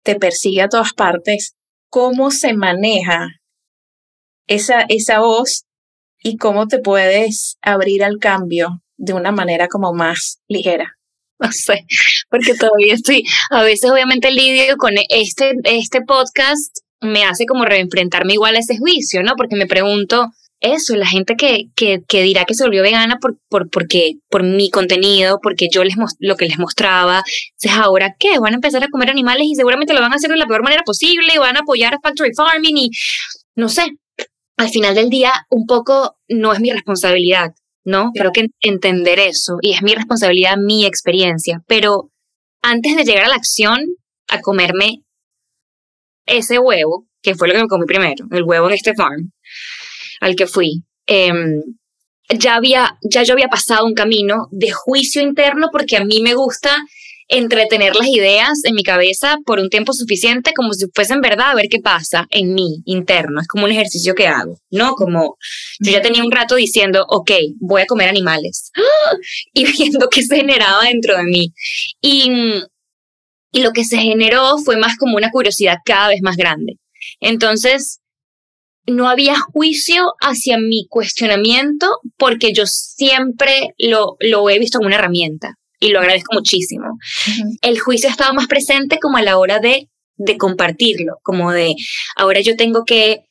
te 0.03 0.15
persigue 0.15 0.61
a 0.61 0.69
todas 0.69 0.93
partes. 0.93 1.55
¿Cómo 1.89 2.31
se 2.31 2.53
maneja 2.53 3.29
esa, 4.47 4.85
esa 4.89 5.19
voz 5.19 5.65
y 6.21 6.37
cómo 6.37 6.67
te 6.67 6.79
puedes 6.79 7.57
abrir 7.61 8.03
al 8.03 8.17
cambio 8.19 8.81
de 8.97 9.13
una 9.13 9.31
manera 9.31 9.67
como 9.67 9.93
más 9.93 10.39
ligera? 10.47 10.93
No 11.39 11.51
sé, 11.51 11.85
porque 12.29 12.53
todavía 12.53 12.93
estoy, 12.93 13.25
a 13.49 13.63
veces 13.63 13.91
obviamente 13.91 14.31
lidio 14.31 14.77
con 14.77 14.93
este, 15.09 15.53
este 15.65 15.99
podcast, 16.01 16.77
me 17.01 17.25
hace 17.25 17.45
como 17.45 17.65
reenfrentarme 17.65 18.33
igual 18.33 18.55
a 18.55 18.59
ese 18.59 18.77
juicio, 18.77 19.23
¿no? 19.23 19.33
Porque 19.35 19.57
me 19.57 19.65
pregunto, 19.65 20.29
eso, 20.63 20.95
la 20.95 21.05
gente 21.05 21.35
que, 21.35 21.65
que, 21.75 22.01
que, 22.07 22.23
dirá 22.23 22.45
que 22.45 22.53
se 22.53 22.63
volvió 22.63 22.81
vegana 22.81 23.17
por, 23.19 23.37
por, 23.49 23.69
porque, 23.69 24.13
por 24.29 24.43
mi 24.43 24.69
contenido, 24.69 25.39
porque 25.43 25.67
yo 25.69 25.83
les 25.83 25.95
lo 26.19 26.37
que 26.37 26.45
les 26.45 26.57
mostraba. 26.57 27.21
Entonces, 27.59 27.83
¿ahora 27.83 28.15
qué? 28.17 28.39
Van 28.39 28.53
a 28.53 28.55
empezar 28.55 28.81
a 28.81 28.87
comer 28.87 29.09
animales 29.09 29.45
y 29.45 29.55
seguramente 29.55 29.93
lo 29.93 29.99
van 29.99 30.13
a 30.13 30.15
hacer 30.15 30.29
de 30.29 30.37
la 30.37 30.47
peor 30.47 30.63
manera 30.63 30.83
posible 30.83 31.33
y 31.35 31.37
van 31.37 31.57
a 31.57 31.61
apoyar 31.61 31.93
a 31.93 31.99
Factory 32.01 32.31
Farming 32.33 32.77
y 32.77 32.89
no 33.55 33.67
sé. 33.67 33.87
Al 34.57 34.69
final 34.69 34.95
del 34.95 35.09
día, 35.09 35.31
un 35.49 35.65
poco 35.65 36.17
no 36.27 36.53
es 36.53 36.59
mi 36.59 36.71
responsabilidad, 36.71 37.53
¿no? 37.83 38.11
Creo 38.13 38.31
que 38.31 38.47
entender 38.61 39.19
eso 39.19 39.57
y 39.61 39.73
es 39.73 39.81
mi 39.81 39.93
responsabilidad, 39.95 40.57
mi 40.57 40.85
experiencia. 40.85 41.63
Pero 41.67 42.11
antes 42.61 42.95
de 42.95 43.03
llegar 43.03 43.25
a 43.25 43.29
la 43.29 43.35
acción, 43.35 43.79
a 44.29 44.41
comerme 44.41 45.03
ese 46.25 46.59
huevo, 46.59 47.07
que 47.21 47.35
fue 47.35 47.47
lo 47.47 47.53
que 47.53 47.61
me 47.61 47.67
comí 47.67 47.85
primero, 47.85 48.25
el 48.31 48.43
huevo 48.43 48.67
en 48.67 48.73
este 48.73 48.93
farm, 48.95 49.31
al 50.21 50.35
que 50.35 50.47
fui, 50.47 50.83
em, 51.07 51.61
ya, 52.29 52.55
había, 52.55 52.97
ya 53.01 53.23
yo 53.23 53.33
había 53.33 53.47
pasado 53.47 53.85
un 53.85 53.93
camino 53.93 54.47
de 54.51 54.71
juicio 54.71 55.21
interno 55.21 55.69
porque 55.71 55.97
a 55.97 56.05
mí 56.05 56.21
me 56.21 56.35
gusta 56.35 56.77
entretener 57.27 57.95
las 57.95 58.07
ideas 58.07 58.59
en 58.63 58.75
mi 58.75 58.83
cabeza 58.83 59.37
por 59.45 59.59
un 59.59 59.69
tiempo 59.69 59.93
suficiente 59.93 60.51
como 60.55 60.73
si 60.73 60.85
fuesen 60.93 61.21
verdad 61.21 61.51
a 61.51 61.55
ver 61.55 61.67
qué 61.69 61.79
pasa 61.79 62.27
en 62.29 62.53
mí 62.53 62.81
interno. 62.85 63.41
Es 63.41 63.47
como 63.47 63.65
un 63.65 63.71
ejercicio 63.71 64.15
que 64.15 64.27
hago, 64.27 64.59
¿no? 64.69 64.93
Como 64.93 65.37
yo 65.79 65.91
ya 65.91 66.01
tenía 66.01 66.23
un 66.23 66.31
rato 66.31 66.55
diciendo, 66.55 67.05
ok, 67.07 67.31
voy 67.59 67.81
a 67.81 67.85
comer 67.85 68.09
animales 68.09 68.71
y 69.53 69.65
viendo 69.65 70.07
qué 70.09 70.23
se 70.23 70.37
generaba 70.37 70.83
dentro 70.83 71.17
de 71.17 71.23
mí. 71.23 71.53
Y, 72.01 72.31
y 73.51 73.61
lo 73.61 73.71
que 73.71 73.85
se 73.85 73.97
generó 73.97 74.57
fue 74.57 74.77
más 74.77 74.97
como 74.97 75.15
una 75.15 75.31
curiosidad 75.31 75.77
cada 75.85 76.09
vez 76.09 76.21
más 76.21 76.37
grande. 76.37 76.73
Entonces, 77.19 77.99
no 78.85 79.07
había 79.07 79.39
juicio 79.39 80.13
hacia 80.19 80.57
mi 80.57 80.87
cuestionamiento 80.89 81.99
porque 82.17 82.51
yo 82.53 82.65
siempre 82.65 83.69
lo, 83.77 84.17
lo 84.19 84.49
he 84.49 84.59
visto 84.59 84.79
como 84.79 84.87
una 84.87 84.97
herramienta 84.97 85.57
y 85.83 85.89
lo 85.89 85.99
agradezco 85.99 86.33
muchísimo. 86.33 86.97
El 87.61 87.77
juicio 87.77 88.09
estaba 88.09 88.31
más 88.31 88.47
presente 88.47 88.99
como 88.99 89.17
a 89.17 89.21
la 89.21 89.37
hora 89.37 89.59
de, 89.59 89.89
de 90.15 90.37
compartirlo, 90.37 91.19
como 91.23 91.51
de 91.51 91.75
ahora 92.15 92.39
yo 92.39 92.55
tengo 92.55 92.85
que, 92.85 93.25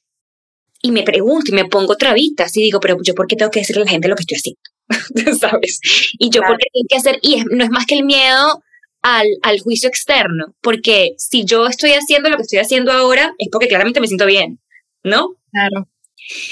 y 0.83 0.93
me 0.93 1.03
pregunto 1.03 1.51
y 1.51 1.55
me 1.55 1.65
pongo 1.65 1.97
trabitas 1.97 2.55
y 2.57 2.63
digo, 2.63 2.79
pero 2.79 2.99
yo 3.03 3.15
por 3.15 3.27
qué 3.27 3.37
tengo 3.37 3.51
que 3.51 3.61
decirle 3.61 3.83
a 3.83 3.85
la 3.87 3.91
gente 3.91 4.09
lo 4.09 4.17
que 4.17 4.25
estoy 4.25 4.37
haciendo, 4.37 5.39
¿sabes? 5.41 5.81
Y 6.19 6.29
yo 6.29 6.43
por 6.43 6.59
qué 6.59 6.67
tengo 6.73 6.87
que 6.91 6.97
hacer, 6.97 7.19
y 7.23 7.43
no 7.51 7.65
es 7.65 7.71
más 7.71 7.87
que 7.87 7.95
el 7.95 8.05
miedo 8.05 8.63
al, 9.01 9.29
al 9.43 9.61
juicio 9.61 9.89
externo, 9.89 10.55
porque 10.61 11.15
si 11.17 11.47
yo 11.47 11.67
estoy 11.67 11.93
haciendo 11.93 12.29
lo 12.29 12.37
que 12.37 12.43
estoy 12.43 12.59
haciendo 12.59 12.93
ahora 12.93 13.33
es 13.39 13.49
porque 13.51 13.69
claramente 13.69 14.01
me 14.01 14.09
siento 14.09 14.27
bien, 14.27 14.61
¿no? 15.03 15.37
Claro. 15.51 15.89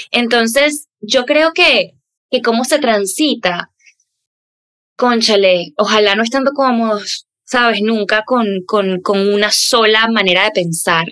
Entonces, 0.09 0.87
yo 0.99 1.25
creo 1.25 1.53
que, 1.53 1.93
que 2.31 2.41
cómo 2.41 2.65
se 2.65 2.79
transita, 2.79 3.70
conchale, 5.01 5.73
ojalá 5.77 6.13
no 6.15 6.21
estando 6.21 6.51
cómodos, 6.51 7.25
sabes, 7.43 7.81
nunca 7.81 8.23
con, 8.23 8.45
con, 8.67 9.01
con 9.01 9.33
una 9.33 9.49
sola 9.51 10.07
manera 10.09 10.43
de 10.43 10.51
pensar. 10.51 11.07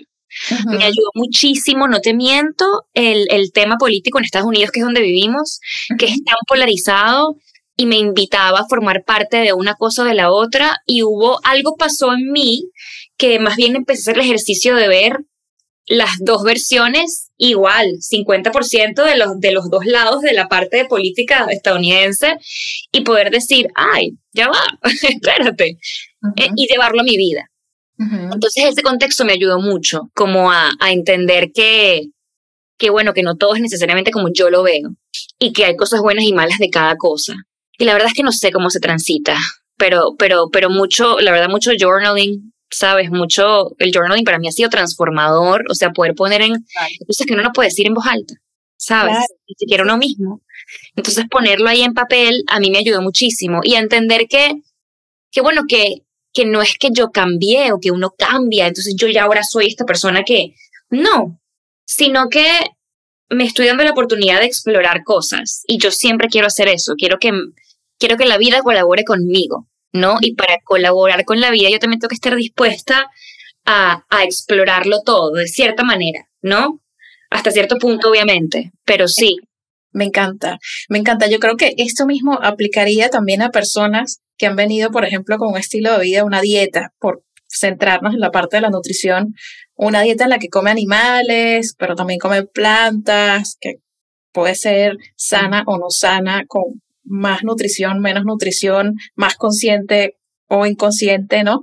Me 0.68 0.84
ayudó 0.84 1.10
muchísimo, 1.14 1.88
no 1.88 2.00
te 2.00 2.14
miento, 2.14 2.84
el, 2.94 3.26
el, 3.30 3.50
tema 3.50 3.78
político 3.78 4.18
en 4.18 4.26
Estados 4.26 4.46
Unidos, 4.46 4.70
que 4.70 4.78
es 4.78 4.86
donde 4.86 5.00
vivimos, 5.00 5.58
que 5.98 6.06
es 6.06 6.22
tan 6.22 6.36
polarizado 6.46 7.34
y 7.76 7.86
me 7.86 7.96
invitaba 7.96 8.60
a 8.60 8.68
formar 8.68 9.02
parte 9.04 9.38
de 9.38 9.54
una 9.54 9.74
cosa 9.74 10.02
o 10.02 10.04
de 10.04 10.14
la 10.14 10.30
otra 10.30 10.76
y 10.86 11.02
hubo 11.02 11.40
algo 11.42 11.74
pasó 11.76 12.12
en 12.12 12.30
mí 12.30 12.70
que 13.16 13.40
más 13.40 13.56
bien 13.56 13.74
empecé 13.74 14.10
a 14.10 14.12
hacer 14.12 14.18
el 14.18 14.26
ejercicio 14.26 14.76
de 14.76 14.86
ver 14.86 15.16
las 15.86 16.18
dos 16.20 16.44
versiones 16.44 17.29
igual, 17.40 17.86
50% 17.98 19.02
de 19.02 19.16
los, 19.16 19.40
de 19.40 19.52
los 19.52 19.70
dos 19.70 19.86
lados 19.86 20.20
de 20.20 20.34
la 20.34 20.46
parte 20.46 20.76
de 20.76 20.84
política 20.84 21.46
estadounidense 21.50 22.36
y 22.92 23.00
poder 23.00 23.30
decir, 23.30 23.68
ay, 23.74 24.10
ya 24.32 24.48
va, 24.48 24.62
espérate, 25.08 25.78
eh, 26.36 26.48
y 26.54 26.66
llevarlo 26.70 27.00
a 27.00 27.04
mi 27.04 27.16
vida. 27.16 27.46
Entonces 27.98 28.64
ese 28.64 28.82
contexto 28.82 29.26
me 29.26 29.34
ayudó 29.34 29.60
mucho 29.60 30.10
como 30.14 30.50
a, 30.50 30.70
a 30.80 30.90
entender 30.90 31.50
que, 31.52 32.04
que, 32.78 32.88
bueno, 32.88 33.12
que 33.12 33.22
no 33.22 33.36
todo 33.36 33.54
es 33.54 33.60
necesariamente 33.60 34.10
como 34.10 34.28
yo 34.32 34.48
lo 34.48 34.62
veo 34.62 34.94
y 35.38 35.52
que 35.52 35.66
hay 35.66 35.76
cosas 35.76 36.00
buenas 36.00 36.24
y 36.24 36.32
malas 36.32 36.58
de 36.58 36.70
cada 36.70 36.96
cosa. 36.96 37.34
Y 37.76 37.84
la 37.84 37.92
verdad 37.92 38.08
es 38.08 38.14
que 38.14 38.22
no 38.22 38.32
sé 38.32 38.52
cómo 38.52 38.70
se 38.70 38.80
transita, 38.80 39.36
pero, 39.76 40.14
pero, 40.18 40.48
pero 40.50 40.70
mucho, 40.70 41.20
la 41.20 41.30
verdad, 41.30 41.50
mucho 41.50 41.72
journaling, 41.78 42.54
sabes, 42.70 43.10
mucho, 43.10 43.74
el 43.78 43.92
journaling 43.92 44.24
para 44.24 44.38
mí 44.38 44.48
ha 44.48 44.52
sido 44.52 44.70
transformador, 44.70 45.64
o 45.68 45.74
sea, 45.74 45.90
poder 45.90 46.14
poner 46.14 46.42
en 46.42 46.54
cosas 47.06 47.26
que 47.26 47.34
uno 47.34 47.42
no 47.42 47.52
puede 47.52 47.68
decir 47.68 47.86
en 47.86 47.94
voz 47.94 48.06
alta, 48.06 48.34
sabes, 48.76 49.16
ni 49.48 49.54
siquiera 49.58 49.82
uno 49.82 49.96
mismo. 49.96 50.40
Entonces 50.94 51.24
ponerlo 51.28 51.68
ahí 51.68 51.82
en 51.82 51.94
papel 51.94 52.44
a 52.46 52.60
mí 52.60 52.70
me 52.70 52.78
ayudó 52.78 53.02
muchísimo 53.02 53.60
y 53.62 53.74
a 53.74 53.80
entender 53.80 54.26
que, 54.28 54.62
que 55.30 55.40
bueno, 55.40 55.62
que, 55.68 56.02
que 56.32 56.44
no 56.44 56.62
es 56.62 56.76
que 56.78 56.90
yo 56.92 57.10
cambié 57.10 57.72
o 57.72 57.80
que 57.80 57.90
uno 57.90 58.14
cambia, 58.16 58.68
entonces 58.68 58.94
yo 58.96 59.08
ya 59.08 59.24
ahora 59.24 59.42
soy 59.42 59.66
esta 59.66 59.84
persona 59.84 60.22
que, 60.24 60.54
no, 60.90 61.40
sino 61.84 62.28
que 62.28 62.46
me 63.30 63.44
estoy 63.44 63.66
dando 63.66 63.84
la 63.84 63.92
oportunidad 63.92 64.40
de 64.40 64.46
explorar 64.46 65.02
cosas 65.04 65.62
y 65.66 65.78
yo 65.78 65.90
siempre 65.90 66.28
quiero 66.28 66.46
hacer 66.46 66.68
eso, 66.68 66.94
quiero 66.96 67.18
que, 67.18 67.32
quiero 67.98 68.16
que 68.16 68.26
la 68.26 68.38
vida 68.38 68.62
colabore 68.62 69.04
conmigo, 69.04 69.66
¿no? 69.92 70.16
Y 70.20 70.34
para 70.34 70.58
colaborar 70.64 71.24
con 71.24 71.40
la 71.40 71.50
vida 71.50 71.70
yo 71.70 71.78
también 71.78 72.00
tengo 72.00 72.08
que 72.10 72.14
estar 72.14 72.36
dispuesta 72.36 73.10
a, 73.64 74.04
a 74.08 74.24
explorarlo 74.24 75.02
todo, 75.02 75.32
de 75.32 75.48
cierta 75.48 75.84
manera, 75.84 76.28
¿no? 76.42 76.80
Hasta 77.30 77.50
cierto 77.50 77.76
punto, 77.78 78.10
obviamente, 78.10 78.72
pero 78.84 79.08
sí. 79.08 79.36
Me 79.92 80.04
encanta, 80.04 80.60
me 80.88 80.98
encanta. 80.98 81.28
Yo 81.28 81.40
creo 81.40 81.56
que 81.56 81.74
esto 81.78 82.06
mismo 82.06 82.38
aplicaría 82.40 83.08
también 83.08 83.42
a 83.42 83.50
personas 83.50 84.20
que 84.38 84.46
han 84.46 84.54
venido, 84.54 84.90
por 84.90 85.04
ejemplo, 85.04 85.36
con 85.36 85.48
un 85.48 85.58
estilo 85.58 85.92
de 85.92 86.04
vida, 86.04 86.24
una 86.24 86.40
dieta, 86.40 86.92
por 87.00 87.24
centrarnos 87.48 88.14
en 88.14 88.20
la 88.20 88.30
parte 88.30 88.56
de 88.56 88.62
la 88.62 88.70
nutrición, 88.70 89.34
una 89.74 90.02
dieta 90.02 90.24
en 90.24 90.30
la 90.30 90.38
que 90.38 90.48
come 90.48 90.70
animales, 90.70 91.74
pero 91.76 91.96
también 91.96 92.20
come 92.20 92.44
plantas, 92.44 93.56
que 93.60 93.76
puede 94.32 94.54
ser 94.54 94.96
sana 95.16 95.64
o 95.66 95.76
no 95.76 95.90
sana, 95.90 96.44
con 96.46 96.80
más 97.04 97.42
nutrición, 97.44 98.00
menos 98.00 98.24
nutrición, 98.24 98.96
más 99.14 99.36
consciente 99.36 100.16
o 100.48 100.66
inconsciente, 100.66 101.44
¿no? 101.44 101.62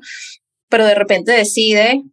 Pero 0.69 0.86
de 0.86 0.95
repente 0.95 1.32
decide, 1.32 2.04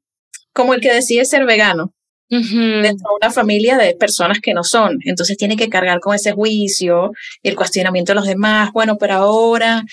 como 0.53 0.75
el 0.75 0.81
que 0.81 0.93
decide 0.93 1.25
ser 1.25 1.45
vegano, 1.47 1.95
dentro 2.29 3.11
de 3.11 3.17
una 3.23 3.31
familia 3.31 3.77
de 3.77 3.95
personas 3.95 4.41
que 4.41 4.55
no 4.55 4.65
son. 4.65 4.99
Entonces 5.05 5.37
tiene 5.37 5.57
que 5.57 5.69
cargar 5.69 6.01
con 6.01 6.15
ese 6.15 6.33
juicio 6.33 7.13
y 7.43 7.49
el 7.49 7.57
cuestionamiento 7.57 8.13
de 8.13 8.17
los 8.17 8.27
demás. 8.27 8.71
Bueno, 8.73 8.97
pero 8.99 9.15
ahora 9.15 9.85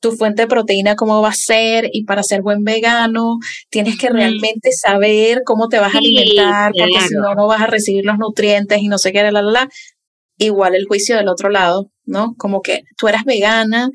tu 0.00 0.12
fuente 0.12 0.42
de 0.42 0.48
proteína 0.48 0.96
cómo 0.96 1.22
va 1.22 1.30
a 1.30 1.34
ser 1.34 1.88
y 1.90 2.04
para 2.04 2.22
ser 2.22 2.42
buen 2.42 2.62
vegano 2.62 3.38
tienes 3.70 3.96
que 3.96 4.10
realmente 4.10 4.70
saber 4.72 5.42
cómo 5.46 5.68
te 5.68 5.78
vas 5.78 5.94
a 5.94 5.98
alimentar 5.98 6.72
porque 6.76 7.08
si 7.08 7.14
no 7.14 7.34
no 7.34 7.46
vas 7.46 7.62
a 7.62 7.66
recibir 7.66 8.04
los 8.04 8.18
nutrientes 8.18 8.78
y 8.80 8.88
no 8.88 8.98
sé 8.98 9.12
qué, 9.12 9.22
la, 9.22 9.32
la, 9.32 9.42
la. 9.42 9.68
Igual 10.36 10.74
el 10.74 10.86
juicio 10.86 11.16
del 11.16 11.28
otro 11.28 11.48
lado, 11.48 11.90
¿no? 12.06 12.34
Como 12.36 12.60
que 12.60 12.82
tú 12.96 13.08
eras 13.08 13.24
vegana 13.24 13.90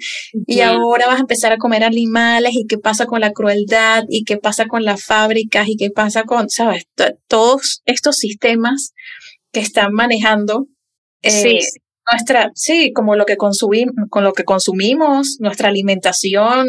y 0.45 0.61
ahora 0.61 1.07
vas 1.07 1.17
a 1.17 1.21
empezar 1.21 1.51
a 1.51 1.57
comer 1.57 1.83
animales 1.83 2.53
y 2.53 2.65
qué 2.65 2.77
pasa 2.77 3.05
con 3.05 3.21
la 3.21 3.31
crueldad 3.31 4.03
y 4.09 4.23
qué 4.23 4.37
pasa 4.37 4.65
con 4.65 4.83
las 4.83 5.03
fábricas 5.03 5.67
y 5.67 5.75
qué 5.75 5.89
pasa 5.89 6.23
con, 6.23 6.49
¿sabes? 6.49 6.85
todos 7.27 7.81
estos 7.85 8.17
sistemas 8.17 8.93
que 9.51 9.59
están 9.59 9.93
manejando 9.93 10.67
eh, 11.21 11.59
nuestra, 12.11 12.51
sí, 12.55 12.91
como 12.93 13.15
lo 13.15 13.25
que 13.25 13.37
consumimos, 13.37 13.93
con 14.09 14.23
lo 14.23 14.33
que 14.33 14.43
consumimos, 14.43 15.37
nuestra 15.39 15.69
alimentación, 15.69 16.67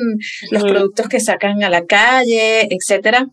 los 0.51 0.63
productos 0.63 1.09
que 1.09 1.21
sacan 1.21 1.63
a 1.63 1.71
la 1.71 1.87
calle, 1.87 2.69
etcétera. 2.71 3.27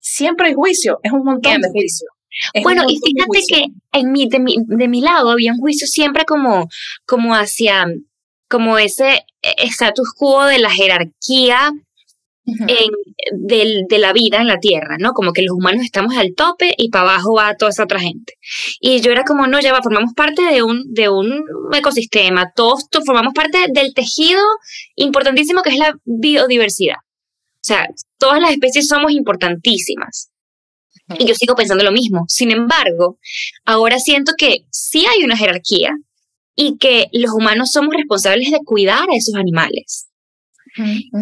Siempre 0.00 0.48
hay 0.48 0.54
juicio, 0.54 0.98
es 1.02 1.12
un 1.12 1.24
montón 1.24 1.60
de 1.60 1.68
juicio. 1.70 2.08
Bueno, 2.62 2.84
y 2.88 2.98
fíjate 2.98 3.40
que 3.48 3.64
en 3.98 4.12
mi, 4.12 4.28
de, 4.28 4.38
mi, 4.38 4.56
de 4.66 4.88
mi 4.88 5.00
lado 5.00 5.30
había 5.30 5.52
un 5.52 5.58
juicio 5.58 5.86
siempre 5.86 6.24
como, 6.24 6.68
como 7.06 7.34
hacia 7.34 7.86
como 8.48 8.78
ese 8.78 9.24
status 9.42 10.12
quo 10.16 10.44
de 10.44 10.58
la 10.58 10.70
jerarquía 10.70 11.72
en, 12.46 12.90
de 13.32 13.98
la 13.98 14.12
vida 14.12 14.40
en 14.40 14.46
la 14.46 14.58
Tierra, 14.58 14.96
¿no? 14.98 15.12
Como 15.12 15.32
que 15.32 15.42
los 15.42 15.56
humanos 15.56 15.84
estamos 15.84 16.16
al 16.16 16.34
tope 16.36 16.74
y 16.76 16.90
para 16.90 17.10
abajo 17.10 17.34
va 17.34 17.56
toda 17.56 17.70
esa 17.70 17.84
otra 17.84 17.98
gente. 17.98 18.34
Y 18.80 19.00
yo 19.00 19.10
era 19.10 19.24
como, 19.24 19.46
no, 19.46 19.60
ya 19.60 19.72
va, 19.72 19.82
formamos 19.82 20.12
parte 20.14 20.42
de 20.42 20.62
un, 20.62 20.92
de 20.92 21.08
un 21.08 21.44
ecosistema, 21.72 22.52
todos, 22.54 22.84
formamos 23.04 23.34
parte 23.34 23.58
del 23.72 23.94
tejido 23.94 24.42
importantísimo 24.94 25.62
que 25.62 25.70
es 25.70 25.78
la 25.78 25.96
biodiversidad. 26.04 26.96
O 26.96 27.66
sea, 27.66 27.88
todas 28.18 28.40
las 28.40 28.52
especies 28.52 28.86
somos 28.86 29.10
importantísimas. 29.10 30.30
Y 31.18 31.26
yo 31.26 31.34
sigo 31.34 31.54
pensando 31.54 31.84
lo 31.84 31.92
mismo. 31.92 32.24
Sin 32.28 32.50
embargo, 32.50 33.18
ahora 33.64 33.98
siento 33.98 34.32
que 34.36 34.66
sí 34.70 35.06
hay 35.06 35.24
una 35.24 35.36
jerarquía 35.36 35.92
y 36.56 36.78
que 36.78 37.06
los 37.12 37.32
humanos 37.32 37.70
somos 37.70 37.94
responsables 37.94 38.50
de 38.50 38.58
cuidar 38.64 39.08
a 39.10 39.16
esos 39.16 39.34
animales. 39.34 40.08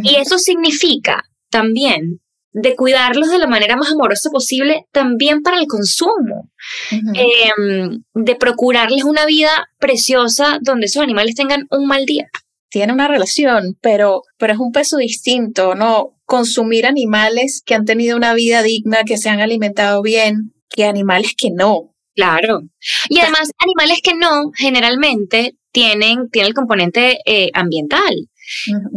Y 0.02 0.16
eso 0.16 0.38
significa 0.38 1.24
también 1.50 2.20
de 2.54 2.76
cuidarlos 2.76 3.30
de 3.30 3.38
la 3.38 3.48
manera 3.48 3.76
más 3.76 3.90
amorosa 3.92 4.30
posible 4.30 4.86
también 4.92 5.42
para 5.42 5.58
el 5.58 5.66
consumo, 5.66 6.50
em, 6.90 8.02
de 8.14 8.36
procurarles 8.36 9.02
una 9.02 9.26
vida 9.26 9.68
preciosa 9.78 10.58
donde 10.62 10.86
esos 10.86 11.02
animales 11.02 11.34
tengan 11.34 11.66
un 11.70 11.86
mal 11.86 12.06
día. 12.06 12.30
Tiene 12.74 12.92
una 12.92 13.06
relación, 13.06 13.78
pero, 13.80 14.22
pero 14.36 14.52
es 14.52 14.58
un 14.58 14.72
peso 14.72 14.96
distinto, 14.96 15.76
¿no? 15.76 16.18
Consumir 16.24 16.86
animales 16.86 17.62
que 17.64 17.76
han 17.76 17.84
tenido 17.84 18.16
una 18.16 18.34
vida 18.34 18.64
digna, 18.64 19.04
que 19.06 19.16
se 19.16 19.28
han 19.28 19.38
alimentado 19.38 20.02
bien, 20.02 20.52
que 20.70 20.84
animales 20.84 21.36
que 21.38 21.50
no. 21.52 21.94
Claro. 22.16 22.62
Y 23.08 23.20
además, 23.20 23.52
animales 23.60 24.00
que 24.02 24.16
no, 24.16 24.50
generalmente 24.56 25.56
tienen, 25.70 26.28
tienen 26.30 26.48
el 26.48 26.54
componente 26.54 27.18
eh, 27.26 27.50
ambiental 27.54 28.28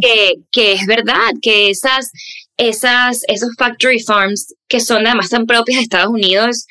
que, 0.02 0.34
que 0.52 0.74
es 0.74 0.88
verdad, 0.88 1.30
que 1.40 1.70
esas, 1.70 2.12
esas, 2.58 3.22
esos 3.28 3.52
factory 3.60 4.02
farms 4.02 4.56
que 4.68 4.80
son 4.80 5.06
además 5.06 5.30
tan 5.30 5.46
propias 5.46 5.78
de 5.78 5.84
Estados 5.84 6.10
Unidos, 6.10 6.66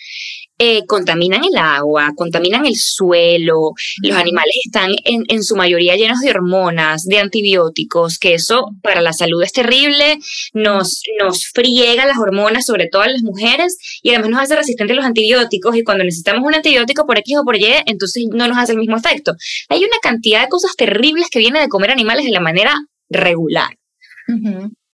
eh, 0.58 0.86
contaminan 0.86 1.44
el 1.44 1.56
agua, 1.58 2.12
contaminan 2.16 2.64
el 2.64 2.76
suelo, 2.76 3.72
los 4.02 4.16
animales 4.16 4.54
están 4.64 4.90
en, 5.04 5.24
en, 5.28 5.42
su 5.42 5.54
mayoría 5.54 5.96
llenos 5.96 6.20
de 6.20 6.30
hormonas, 6.30 7.04
de 7.04 7.18
antibióticos, 7.18 8.18
que 8.18 8.34
eso 8.34 8.70
para 8.82 9.02
la 9.02 9.12
salud 9.12 9.42
es 9.42 9.52
terrible, 9.52 10.18
nos, 10.54 11.02
nos 11.20 11.46
friega 11.52 12.06
las 12.06 12.16
hormonas, 12.16 12.64
sobre 12.64 12.88
todo 12.88 13.02
a 13.02 13.08
las 13.08 13.22
mujeres, 13.22 13.76
y 14.02 14.10
además 14.10 14.30
nos 14.30 14.40
hace 14.40 14.56
resistentes 14.56 14.94
a 14.94 14.96
los 14.96 15.04
antibióticos, 15.04 15.76
y 15.76 15.84
cuando 15.84 16.04
necesitamos 16.04 16.46
un 16.46 16.54
antibiótico 16.54 17.06
por 17.06 17.18
X 17.18 17.36
o 17.38 17.44
por 17.44 17.56
Y, 17.56 17.66
entonces 17.84 18.24
no 18.32 18.48
nos 18.48 18.56
hace 18.56 18.72
el 18.72 18.78
mismo 18.78 18.96
efecto. 18.96 19.34
Hay 19.68 19.80
una 19.80 19.98
cantidad 20.00 20.42
de 20.42 20.48
cosas 20.48 20.74
terribles 20.74 21.28
que 21.30 21.38
vienen 21.38 21.62
de 21.62 21.68
comer 21.68 21.90
animales 21.90 22.24
de 22.24 22.32
la 22.32 22.40
manera 22.40 22.74
regular. 23.10 23.76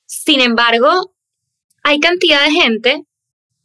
Sin 0.07 0.41
embargo, 0.41 1.13
hay 1.83 1.99
cantidad 1.99 2.45
de 2.45 2.53
gente 2.53 3.03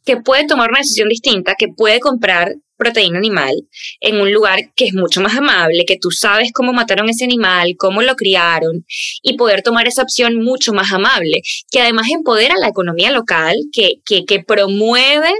que 0.04 0.16
puede 0.18 0.46
tomar 0.46 0.70
una 0.70 0.80
decisión 0.80 1.08
distinta, 1.08 1.54
que 1.58 1.68
puede 1.68 2.00
comprar 2.00 2.54
proteína 2.76 3.18
animal 3.18 3.54
en 4.00 4.20
un 4.20 4.32
lugar 4.32 4.58
que 4.74 4.86
es 4.86 4.94
mucho 4.94 5.20
más 5.20 5.36
amable, 5.36 5.84
que 5.86 5.96
tú 6.00 6.10
sabes 6.10 6.50
cómo 6.52 6.72
mataron 6.72 7.08
ese 7.08 7.24
animal, 7.24 7.74
cómo 7.78 8.02
lo 8.02 8.16
criaron 8.16 8.84
y 9.22 9.36
poder 9.36 9.62
tomar 9.62 9.86
esa 9.86 10.02
opción 10.02 10.42
mucho 10.42 10.72
más 10.72 10.92
amable, 10.92 11.42
que 11.70 11.80
además 11.80 12.08
empodera 12.10 12.56
la 12.58 12.68
economía 12.68 13.12
local, 13.12 13.56
que, 13.72 14.00
que, 14.04 14.24
que 14.24 14.42
promueve 14.42 15.30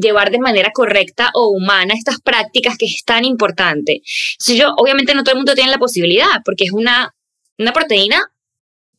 llevar 0.00 0.30
de 0.30 0.38
manera 0.38 0.70
correcta 0.72 1.30
o 1.34 1.48
humana 1.48 1.94
estas 1.94 2.20
prácticas 2.20 2.76
que 2.76 2.86
es 2.86 3.02
tan 3.04 3.24
importante. 3.24 4.02
Si 4.38 4.56
yo, 4.56 4.72
obviamente 4.76 5.14
no 5.14 5.24
todo 5.24 5.32
el 5.32 5.38
mundo 5.38 5.54
tiene 5.54 5.70
la 5.70 5.78
posibilidad, 5.78 6.42
porque 6.44 6.64
es 6.64 6.72
una, 6.72 7.14
una 7.58 7.72
proteína 7.72 8.20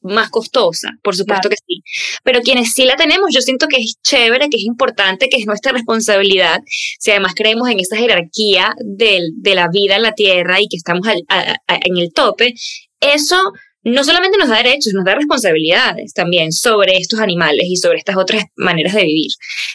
más 0.02 0.30
costosa, 0.30 0.92
por 1.04 1.16
supuesto 1.16 1.50
que 1.50 1.56
sí. 1.56 1.82
Pero 2.24 2.42
quienes 2.42 2.74
sí 2.74 2.86
la 2.86 2.96
tenemos, 2.96 3.34
yo 3.34 3.42
siento 3.42 3.68
que 3.68 3.78
es 3.78 3.96
chévere, 4.04 4.50
que 4.50 4.58
es 4.58 4.64
importante, 4.64 5.30
que 5.30 5.38
es 5.38 5.46
nuestra 5.46 5.72
responsabilidad, 5.74 6.62
si 7.00 7.12
además 7.12 7.34
creemos 7.36 7.70
en 7.70 7.80
esa 7.80 7.98
jerarquía 7.98 8.74
de, 8.84 9.22
de 9.36 9.56
la 9.56 9.68
vida 9.72 9.96
en 9.96 10.04
la 10.04 10.14
Tierra 10.14 10.62
y 10.62 10.68
que 10.68 10.78
estamos 10.78 11.08
en 11.08 11.98
el 11.98 12.14
tope, 12.14 12.54
eso 13.00 13.38
no 13.84 14.04
solamente 14.04 14.38
nos 14.38 14.50
da 14.50 14.58
derechos, 14.58 14.94
nos 14.94 15.06
da 15.06 15.16
responsabilidades 15.16 16.14
también 16.14 16.52
sobre 16.52 16.98
estos 16.98 17.20
animales 17.20 17.66
y 17.68 17.78
sobre 17.78 18.00
estas 18.00 18.18
otras 18.18 18.44
maneras 18.56 18.94
de 18.94 19.04
vivir. 19.04 19.32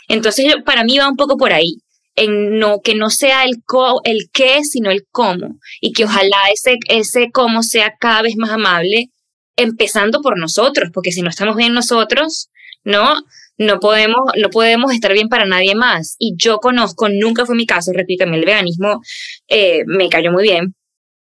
Entonces, 0.08 0.54
para 0.66 0.84
mí 0.84 0.98
va 0.98 1.08
un 1.08 1.16
poco 1.16 1.36
por 1.36 1.52
ahí 1.52 1.78
en 2.14 2.58
no 2.58 2.80
que 2.82 2.94
no 2.94 3.08
sea 3.08 3.44
el 3.44 3.62
el 4.04 4.28
qué 4.34 4.64
sino 4.64 4.90
el 4.90 5.06
cómo 5.10 5.58
y 5.80 5.92
que 5.92 6.04
ojalá 6.04 6.36
ese 6.52 6.76
ese 6.90 7.30
cómo 7.32 7.62
sea 7.62 7.94
cada 7.98 8.20
vez 8.20 8.36
más 8.36 8.50
amable 8.50 9.08
empezando 9.56 10.20
por 10.20 10.38
nosotros, 10.38 10.90
porque 10.92 11.12
si 11.12 11.22
no 11.22 11.30
estamos 11.30 11.56
bien 11.56 11.74
nosotros, 11.74 12.50
¿no? 12.84 13.14
No 13.58 13.80
podemos, 13.80 14.20
no 14.40 14.48
podemos 14.50 14.92
estar 14.92 15.12
bien 15.12 15.28
para 15.28 15.46
nadie 15.46 15.74
más. 15.74 16.16
Y 16.18 16.34
yo 16.36 16.58
conozco, 16.58 17.08
nunca 17.08 17.46
fue 17.46 17.54
mi 17.54 17.66
caso, 17.66 17.92
repito, 17.92 18.24
el 18.24 18.44
veganismo 18.44 19.00
eh, 19.48 19.82
me 19.86 20.08
cayó 20.08 20.32
muy 20.32 20.42
bien. 20.42 20.74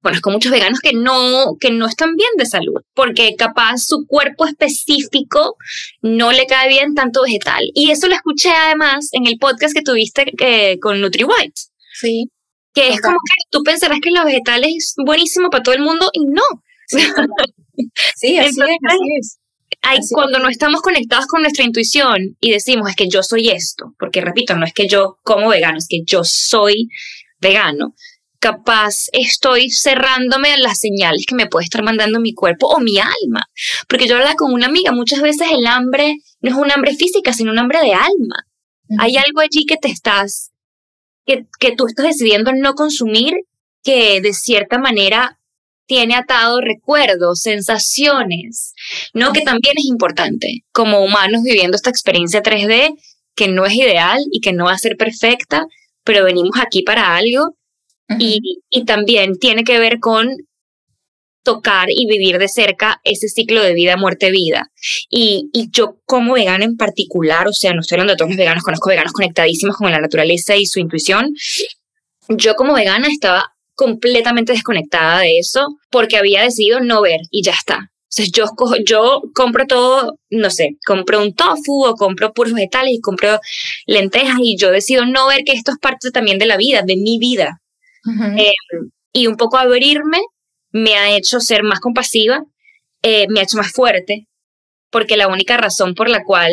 Conozco 0.02 0.32
muchos 0.32 0.52
veganos 0.52 0.80
que 0.80 0.94
no, 0.94 1.58
que 1.60 1.70
no 1.72 1.86
están 1.86 2.16
bien 2.16 2.30
de 2.36 2.48
salud, 2.48 2.82
porque 2.96 3.36
capaz 3.38 3.84
su 3.86 4.08
cuerpo 4.08 4.48
específico 4.48 5.58
no 6.02 6.32
le 6.32 6.48
cae 6.48 6.70
bien 6.70 6.96
tanto 6.96 7.22
vegetal. 7.22 7.64
Y 7.76 7.92
eso 7.92 8.08
lo 8.08 8.16
escuché 8.16 8.50
además 8.50 9.10
en 9.12 9.28
el 9.28 9.38
podcast 9.38 9.76
que 9.76 9.84
tuviste 9.84 10.34
eh, 10.40 10.80
con 10.80 11.02
NutriWhite. 11.02 11.54
Sí. 11.94 12.32
Que 12.74 12.90
es 12.90 13.02
como 13.02 13.18
que 13.18 13.44
tú 13.52 13.62
pensarás 13.64 14.00
que 14.02 14.10
los 14.10 14.26
vegetales 14.26 14.74
es 14.76 14.94
buenísimo 15.06 15.50
para 15.50 15.62
todo 15.62 15.76
el 15.76 15.82
mundo 15.82 16.10
y 16.14 16.26
no. 16.26 16.42
Sí, 16.88 16.98
así 18.16 18.38
es, 18.38 18.58
Hay, 19.82 20.00
cuando 20.12 20.40
no 20.40 20.50
estamos 20.50 20.82
conectados 20.82 21.28
con 21.28 21.42
nuestra 21.42 21.64
intuición 21.64 22.38
y 22.40 22.52
decimos 22.52 22.90
es 22.90 22.96
que 22.96 23.08
yo 23.08 23.24
soy 23.24 23.50
esto, 23.50 23.94
porque 23.98 24.22
repito, 24.22 24.56
no 24.56 24.66
es 24.66 24.74
que 24.74 24.88
yo 24.88 25.18
como 25.24 25.50
vegano, 25.50 25.78
es 25.78 25.88
que 25.88 26.02
yo 26.06 26.24
soy 26.24 26.90
vegano, 27.40 27.96
capaz 28.42 29.06
estoy 29.14 29.70
cerrándome 29.70 30.52
a 30.52 30.58
las 30.58 30.80
señales 30.80 31.26
que 31.28 31.36
me 31.36 31.46
puede 31.46 31.66
estar 31.66 31.84
mandando 31.84 32.20
mi 32.20 32.34
cuerpo 32.34 32.68
o 32.68 32.80
mi 32.80 32.98
alma. 32.98 33.46
Porque 33.88 34.08
yo 34.08 34.16
hablaba 34.16 34.36
con 34.36 34.52
una 34.52 34.66
amiga, 34.66 34.92
muchas 34.92 35.22
veces 35.22 35.48
el 35.52 35.68
hambre 35.68 36.18
no 36.42 36.50
es 36.50 36.56
un 36.56 36.72
hambre 36.72 36.96
física, 36.96 37.34
sino 37.34 37.52
un 37.52 37.60
hambre 37.60 37.80
de 37.82 37.94
alma. 37.94 38.48
Hay 38.98 39.16
algo 39.16 39.40
allí 39.42 39.66
que 39.66 39.78
te 39.78 39.90
estás, 39.90 40.52
que, 41.26 41.46
que 41.60 41.76
tú 41.76 41.86
estás 41.88 42.08
decidiendo 42.08 42.52
no 42.52 42.74
consumir, 42.74 43.34
que 43.84 44.20
de 44.22 44.34
cierta 44.34 44.80
manera 44.80 45.40
tiene 45.92 46.16
atado 46.16 46.62
recuerdos, 46.62 47.42
sensaciones, 47.42 48.74
¿no? 49.14 49.34
Que 49.34 49.42
también 49.42 49.74
es 49.76 49.84
importante 49.84 50.64
como 50.72 51.04
humanos 51.04 51.42
viviendo 51.44 51.76
esta 51.76 51.90
experiencia 51.90 52.42
3D 52.42 52.96
que 53.36 53.50
no 53.50 53.66
es 53.66 53.74
ideal 53.74 54.18
y 54.32 54.40
que 54.40 54.54
no 54.54 54.66
va 54.66 54.72
a 54.72 54.78
ser 54.78 54.96
perfecta, 54.96 55.66
pero 56.06 56.24
venimos 56.24 56.54
aquí 56.62 56.82
para 56.84 57.18
algo 57.18 57.58
y, 58.18 58.62
y 58.70 58.86
también 58.86 59.38
tiene 59.38 59.66
que 59.66 59.80
ver 59.80 60.00
con 60.00 60.30
tocar 61.44 61.90
y 61.90 62.08
vivir 62.08 62.38
de 62.38 62.48
cerca 62.48 63.02
ese 63.04 63.28
ciclo 63.28 63.62
de 63.62 63.74
vida, 63.74 63.98
muerte, 63.98 64.32
vida. 64.32 64.72
Y, 65.10 65.50
y, 65.52 65.72
yo 65.72 65.98
como 66.06 66.36
vegana 66.36 66.64
en 66.64 66.78
particular, 66.78 67.50
o 67.50 67.54
sea, 67.54 67.74
no 67.74 67.82
estoy 67.82 67.98
hablando 67.98 68.14
de 68.14 68.18
todos 68.18 68.32
los 68.32 68.38
veganos, 68.38 68.64
conozco 68.64 68.88
veganos 68.88 69.12
conectadísimos 69.12 69.76
con 69.76 69.92
la 69.92 70.00
naturaleza 70.00 70.56
y 70.56 70.68
su 70.68 70.80
intuición, 70.80 71.34
yo 72.30 72.56
como 72.56 72.76
vegana 72.76 73.10
estaba 73.10 73.52
completamente 73.82 74.54
desconectada 74.54 75.22
de 75.22 75.40
eso 75.40 75.80
porque 75.90 76.16
había 76.16 76.44
decidido 76.44 76.82
no 76.82 77.02
ver 77.02 77.22
y 77.32 77.42
ya 77.42 77.54
está. 77.54 77.92
Entonces 78.12 78.32
yo, 78.32 78.46
yo 78.86 79.24
compro 79.34 79.66
todo, 79.66 80.20
no 80.30 80.52
sé, 80.52 80.78
compro 80.86 81.20
un 81.20 81.34
tofu 81.34 81.88
o 81.88 81.96
compro 81.96 82.32
puros 82.32 82.54
vegetales 82.54 82.94
y 82.94 83.02
compro 83.02 83.40
lentejas 83.88 84.38
y 84.40 84.56
yo 84.56 84.70
decido 84.70 85.08
no 85.08 85.26
ver 85.26 85.40
que 85.44 85.54
esto 85.54 85.72
es 85.72 85.80
parte 85.80 86.12
también 86.12 86.38
de 86.38 86.46
la 86.46 86.58
vida, 86.58 86.84
de 86.84 86.96
mi 86.96 87.18
vida. 87.18 87.60
Em, 88.06 88.92
y 89.14 89.26
un 89.26 89.36
poco 89.36 89.58
abrirme 89.58 90.20
me 90.72 90.94
ha 90.96 91.18
hecho 91.18 91.40
ser 91.40 91.64
más 91.64 91.80
compasiva, 91.80 92.44
eh, 93.02 93.26
me 93.30 93.40
ha 93.40 93.44
hecho 93.44 93.58
más 93.58 93.72
fuerte, 93.72 94.28
porque 94.92 95.18
la 95.18 95.28
única 95.28 95.58
razón 95.58 95.96
por 95.96 96.08
la 96.08 96.24
cual 96.24 96.52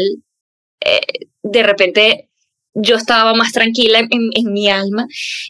eh, 0.81 1.27
de 1.43 1.63
repente 1.63 2.31
yo 2.81 2.97
estaba 2.97 3.35
más 3.35 3.53
tranquila 3.53 3.99
en, 3.99 4.53
mi 4.53 4.69
alma, 4.69 5.07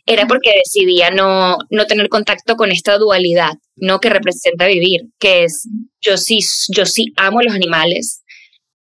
era 0.06 0.26
porque 0.26 0.50
decidía 0.64 1.10
no, 1.10 1.58
no 1.70 1.86
tener 1.86 2.08
contacto 2.08 2.56
con 2.56 2.70
esta 2.70 2.96
dualidad, 2.96 3.52
¿no? 3.76 4.00
Que 4.00 4.08
representa 4.08 4.66
vivir, 4.66 5.02
que 5.18 5.44
es, 5.44 5.68
yo 6.00 6.16
sí, 6.16 6.38
yo 6.68 6.86
sí 6.86 7.12
amo 7.16 7.42
los 7.42 7.54
animales 7.54 8.22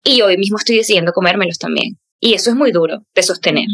y 0.04 0.22
hoy 0.22 0.38
mismo 0.38 0.58
estoy 0.58 0.78
decidiendo 0.78 1.14
comérmelos 1.14 1.58
también. 1.58 1.98
Y 2.20 2.34
eso 2.34 2.52
es 2.52 2.56
muy 2.56 2.72
duro 2.72 3.04
de 3.14 3.24
sostener 3.24 3.68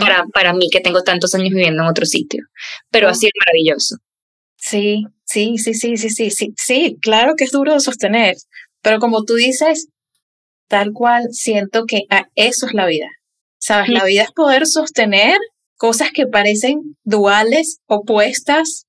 para, 0.00 0.24
para 0.32 0.52
mí 0.52 0.68
que 0.70 0.80
tengo 0.80 1.02
tantos 1.02 1.34
años 1.34 1.50
viviendo 1.50 1.82
en 1.82 1.88
otro 1.88 2.06
sitio, 2.06 2.44
pero 2.90 3.08
ha 3.08 3.14
sido 3.14 3.32
maravilloso. 3.46 3.96
Sí, 4.56 5.04
sí, 5.24 5.58
sí, 5.58 5.74
sí, 5.74 5.96
sí, 5.96 6.10
sí, 6.10 6.30
sí, 6.30 6.54
sí, 6.56 6.96
claro 7.00 7.34
que 7.36 7.44
es 7.44 7.50
duro 7.50 7.74
de 7.74 7.80
sostener, 7.80 8.36
pero 8.82 8.98
como 8.98 9.24
tú 9.24 9.34
dices, 9.34 9.88
tal 10.68 10.92
cual 10.92 11.24
siento 11.32 11.84
que 11.86 12.02
eso 12.34 12.66
es 12.66 12.74
la 12.74 12.86
vida 12.86 13.06
¿Sabes? 13.60 13.90
La 13.90 14.04
vida 14.04 14.22
es 14.22 14.32
poder 14.32 14.66
sostener 14.66 15.36
cosas 15.76 16.10
que 16.12 16.26
parecen 16.26 16.96
duales, 17.04 17.80
opuestas, 17.86 18.86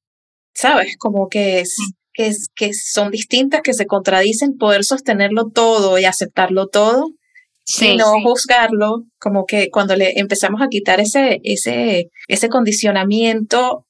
¿sabes? 0.53 0.95
Como 0.97 1.27
que, 1.27 1.59
es, 1.59 1.75
que, 2.13 2.31
que 2.55 2.73
son 2.73 3.11
distintas, 3.11 3.61
que 3.61 3.73
se 3.73 3.85
contradicen, 3.85 4.57
poder 4.57 4.83
sostenerlo 4.83 5.49
todo 5.49 5.99
y 5.99 6.05
aceptarlo 6.05 6.67
todo. 6.67 7.09
y 7.81 7.95
no 7.97 8.21
juzgarlo, 8.21 9.03
como 9.19 9.45
que 9.45 9.69
cuando 9.69 9.95
le 9.95 10.19
empezamos 10.19 10.61
a 10.61 10.67
quitar 10.67 10.99
ese, 10.99 11.39
ese, 11.43 12.09
ese 12.27 12.49
condicionamiento, 12.49 13.85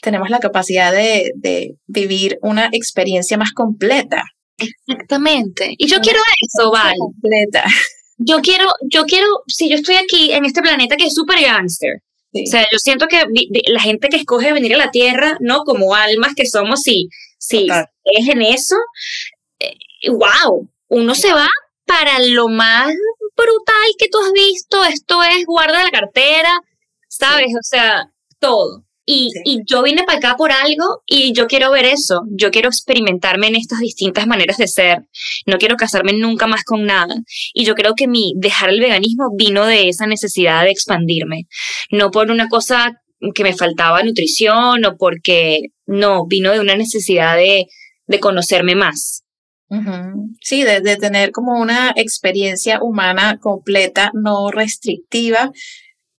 tenemos 0.00 0.30
la 0.30 0.38
capacidad 0.38 0.92
de, 0.92 1.32
de 1.36 1.76
vivir 1.86 2.38
una 2.42 2.68
experiencia 2.72 3.36
más 3.36 3.52
completa. 3.52 4.24
Exactamente. 4.58 5.74
Y 5.78 5.86
yo 5.86 6.00
quiero 6.00 6.20
eso, 6.40 6.70
Val. 6.70 6.94
Completa. 6.98 7.64
Yo 8.16 8.40
quiero, 8.40 8.66
yo 8.90 9.04
quiero, 9.04 9.26
si 9.46 9.68
yo 9.68 9.76
estoy 9.76 9.96
aquí 9.96 10.32
en 10.32 10.44
este 10.44 10.62
planeta 10.62 10.96
que 10.96 11.06
es 11.06 11.14
súper 11.14 11.40
gangster, 11.40 12.02
o 12.32 12.46
sea, 12.46 12.62
yo 12.72 12.78
siento 12.78 13.06
que 13.06 13.22
la 13.66 13.80
gente 13.80 14.08
que 14.08 14.16
escoge 14.16 14.52
venir 14.52 14.74
a 14.74 14.78
la 14.78 14.90
Tierra, 14.90 15.36
¿no? 15.40 15.62
Como 15.62 15.94
almas 15.94 16.34
que 16.34 16.46
somos, 16.46 16.82
si, 16.82 17.08
si 17.38 17.68
es 18.04 18.28
en 18.28 18.42
eso, 18.42 18.76
wow, 20.08 20.64
eh, 20.64 20.68
uno 20.88 21.14
se 21.14 21.32
va 21.32 21.46
para 21.84 22.18
lo 22.20 22.48
más 22.48 22.92
brutal 23.36 23.88
que 23.98 24.08
tú 24.08 24.18
has 24.18 24.32
visto, 24.32 24.84
esto 24.84 25.22
es 25.22 25.44
guarda 25.46 25.84
la 25.84 25.90
cartera, 25.90 26.60
¿sabes? 27.08 27.52
O 27.54 27.62
sea, 27.62 28.10
todo. 28.40 28.84
Y, 29.06 29.30
y, 29.44 29.60
yo 29.66 29.82
vine 29.82 30.04
para 30.04 30.18
acá 30.18 30.36
por 30.36 30.50
algo 30.50 31.02
y 31.06 31.32
yo 31.34 31.46
quiero 31.46 31.70
ver 31.70 31.84
eso. 31.84 32.22
Yo 32.30 32.50
quiero 32.50 32.68
experimentarme 32.68 33.48
en 33.48 33.56
estas 33.56 33.80
distintas 33.80 34.26
maneras 34.26 34.56
de 34.56 34.66
ser. 34.66 35.04
No 35.46 35.58
quiero 35.58 35.76
casarme 35.76 36.14
nunca 36.14 36.46
más 36.46 36.64
con 36.64 36.86
nada. 36.86 37.14
Y 37.52 37.64
yo 37.64 37.74
creo 37.74 37.94
que 37.94 38.08
mi 38.08 38.32
dejar 38.36 38.70
el 38.70 38.80
veganismo 38.80 39.30
vino 39.36 39.66
de 39.66 39.88
esa 39.88 40.06
necesidad 40.06 40.64
de 40.64 40.70
expandirme. 40.70 41.42
No 41.90 42.10
por 42.10 42.30
una 42.30 42.48
cosa 42.48 43.02
que 43.34 43.42
me 43.42 43.54
faltaba 43.54 44.02
nutrición 44.02 44.84
o 44.84 44.96
porque 44.96 45.60
no, 45.86 46.26
vino 46.26 46.52
de 46.52 46.60
una 46.60 46.76
necesidad 46.76 47.36
de, 47.36 47.66
de 48.06 48.20
conocerme 48.20 48.74
más. 48.74 49.22
Sí, 50.40 50.62
de, 50.62 50.80
de 50.80 50.96
tener 50.96 51.32
como 51.32 51.60
una 51.60 51.92
experiencia 51.96 52.78
humana 52.80 53.38
completa, 53.40 54.12
no 54.14 54.50
restrictiva, 54.52 55.50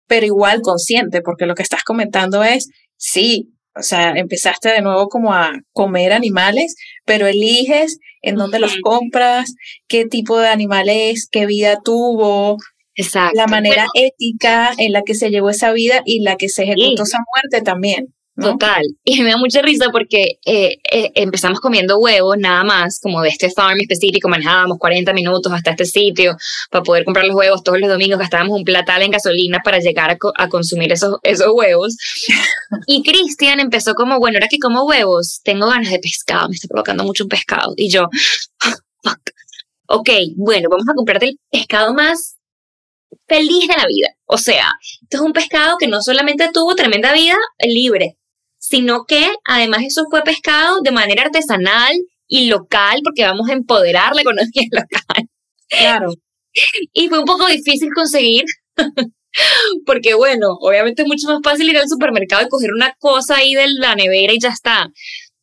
pero 0.07 0.25
igual 0.25 0.61
consciente, 0.61 1.21
porque 1.21 1.45
lo 1.45 1.55
que 1.55 1.63
estás 1.63 1.83
comentando 1.83 2.43
es, 2.43 2.69
sí, 2.97 3.51
o 3.77 3.83
sea, 3.83 4.11
empezaste 4.11 4.69
de 4.69 4.81
nuevo 4.81 5.09
como 5.09 5.33
a 5.33 5.51
comer 5.73 6.13
animales, 6.13 6.75
pero 7.05 7.27
eliges 7.27 7.99
en 8.21 8.35
dónde 8.35 8.59
los 8.59 8.77
compras, 8.81 9.53
qué 9.87 10.05
tipo 10.05 10.39
de 10.39 10.47
animal 10.47 10.87
es, 10.89 11.27
qué 11.29 11.45
vida 11.45 11.79
tuvo, 11.83 12.57
Exacto. 12.95 13.37
la 13.37 13.47
manera 13.47 13.85
ética 13.93 14.71
en 14.77 14.93
la 14.93 15.01
que 15.03 15.13
se 15.13 15.29
llevó 15.29 15.49
esa 15.49 15.73
vida 15.73 16.01
y 16.05 16.21
la 16.21 16.37
que 16.37 16.47
se 16.47 16.63
ejecutó 16.63 17.03
esa 17.03 17.19
muerte 17.33 17.63
también. 17.63 18.14
Total. 18.35 18.83
Y 19.07 19.21
me 19.21 19.29
da 19.29 19.37
mucha 19.37 19.61
risa 19.61 19.89
porque 19.91 20.39
eh, 20.45 20.79
eh, 20.91 21.11
empezamos 21.15 21.59
comiendo 21.59 21.99
huevos 21.99 22.37
nada 22.37 22.63
más, 22.63 22.99
como 22.99 23.21
de 23.21 23.29
este 23.29 23.51
farm 23.51 23.79
específico, 23.79 24.27
manejábamos 24.27 24.77
40 24.79 25.13
minutos 25.13 25.51
hasta 25.53 25.71
este 25.71 25.85
sitio 25.85 26.35
para 26.71 26.83
poder 26.83 27.05
comprar 27.05 27.25
los 27.25 27.35
huevos 27.35 27.63
todos 27.63 27.79
los 27.79 27.89
domingos, 27.89 28.19
gastábamos 28.19 28.57
un 28.57 28.63
platal 28.63 29.03
en 29.03 29.11
gasolina 29.11 29.59
para 29.63 29.79
llegar 29.79 30.17
a, 30.35 30.49
consumir 30.49 30.91
esos, 30.91 31.17
esos 31.23 31.47
huevos. 31.53 31.95
y 32.87 33.03
Cristian 33.03 33.59
empezó 33.59 33.93
como, 33.93 34.19
bueno, 34.19 34.37
ahora 34.37 34.47
que 34.49 34.57
como 34.57 34.85
huevos, 34.85 35.41
tengo 35.43 35.67
ganas 35.67 35.91
de 35.91 35.99
pescado, 35.99 36.49
me 36.49 36.55
está 36.55 36.67
provocando 36.67 37.03
mucho 37.03 37.25
un 37.25 37.29
pescado. 37.29 37.73
Y 37.77 37.89
yo, 37.89 38.09
ok, 39.87 40.09
bueno, 40.35 40.69
vamos 40.69 40.87
a 40.89 40.95
comprarte 40.95 41.27
el 41.27 41.39
pescado 41.51 41.93
más 41.93 42.37
feliz 43.27 43.67
de 43.67 43.77
la 43.77 43.85
vida. 43.87 44.09
O 44.25 44.37
sea, 44.37 44.71
esto 45.03 45.17
es 45.17 45.21
un 45.21 45.33
pescado 45.33 45.77
que 45.77 45.87
no 45.87 46.01
solamente 46.01 46.49
tuvo 46.53 46.75
tremenda 46.75 47.13
vida 47.13 47.35
libre, 47.59 48.17
sino 48.67 49.05
que 49.05 49.27
además 49.43 49.83
eso 49.85 50.05
fue 50.09 50.23
pescado 50.23 50.81
de 50.81 50.91
manera 50.91 51.23
artesanal 51.23 51.93
y 52.27 52.47
local, 52.47 53.01
porque 53.03 53.23
vamos 53.23 53.47
a 53.49 53.53
empoderar 53.53 54.15
la 54.15 54.21
economía 54.23 54.63
local. 54.71 55.29
Claro. 55.69 56.13
Y 56.93 57.09
fue 57.09 57.19
un 57.19 57.25
poco 57.25 57.45
difícil 57.47 57.89
conseguir, 57.93 58.45
porque 59.85 60.15
bueno, 60.15 60.57
obviamente 60.59 61.03
es 61.03 61.07
mucho 61.07 61.27
más 61.27 61.39
fácil 61.43 61.69
ir 61.69 61.77
al 61.77 61.89
supermercado 61.89 62.43
y 62.43 62.49
coger 62.49 62.71
una 62.73 62.93
cosa 62.97 63.37
ahí 63.37 63.53
de 63.53 63.67
la 63.67 63.93
nevera 63.95 64.33
y 64.33 64.39
ya 64.39 64.49
está. 64.49 64.89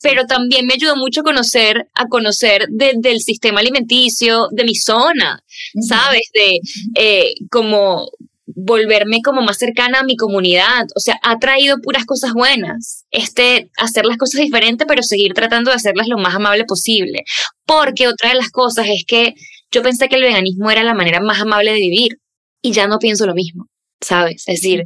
Pero 0.00 0.24
también 0.26 0.66
me 0.66 0.74
ayudó 0.74 0.96
mucho 0.96 1.20
a 1.20 1.24
conocer, 1.24 1.86
a 1.94 2.06
conocer 2.08 2.66
del 2.70 3.20
sistema 3.20 3.60
alimenticio 3.60 4.48
de 4.50 4.64
mi 4.64 4.74
zona, 4.74 5.44
¿sabes? 5.80 6.22
De 6.34 6.58
eh, 6.96 7.34
como 7.48 8.10
volverme 8.54 9.20
como 9.22 9.42
más 9.42 9.58
cercana 9.58 10.00
a 10.00 10.04
mi 10.04 10.16
comunidad. 10.16 10.86
O 10.94 11.00
sea, 11.00 11.18
ha 11.22 11.38
traído 11.38 11.78
puras 11.82 12.04
cosas 12.04 12.32
buenas. 12.32 13.04
Este, 13.10 13.70
hacer 13.76 14.04
las 14.06 14.16
cosas 14.16 14.40
diferentes, 14.40 14.86
pero 14.86 15.02
seguir 15.02 15.34
tratando 15.34 15.70
de 15.70 15.76
hacerlas 15.76 16.08
lo 16.08 16.18
más 16.18 16.34
amable 16.34 16.64
posible. 16.64 17.24
Porque 17.66 18.08
otra 18.08 18.30
de 18.30 18.36
las 18.36 18.50
cosas 18.50 18.86
es 18.88 19.04
que 19.06 19.34
yo 19.70 19.82
pensé 19.82 20.08
que 20.08 20.16
el 20.16 20.22
veganismo 20.22 20.70
era 20.70 20.82
la 20.82 20.94
manera 20.94 21.20
más 21.20 21.40
amable 21.40 21.72
de 21.72 21.80
vivir 21.80 22.18
y 22.62 22.72
ya 22.72 22.86
no 22.86 22.98
pienso 22.98 23.26
lo 23.26 23.34
mismo, 23.34 23.66
¿sabes? 24.00 24.44
Es 24.46 24.60
decir, 24.60 24.84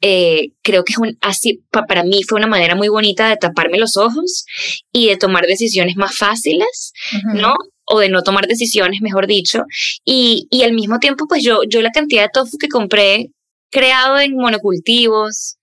eh, 0.00 0.50
creo 0.62 0.84
que 0.84 0.92
es 0.92 0.98
un, 0.98 1.16
así, 1.20 1.64
para 1.70 2.04
mí 2.04 2.22
fue 2.28 2.38
una 2.38 2.46
manera 2.46 2.74
muy 2.74 2.88
bonita 2.88 3.28
de 3.28 3.36
taparme 3.36 3.78
los 3.78 3.96
ojos 3.96 4.44
y 4.92 5.08
de 5.08 5.16
tomar 5.16 5.46
decisiones 5.46 5.96
más 5.96 6.16
fáciles, 6.16 6.92
¿no? 7.34 7.54
O 7.86 8.00
de 8.00 8.08
no 8.08 8.22
tomar 8.22 8.46
decisiones, 8.46 9.00
mejor 9.00 9.26
dicho. 9.26 9.64
Y, 10.04 10.46
y 10.50 10.62
al 10.62 10.72
mismo 10.72 10.98
tiempo, 10.98 11.26
pues 11.28 11.42
yo, 11.42 11.60
yo 11.68 11.82
la 11.82 11.90
cantidad 11.90 12.22
de 12.22 12.30
tofu 12.32 12.58
que 12.58 12.68
compré, 12.68 13.30
creado 13.70 14.18
en 14.18 14.36
monocultivos, 14.36 15.56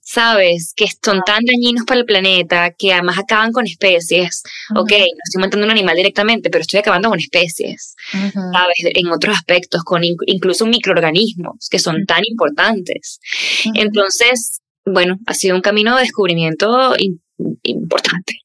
¿sabes? 0.00 0.72
Que 0.74 0.86
son 1.04 1.20
tan 1.24 1.44
dañinos 1.44 1.84
para 1.84 2.00
el 2.00 2.06
planeta, 2.06 2.72
que 2.76 2.92
además 2.92 3.18
acaban 3.18 3.52
con 3.52 3.66
especies. 3.66 4.42
Ok, 4.74 4.90
no 4.90 5.22
estoy 5.24 5.40
matando 5.40 5.66
un 5.66 5.70
animal 5.70 5.96
directamente, 5.96 6.50
pero 6.50 6.62
estoy 6.62 6.80
acabando 6.80 7.10
con 7.10 7.20
especies, 7.20 7.94
¿sabes? 8.10 8.78
En 8.94 9.08
otros 9.08 9.36
aspectos, 9.36 9.84
con 9.84 10.02
incluso 10.04 10.66
microorganismos 10.66 11.68
que 11.70 11.78
son 11.78 12.06
tan 12.06 12.22
importantes. 12.24 13.20
Entonces, 13.74 14.60
bueno, 14.84 15.18
ha 15.26 15.34
sido 15.34 15.54
un 15.54 15.62
camino 15.62 15.94
de 15.94 16.02
descubrimiento 16.02 16.94
importante 17.62 18.40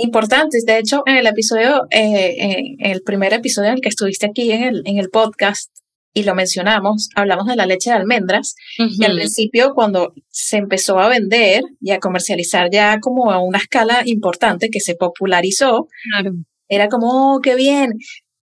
importantes. 0.00 0.64
De 0.64 0.78
hecho, 0.78 1.02
en 1.06 1.16
el 1.16 1.26
episodio, 1.26 1.86
eh, 1.90 2.76
en 2.78 2.90
el 2.90 3.02
primer 3.02 3.32
episodio 3.32 3.68
en 3.68 3.74
el 3.76 3.80
que 3.80 3.88
estuviste 3.88 4.26
aquí 4.26 4.50
en 4.52 4.62
el, 4.62 4.82
en 4.84 4.98
el 4.98 5.10
podcast 5.10 5.70
y 6.12 6.24
lo 6.24 6.34
mencionamos, 6.34 7.08
hablamos 7.14 7.46
de 7.46 7.56
la 7.56 7.66
leche 7.66 7.90
de 7.90 7.96
almendras 7.96 8.56
y 8.76 9.04
al 9.04 9.14
principio 9.14 9.74
cuando 9.74 10.12
se 10.28 10.56
empezó 10.56 10.98
a 10.98 11.08
vender 11.08 11.62
y 11.80 11.92
a 11.92 12.00
comercializar 12.00 12.68
ya 12.70 12.98
como 13.00 13.30
a 13.30 13.38
una 13.38 13.58
escala 13.58 14.02
importante 14.04 14.70
que 14.70 14.80
se 14.80 14.96
popularizó, 14.96 15.86
era 16.68 16.88
como, 16.88 17.34
oh, 17.34 17.40
qué 17.40 17.54
bien. 17.54 17.92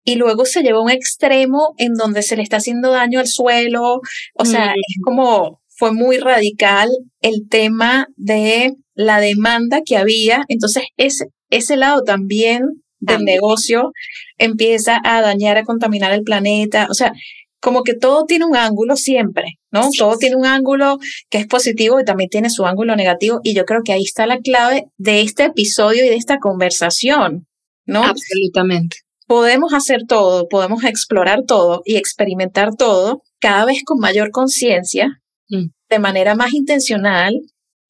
Y 0.04 0.16
luego 0.16 0.46
se 0.46 0.62
llevó 0.62 0.80
a 0.80 0.84
un 0.84 0.92
extremo 0.92 1.74
en 1.78 1.96
donde 1.96 2.22
se 2.22 2.36
le 2.36 2.44
está 2.44 2.58
haciendo 2.58 2.92
daño 2.92 3.20
al 3.20 3.28
suelo. 3.28 4.02
O 4.36 4.46
sea, 4.46 4.68
es 4.74 4.98
como, 5.04 5.62
fue 5.68 5.92
muy 5.92 6.18
radical 6.18 6.90
el 7.22 7.48
tema 7.50 8.08
de 8.16 8.76
la 8.96 9.20
demanda 9.20 9.82
que 9.86 9.98
había. 9.98 10.44
Entonces, 10.48 10.84
ese, 10.98 11.26
ese 11.50 11.78
lado 11.78 12.04
también 12.04 12.82
del 13.00 13.24
negocio 13.24 13.92
empieza 14.38 15.00
a 15.04 15.22
dañar, 15.22 15.58
a 15.58 15.66
contaminar 15.66 16.12
el 16.12 16.24
planeta. 16.24 16.88
O 16.90 16.94
sea, 16.94 17.14
como 17.60 17.84
que 17.84 17.94
todo 17.94 18.26
tiene 18.26 18.46
un 18.46 18.56
ángulo 18.56 18.96
siempre, 18.96 19.60
¿no? 19.72 19.90
todo 19.98 20.18
tiene 20.18 20.36
un 20.36 20.46
ángulo 20.46 21.00
que 21.30 21.40
es 21.40 21.48
positivo 21.48 22.00
y 22.00 22.06
también 22.06 22.30
tiene 22.30 22.50
su 22.50 22.66
ángulo 22.66 22.96
negativo. 22.96 23.40
Y 23.44 23.56
yo 23.56 23.66
creo 23.66 23.82
que 23.84 23.92
ahí 23.92 24.04
está 24.04 24.28
la 24.28 24.40
clave 24.40 24.86
de 24.98 25.22
este 25.22 25.46
episodio 25.46 26.06
y 26.06 26.10
de 26.10 26.16
esta 26.16 26.38
conversación, 26.38 27.48
¿no? 27.86 28.04
Absolutamente. 28.04 28.98
Podemos 29.28 29.74
hacer 29.74 30.02
todo, 30.08 30.48
podemos 30.48 30.84
explorar 30.84 31.44
todo 31.48 31.82
y 31.86 31.96
experimentar 31.96 32.76
todo 32.76 33.24
cada 33.40 33.66
vez 33.66 33.82
con 33.84 33.98
mayor 34.00 34.30
conciencia, 34.30 35.22
mm. 35.50 35.66
de 35.90 36.00
manera 36.00 36.36
más 36.36 36.54
intencional 36.54 37.34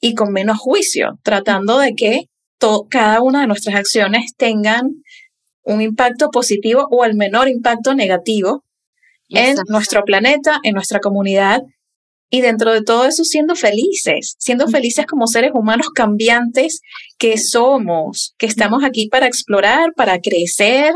y 0.06 0.14
con 0.14 0.32
menos 0.32 0.60
juicio, 0.60 1.18
tratando 1.24 1.80
de 1.80 1.96
que 1.96 2.26
cada 2.92 3.24
una 3.24 3.42
de 3.42 3.48
nuestras 3.48 3.76
acciones 3.76 4.36
tengan 4.38 5.02
un 5.64 5.82
impacto 5.82 6.30
positivo 6.30 6.88
o 6.92 7.06
el 7.06 7.16
menor 7.16 7.48
impacto 7.48 7.96
negativo 7.96 8.64
en 9.30 9.56
nuestro 9.68 10.04
planeta, 10.04 10.60
en 10.62 10.76
nuestra 10.76 11.00
comunidad 11.00 11.64
y 12.30 12.42
dentro 12.42 12.72
de 12.72 12.84
todo 12.84 13.08
eso 13.08 13.24
siendo 13.24 13.56
felices, 13.56 14.36
siendo 14.38 14.68
felices 14.68 15.08
como 15.08 15.26
seres 15.26 15.54
humanos 15.56 15.88
cambiantes 15.90 16.82
que 17.18 17.40
somos, 17.40 18.36
que 18.38 18.46
estamos 18.46 18.84
aquí 18.84 19.08
para 19.10 19.26
explorar, 19.26 19.94
para 19.96 20.20
crecer, 20.20 20.94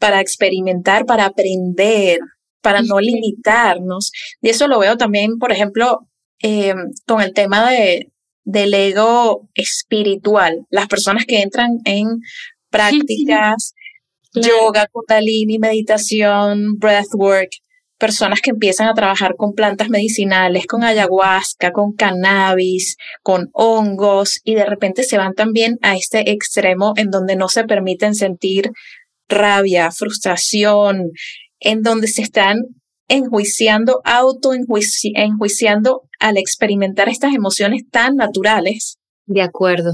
para 0.00 0.20
experimentar, 0.20 1.06
para 1.06 1.26
aprender, 1.26 2.18
para 2.62 2.82
no 2.82 2.98
limitarnos. 2.98 4.10
Y 4.42 4.48
eso 4.48 4.66
lo 4.66 4.80
veo 4.80 4.96
también, 4.96 5.38
por 5.38 5.52
ejemplo, 5.52 6.00
eh, 6.42 6.74
con 7.06 7.20
el 7.20 7.32
tema 7.32 7.70
de, 7.70 8.10
del 8.44 8.74
ego 8.74 9.48
espiritual. 9.54 10.66
Las 10.70 10.88
personas 10.88 11.24
que 11.26 11.42
entran 11.42 11.78
en 11.84 12.20
prácticas, 12.70 13.74
yoga, 14.34 14.86
kundalini, 14.90 15.58
meditación, 15.58 16.78
breathwork, 16.78 17.50
personas 18.00 18.40
que 18.40 18.50
empiezan 18.50 18.88
a 18.88 18.94
trabajar 18.94 19.34
con 19.36 19.52
plantas 19.52 19.90
medicinales, 19.90 20.66
con 20.66 20.82
ayahuasca, 20.82 21.70
con 21.70 21.92
cannabis, 21.92 22.96
con 23.22 23.50
hongos, 23.52 24.40
y 24.42 24.54
de 24.54 24.64
repente 24.64 25.02
se 25.02 25.18
van 25.18 25.34
también 25.34 25.78
a 25.82 25.96
este 25.96 26.30
extremo 26.30 26.94
en 26.96 27.10
donde 27.10 27.36
no 27.36 27.48
se 27.48 27.64
permiten 27.64 28.14
sentir 28.14 28.70
rabia, 29.28 29.90
frustración, 29.90 31.10
en 31.60 31.82
donde 31.82 32.08
se 32.08 32.22
están 32.22 32.64
enjuiciando, 33.10 34.00
auto 34.04 34.52
enjuiciando 34.54 36.02
al 36.18 36.38
experimentar 36.38 37.08
estas 37.08 37.34
emociones 37.34 37.82
tan 37.90 38.16
naturales. 38.16 38.98
De 39.26 39.42
acuerdo. 39.42 39.92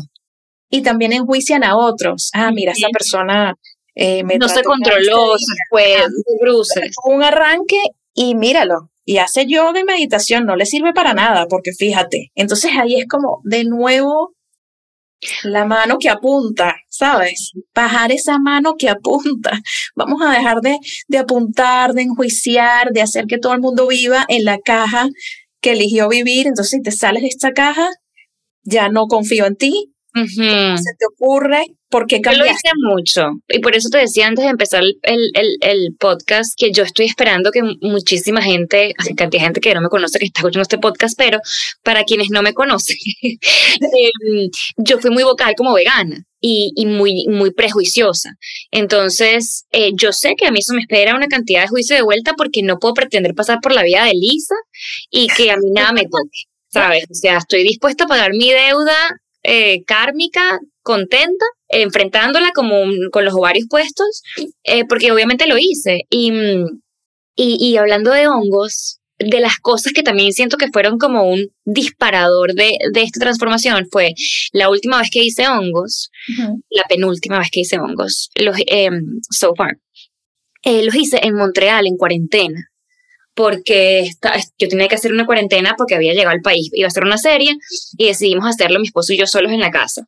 Y 0.70 0.82
también 0.82 1.12
enjuician 1.12 1.64
a 1.64 1.76
otros. 1.76 2.30
Ah, 2.34 2.50
mira, 2.52 2.72
esa 2.72 2.88
persona 2.92 3.54
eh, 3.94 4.22
no 4.22 4.48
se 4.48 4.62
controló, 4.62 5.38
se 5.38 5.54
fue, 5.70 5.96
bruces. 6.40 6.92
Un 7.04 7.22
arranque 7.22 7.80
y 8.14 8.34
míralo. 8.34 8.90
Y 9.04 9.18
hace 9.18 9.46
yoga 9.46 9.80
y 9.80 9.84
meditación, 9.84 10.44
no 10.44 10.56
le 10.56 10.66
sirve 10.66 10.92
para 10.92 11.14
nada, 11.14 11.46
porque 11.48 11.72
fíjate. 11.72 12.32
Entonces 12.34 12.72
ahí 12.78 12.96
es 12.96 13.06
como 13.08 13.40
de 13.44 13.64
nuevo 13.64 14.35
la 15.44 15.64
mano 15.64 15.98
que 15.98 16.08
apunta, 16.08 16.76
¿sabes? 16.88 17.52
Bajar 17.74 18.12
esa 18.12 18.38
mano 18.38 18.74
que 18.78 18.88
apunta. 18.88 19.60
Vamos 19.94 20.20
a 20.22 20.32
dejar 20.32 20.60
de, 20.60 20.78
de 21.08 21.18
apuntar, 21.18 21.92
de 21.92 22.02
enjuiciar, 22.02 22.92
de 22.92 23.02
hacer 23.02 23.26
que 23.26 23.38
todo 23.38 23.54
el 23.54 23.60
mundo 23.60 23.86
viva 23.86 24.24
en 24.28 24.44
la 24.44 24.58
caja 24.58 25.08
que 25.60 25.72
eligió 25.72 26.08
vivir. 26.08 26.46
Entonces, 26.46 26.70
si 26.70 26.82
te 26.82 26.92
sales 26.92 27.22
de 27.22 27.28
esta 27.28 27.52
caja, 27.52 27.88
ya 28.62 28.88
no 28.88 29.06
confío 29.06 29.46
en 29.46 29.56
ti, 29.56 29.92
se 30.14 30.94
te 30.98 31.06
ocurre? 31.06 31.75
¿Por 31.88 32.06
qué 32.06 32.20
Yo 32.24 32.32
lo 32.32 32.44
hice 32.44 32.70
mucho 32.82 33.30
y 33.48 33.60
por 33.60 33.76
eso 33.76 33.88
te 33.90 33.98
decía 33.98 34.26
antes 34.26 34.44
de 34.44 34.50
empezar 34.50 34.82
el, 34.82 34.98
el, 35.02 35.56
el, 35.60 35.94
podcast 35.98 36.54
que 36.56 36.72
yo 36.72 36.82
estoy 36.82 37.06
esperando 37.06 37.52
que 37.52 37.62
muchísima 37.80 38.42
gente, 38.42 38.92
cantidad 39.16 39.40
de 39.40 39.46
gente 39.46 39.60
que 39.60 39.72
no 39.72 39.80
me 39.80 39.88
conoce, 39.88 40.18
que 40.18 40.26
está 40.26 40.40
escuchando 40.40 40.62
este 40.62 40.78
podcast, 40.78 41.16
pero 41.16 41.38
para 41.84 42.02
quienes 42.02 42.30
no 42.30 42.42
me 42.42 42.54
conocen, 42.54 42.96
em, 43.22 44.50
yo 44.78 44.98
fui 44.98 45.10
muy 45.10 45.22
vocal 45.22 45.54
como 45.56 45.74
vegana 45.74 46.24
y, 46.40 46.72
y 46.74 46.86
muy, 46.86 47.26
muy 47.28 47.52
prejuiciosa. 47.52 48.30
Entonces, 48.72 49.66
eh, 49.70 49.90
yo 49.94 50.12
sé 50.12 50.34
que 50.36 50.46
a 50.46 50.50
mí 50.50 50.58
eso 50.58 50.74
me 50.74 50.80
espera 50.80 51.14
una 51.14 51.28
cantidad 51.28 51.62
de 51.62 51.68
juicio 51.68 51.94
de 51.94 52.02
vuelta 52.02 52.34
porque 52.36 52.62
no 52.62 52.78
puedo 52.78 52.94
pretender 52.94 53.34
pasar 53.34 53.58
por 53.62 53.72
la 53.72 53.84
vida 53.84 54.04
de 54.04 54.12
Lisa 54.14 54.56
y 55.10 55.28
que 55.28 55.50
a 55.50 55.56
mí 55.56 55.70
nada 55.70 55.92
me 55.92 56.02
toque. 56.02 56.46
¿Sabes? 56.68 57.04
O 57.04 57.14
sea, 57.14 57.38
estoy 57.38 57.62
dispuesta 57.62 58.04
a 58.04 58.08
pagar 58.08 58.32
mi 58.32 58.50
deuda 58.50 58.96
eh, 59.44 59.84
kármica, 59.86 60.58
contenta, 60.86 61.44
enfrentándola 61.68 62.52
como 62.54 62.76
con 63.10 63.24
los 63.24 63.34
ovarios 63.34 63.66
puestos, 63.68 64.22
eh, 64.62 64.84
porque 64.88 65.10
obviamente 65.10 65.48
lo 65.48 65.56
hice. 65.58 66.02
Y, 66.08 66.32
y, 67.34 67.76
hablando 67.76 68.12
de 68.12 68.28
hongos, 68.28 69.00
de 69.18 69.40
las 69.40 69.56
cosas 69.58 69.92
que 69.92 70.04
también 70.04 70.32
siento 70.32 70.56
que 70.56 70.70
fueron 70.72 70.96
como 70.96 71.28
un 71.28 71.48
disparador 71.64 72.54
de, 72.54 72.78
de 72.92 73.02
esta 73.02 73.18
transformación 73.18 73.88
fue 73.90 74.12
la 74.52 74.70
última 74.70 74.98
vez 75.00 75.08
que 75.10 75.24
hice 75.24 75.48
hongos, 75.48 76.10
la 76.70 76.84
penúltima 76.88 77.40
vez 77.40 77.48
que 77.50 77.60
hice 77.60 77.78
hongos, 77.78 78.30
los, 78.36 78.56
em, 78.66 79.20
so 79.30 79.54
far. 79.56 79.78
Eh, 80.62 80.84
los 80.84 80.94
hice 80.94 81.18
en 81.22 81.34
Montreal, 81.34 81.86
en 81.86 81.96
cuarentena 81.96 82.70
porque 83.34 84.08
yo 84.58 84.68
tenía 84.68 84.88
que 84.88 84.94
hacer 84.94 85.12
una 85.12 85.26
cuarentena 85.26 85.74
porque 85.76 85.94
había 85.94 86.14
llegado 86.14 86.30
al 86.34 86.40
país, 86.40 86.70
iba 86.72 86.86
a 86.86 86.88
hacer 86.88 87.04
una 87.04 87.18
serie 87.18 87.54
y 87.98 88.06
decidimos 88.06 88.46
hacerlo 88.46 88.80
mi 88.80 88.86
esposo 88.86 89.12
y 89.12 89.18
yo 89.18 89.26
solos 89.26 89.52
en 89.52 89.60
la 89.60 89.70
casa. 89.70 90.06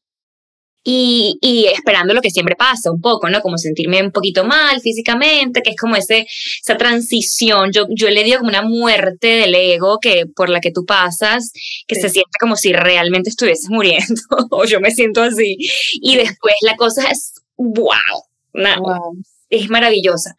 Y, 0.84 1.36
y, 1.42 1.66
esperando 1.66 2.14
lo 2.14 2.22
que 2.22 2.30
siempre 2.30 2.56
pasa, 2.56 2.90
un 2.90 3.00
poco, 3.00 3.28
¿no? 3.28 3.40
Como 3.42 3.58
sentirme 3.58 4.02
un 4.02 4.10
poquito 4.10 4.44
mal 4.44 4.80
físicamente, 4.80 5.60
que 5.60 5.70
es 5.70 5.76
como 5.76 5.96
ese, 5.96 6.26
esa 6.62 6.76
transición. 6.76 7.72
Yo, 7.72 7.86
yo 7.90 8.08
le 8.08 8.24
digo 8.24 8.38
como 8.38 8.48
una 8.48 8.62
muerte 8.62 9.26
del 9.26 9.54
ego 9.54 9.98
que, 10.00 10.24
por 10.34 10.48
la 10.48 10.60
que 10.60 10.70
tú 10.70 10.84
pasas, 10.86 11.52
que 11.86 11.96
se 11.96 12.08
siente 12.08 12.30
como 12.40 12.56
si 12.56 12.72
realmente 12.72 13.28
estuvieses 13.28 13.68
muriendo, 13.68 14.22
o 14.50 14.64
yo 14.64 14.80
me 14.80 14.90
siento 14.90 15.22
así. 15.22 15.56
Y 16.00 16.16
después 16.16 16.54
la 16.62 16.76
cosa 16.76 17.10
es, 17.10 17.34
wow, 17.56 18.22
wow 18.54 19.22
es 19.50 19.70
maravillosa. 19.70 20.34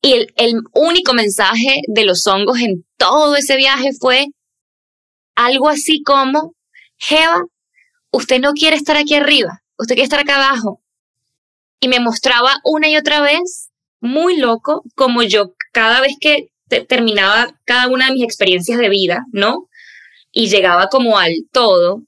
Y 0.00 0.12
el, 0.12 0.32
el 0.36 0.54
único 0.74 1.14
mensaje 1.14 1.80
de 1.88 2.04
los 2.04 2.26
hongos 2.26 2.60
en 2.60 2.84
todo 2.96 3.36
ese 3.36 3.56
viaje 3.56 3.90
fue 3.98 4.26
algo 5.34 5.68
así 5.68 6.02
como, 6.02 6.54
Jeva, 6.98 7.42
usted 8.10 8.40
no 8.40 8.52
quiere 8.52 8.76
estar 8.76 8.96
aquí 8.96 9.14
arriba, 9.14 9.61
usted 9.82 9.94
quiere 9.94 10.04
estar 10.04 10.20
acá 10.20 10.36
abajo. 10.36 10.82
Y 11.80 11.88
me 11.88 12.00
mostraba 12.00 12.60
una 12.64 12.88
y 12.88 12.96
otra 12.96 13.20
vez, 13.20 13.70
muy 14.00 14.36
loco, 14.36 14.82
como 14.94 15.22
yo 15.22 15.54
cada 15.72 16.00
vez 16.00 16.14
que 16.20 16.48
terminaba 16.88 17.58
cada 17.64 17.88
una 17.88 18.06
de 18.06 18.12
mis 18.12 18.24
experiencias 18.24 18.78
de 18.78 18.88
vida, 18.88 19.26
¿no? 19.32 19.68
Y 20.30 20.48
llegaba 20.48 20.88
como 20.88 21.18
al 21.18 21.32
todo, 21.52 22.02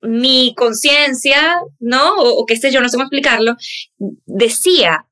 mi 0.00 0.54
conciencia, 0.56 1.60
¿no? 1.78 2.14
O, 2.14 2.40
o, 2.40 2.46
qué 2.46 2.56
sé 2.56 2.70
yo, 2.70 2.80
no 2.80 2.88
sé 2.88 2.96
cómo 2.96 3.04
explicarlo, 3.04 3.56
decía, 4.24 5.06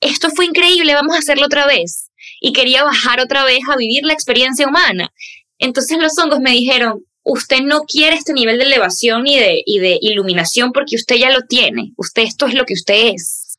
esto 0.00 0.28
fue 0.30 0.46
increíble, 0.46 0.94
vamos 0.94 1.14
a 1.14 1.20
hacerlo 1.20 1.46
otra 1.46 1.66
vez. 1.66 2.10
Y 2.40 2.52
quería 2.52 2.84
bajar 2.84 3.20
otra 3.20 3.44
vez 3.44 3.60
a 3.70 3.76
vivir 3.76 4.04
la 4.04 4.12
experiencia 4.12 4.66
humana. 4.66 5.12
Entonces 5.58 5.98
los 5.98 6.18
hongos 6.18 6.40
me 6.40 6.52
dijeron, 6.52 7.04
usted 7.22 7.60
no 7.60 7.82
quiere 7.82 8.16
este 8.16 8.32
nivel 8.32 8.58
de 8.58 8.64
elevación 8.64 9.26
y 9.26 9.38
de, 9.38 9.62
y 9.64 9.78
de 9.78 9.98
iluminación 10.00 10.72
porque 10.72 10.96
usted 10.96 11.16
ya 11.16 11.30
lo 11.30 11.42
tiene. 11.42 11.92
Usted 11.96 12.22
esto 12.22 12.46
es 12.46 12.54
lo 12.54 12.64
que 12.64 12.74
usted 12.74 13.14
es. 13.14 13.58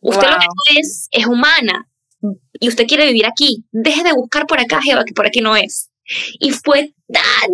Usted 0.00 0.28
lo 0.28 0.36
que 0.38 0.80
es 0.80 1.08
es 1.10 1.26
humana 1.26 1.86
y 2.58 2.68
usted 2.68 2.86
quiere 2.86 3.06
vivir 3.06 3.26
aquí. 3.26 3.64
Deje 3.72 4.02
de 4.02 4.12
buscar 4.12 4.46
por 4.46 4.60
acá, 4.60 4.80
Jeva, 4.82 5.04
que 5.04 5.12
por 5.12 5.26
aquí 5.26 5.40
no 5.40 5.56
es. 5.56 5.90
Y 6.38 6.50
fue 6.50 6.94
tan, 7.08 7.50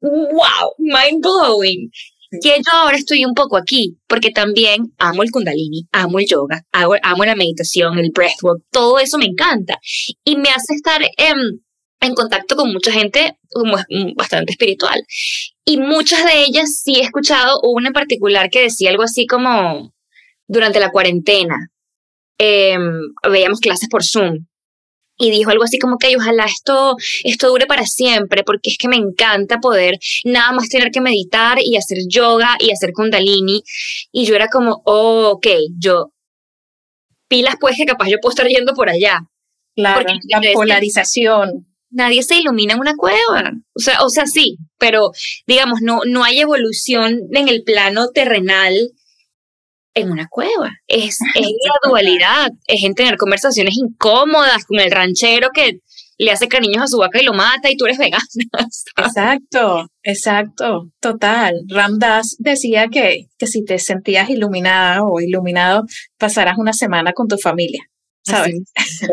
wow, 0.00 0.74
mind 0.78 1.22
blowing 1.22 1.90
que 2.42 2.56
yo 2.56 2.72
ahora 2.72 2.96
estoy 2.96 3.24
un 3.24 3.34
poco 3.34 3.56
aquí, 3.56 3.98
porque 4.06 4.30
también 4.30 4.92
amo 4.98 5.22
el 5.22 5.30
kundalini, 5.30 5.86
amo 5.92 6.18
el 6.18 6.26
yoga, 6.26 6.64
amo, 6.72 6.94
amo 7.02 7.24
la 7.24 7.36
meditación, 7.36 7.98
el 7.98 8.10
breathwork, 8.12 8.62
todo 8.70 8.98
eso 8.98 9.18
me 9.18 9.26
encanta. 9.26 9.78
Y 10.24 10.36
me 10.36 10.50
hace 10.50 10.74
estar 10.74 11.02
en, 11.02 11.64
en 12.00 12.14
contacto 12.14 12.56
con 12.56 12.72
mucha 12.72 12.92
gente 12.92 13.38
como 13.50 13.76
bastante 14.16 14.52
espiritual. 14.52 15.02
Y 15.64 15.78
muchas 15.78 16.24
de 16.24 16.44
ellas 16.44 16.80
sí 16.82 16.96
he 16.96 17.02
escuchado, 17.02 17.60
una 17.62 17.88
en 17.88 17.94
particular 17.94 18.50
que 18.50 18.62
decía 18.62 18.90
algo 18.90 19.02
así 19.02 19.26
como 19.26 19.92
durante 20.46 20.80
la 20.80 20.90
cuarentena, 20.90 21.70
em, 22.38 23.00
veíamos 23.28 23.60
clases 23.60 23.88
por 23.88 24.04
Zoom 24.04 24.46
y 25.18 25.30
dijo 25.30 25.50
algo 25.50 25.64
así 25.64 25.78
como 25.78 25.96
que 25.98 26.14
ojalá 26.16 26.44
esto, 26.44 26.96
esto 27.24 27.48
dure 27.48 27.66
para 27.66 27.86
siempre, 27.86 28.44
porque 28.44 28.70
es 28.70 28.78
que 28.78 28.88
me 28.88 28.96
encanta 28.96 29.58
poder 29.58 29.98
nada 30.24 30.52
más 30.52 30.68
tener 30.68 30.90
que 30.90 31.00
meditar 31.00 31.58
y 31.60 31.76
hacer 31.76 31.98
yoga 32.08 32.56
y 32.60 32.70
hacer 32.70 32.92
kundalini. 32.92 33.62
Y 34.12 34.26
yo 34.26 34.34
era 34.34 34.48
como, 34.48 34.82
oh, 34.84 35.30
ok, 35.30 35.46
yo, 35.78 36.12
pilas 37.28 37.56
pues 37.58 37.76
que 37.76 37.86
capaz 37.86 38.08
yo 38.08 38.18
puedo 38.20 38.32
estar 38.32 38.46
yendo 38.46 38.74
por 38.74 38.90
allá. 38.90 39.20
Claro, 39.74 40.06
la 40.28 40.40
polarización. 40.52 41.66
Nadie 41.96 42.22
se 42.22 42.36
ilumina 42.36 42.74
en 42.74 42.80
una 42.80 42.94
cueva. 42.94 43.52
O 43.74 43.80
sea, 43.80 44.02
o 44.02 44.10
sea, 44.10 44.26
sí, 44.26 44.58
pero 44.78 45.12
digamos, 45.46 45.80
no, 45.80 46.00
no 46.06 46.24
hay 46.24 46.40
evolución 46.40 47.20
en 47.32 47.48
el 47.48 47.62
plano 47.62 48.08
terrenal 48.08 48.74
en 49.94 50.10
una 50.10 50.28
cueva. 50.28 50.72
Es, 50.86 51.18
es 51.34 51.46
la 51.46 51.88
dualidad, 51.88 52.50
es 52.66 52.84
en 52.84 52.94
tener 52.94 53.16
conversaciones 53.16 53.74
incómodas 53.76 54.66
con 54.66 54.78
el 54.78 54.90
ranchero 54.90 55.48
que 55.54 55.80
le 56.18 56.30
hace 56.30 56.48
cariños 56.48 56.82
a 56.82 56.86
su 56.86 56.98
vaca 56.98 57.18
y 57.20 57.24
lo 57.24 57.32
mata 57.32 57.70
y 57.70 57.76
tú 57.78 57.86
eres 57.86 57.96
vegana. 57.96 58.22
Exacto, 58.98 59.88
exacto, 60.02 60.90
total. 61.00 61.54
Ramdas 61.68 62.36
decía 62.38 62.88
que, 62.88 63.28
que 63.38 63.46
si 63.46 63.64
te 63.64 63.78
sentías 63.78 64.28
iluminada 64.28 65.02
o 65.02 65.18
iluminado, 65.20 65.84
pasarás 66.18 66.58
una 66.58 66.74
semana 66.74 67.12
con 67.12 67.26
tu 67.26 67.38
familia, 67.38 67.82
¿sabes? 68.22 68.54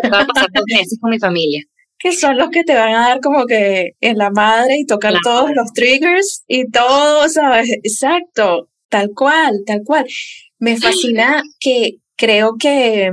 A 0.04 0.26
pasar 0.26 0.48
dos 0.54 0.66
meses 0.68 0.98
con 1.00 1.12
mi 1.12 1.20
familia. 1.20 1.64
Que 2.04 2.12
son 2.12 2.38
los 2.38 2.50
que 2.50 2.66
te 2.66 2.76
van 2.76 2.94
a 2.94 3.08
dar 3.08 3.22
como 3.22 3.46
que 3.46 3.94
en 4.02 4.18
la 4.18 4.30
madre 4.30 4.76
y 4.78 4.86
tocar 4.86 5.14
todos 5.24 5.52
los 5.56 5.72
triggers 5.72 6.44
y 6.48 6.70
todo, 6.70 7.30
¿sabes? 7.30 7.70
Exacto, 7.82 8.70
tal 8.90 9.12
cual, 9.16 9.62
tal 9.66 9.84
cual. 9.86 10.06
Me 10.60 10.78
fascina 10.78 11.42
que 11.62 12.00
creo 12.18 12.58
que 12.60 13.10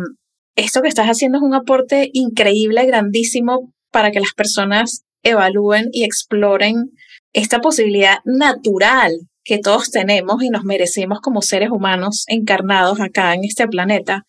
esto 0.57 0.83
que 0.83 0.89
estás 0.89 1.07
haciendo 1.07 1.39
es 1.39 1.43
un 1.43 1.55
aporte 1.55 2.11
increíble, 2.13 2.85
grandísimo 2.85 3.73
para 3.93 4.11
que 4.11 4.19
las 4.19 4.35
personas 4.35 5.05
evalúen 5.23 5.89
y 5.93 6.03
exploren 6.03 6.91
esta 7.33 7.61
posibilidad 7.61 8.19
natural 8.25 9.13
que 9.45 9.59
todos 9.59 9.91
tenemos 9.91 10.43
y 10.43 10.51
nos 10.51 10.65
merecemos 10.65 11.21
como 11.21 11.43
seres 11.43 11.71
humanos 11.71 12.25
encarnados 12.27 13.01
acá 13.01 13.35
en 13.35 13.45
este 13.45 13.69
planeta 13.69 14.25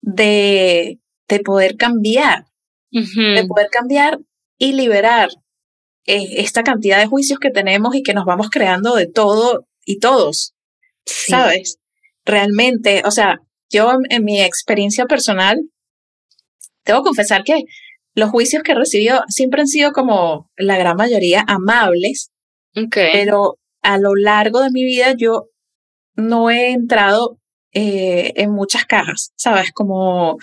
de, 0.00 0.98
de 1.28 1.40
poder 1.40 1.76
cambiar, 1.76 2.44
de 2.92 3.44
poder 3.48 3.68
cambiar 3.70 4.18
y 4.58 4.74
liberar 4.74 5.30
eh, 6.06 6.40
esta 6.42 6.62
cantidad 6.62 6.98
de 6.98 7.06
juicios 7.06 7.38
que 7.38 7.50
tenemos 7.50 7.94
y 7.94 8.02
que 8.02 8.14
nos 8.14 8.26
vamos 8.26 8.50
creando 8.50 8.94
de 8.94 9.06
todo 9.06 9.66
y 9.84 9.98
todos, 9.98 10.54
¿sabes? 11.04 11.78
realmente, 12.24 13.02
o 13.04 13.10
sea, 13.10 13.40
yo 13.70 13.92
en 14.08 14.24
mi 14.24 14.40
experiencia 14.40 15.06
personal, 15.06 15.60
tengo 16.84 17.02
que 17.02 17.08
confesar 17.08 17.44
que 17.44 17.64
los 18.14 18.30
juicios 18.30 18.62
que 18.62 18.72
he 18.72 18.76
recibido 18.76 19.22
siempre 19.28 19.62
han 19.62 19.68
sido 19.68 19.92
como 19.92 20.50
la 20.56 20.76
gran 20.76 20.96
mayoría 20.96 21.44
amables, 21.46 22.30
pero 22.94 23.58
a 23.82 23.98
lo 23.98 24.14
largo 24.14 24.60
de 24.60 24.70
mi 24.70 24.84
vida 24.84 25.14
yo 25.16 25.48
no 26.14 26.50
he 26.50 26.70
entrado 26.70 27.38
eh, 27.72 28.32
en 28.36 28.50
muchas 28.50 28.84
cajas, 28.84 29.32
¿sabes? 29.36 29.72
Como, 29.72 30.36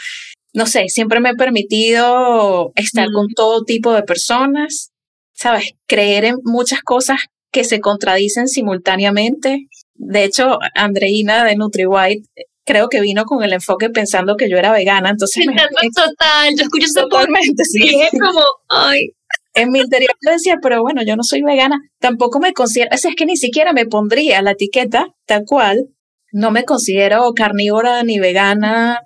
no 0.53 0.65
sé, 0.65 0.85
siempre 0.87 1.19
me 1.19 1.31
he 1.31 1.35
permitido 1.35 2.71
estar 2.75 3.07
con 3.13 3.27
todo 3.35 3.63
tipo 3.63 3.93
de 3.93 4.03
personas, 4.03 4.91
¿sabes? 5.33 5.73
Creer 5.87 6.25
en 6.25 6.35
muchas 6.43 6.81
cosas 6.81 7.19
que 7.51 7.63
se 7.63 7.79
contradicen 7.79 8.47
simultáneamente. 8.47 9.67
De 9.95 10.23
hecho, 10.23 10.59
Andreina 10.75 11.43
de 11.43 11.55
NutriWhite 11.55 12.27
creo 12.65 12.87
que 12.87 13.01
vino 13.01 13.25
con 13.25 13.43
el 13.43 13.53
enfoque 13.53 13.89
pensando 13.89 14.37
que 14.37 14.47
yo 14.47 14.57
era 14.57 14.71
vegana, 14.71 15.09
entonces... 15.09 15.43
Me, 15.47 15.55
total, 15.55 16.53
yo 16.55 16.63
escucho 16.63 16.85
totalmente, 16.93 17.63
sí. 17.63 17.97
como, 18.19 18.43
ay. 18.69 19.09
En 19.55 19.71
mi 19.71 19.79
interior 19.79 20.11
yo 20.23 20.31
decía, 20.31 20.57
pero 20.61 20.81
bueno, 20.83 21.01
yo 21.03 21.15
no 21.15 21.23
soy 21.23 21.41
vegana, 21.41 21.79
tampoco 21.99 22.39
me 22.39 22.53
considero, 22.53 22.91
es 22.91 23.07
que 23.17 23.25
ni 23.25 23.37
siquiera 23.37 23.73
me 23.73 23.87
pondría 23.87 24.43
la 24.43 24.51
etiqueta 24.51 25.07
tal 25.25 25.45
cual, 25.47 25.87
no 26.31 26.51
me 26.51 26.63
considero 26.63 27.33
carnívora 27.33 28.03
ni 28.03 28.19
vegana, 28.19 28.99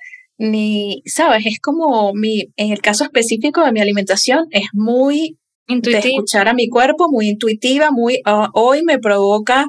ni, 0.44 1.02
sabes, 1.06 1.46
es 1.46 1.60
como 1.60 2.14
mi, 2.14 2.52
en 2.58 2.72
el 2.72 2.82
caso 2.82 3.06
específico 3.06 3.64
de 3.64 3.72
mi 3.72 3.80
alimentación, 3.80 4.48
es 4.52 4.68
muy 4.74 5.38
de 5.68 5.98
escuchar 5.98 6.50
a 6.50 6.54
mi 6.54 6.68
cuerpo, 6.68 7.10
muy 7.10 7.30
intuitiva, 7.30 7.90
muy, 7.92 8.20
ah, 8.26 8.50
hoy 8.54 8.84
me 8.84 9.00
provoca 9.00 9.68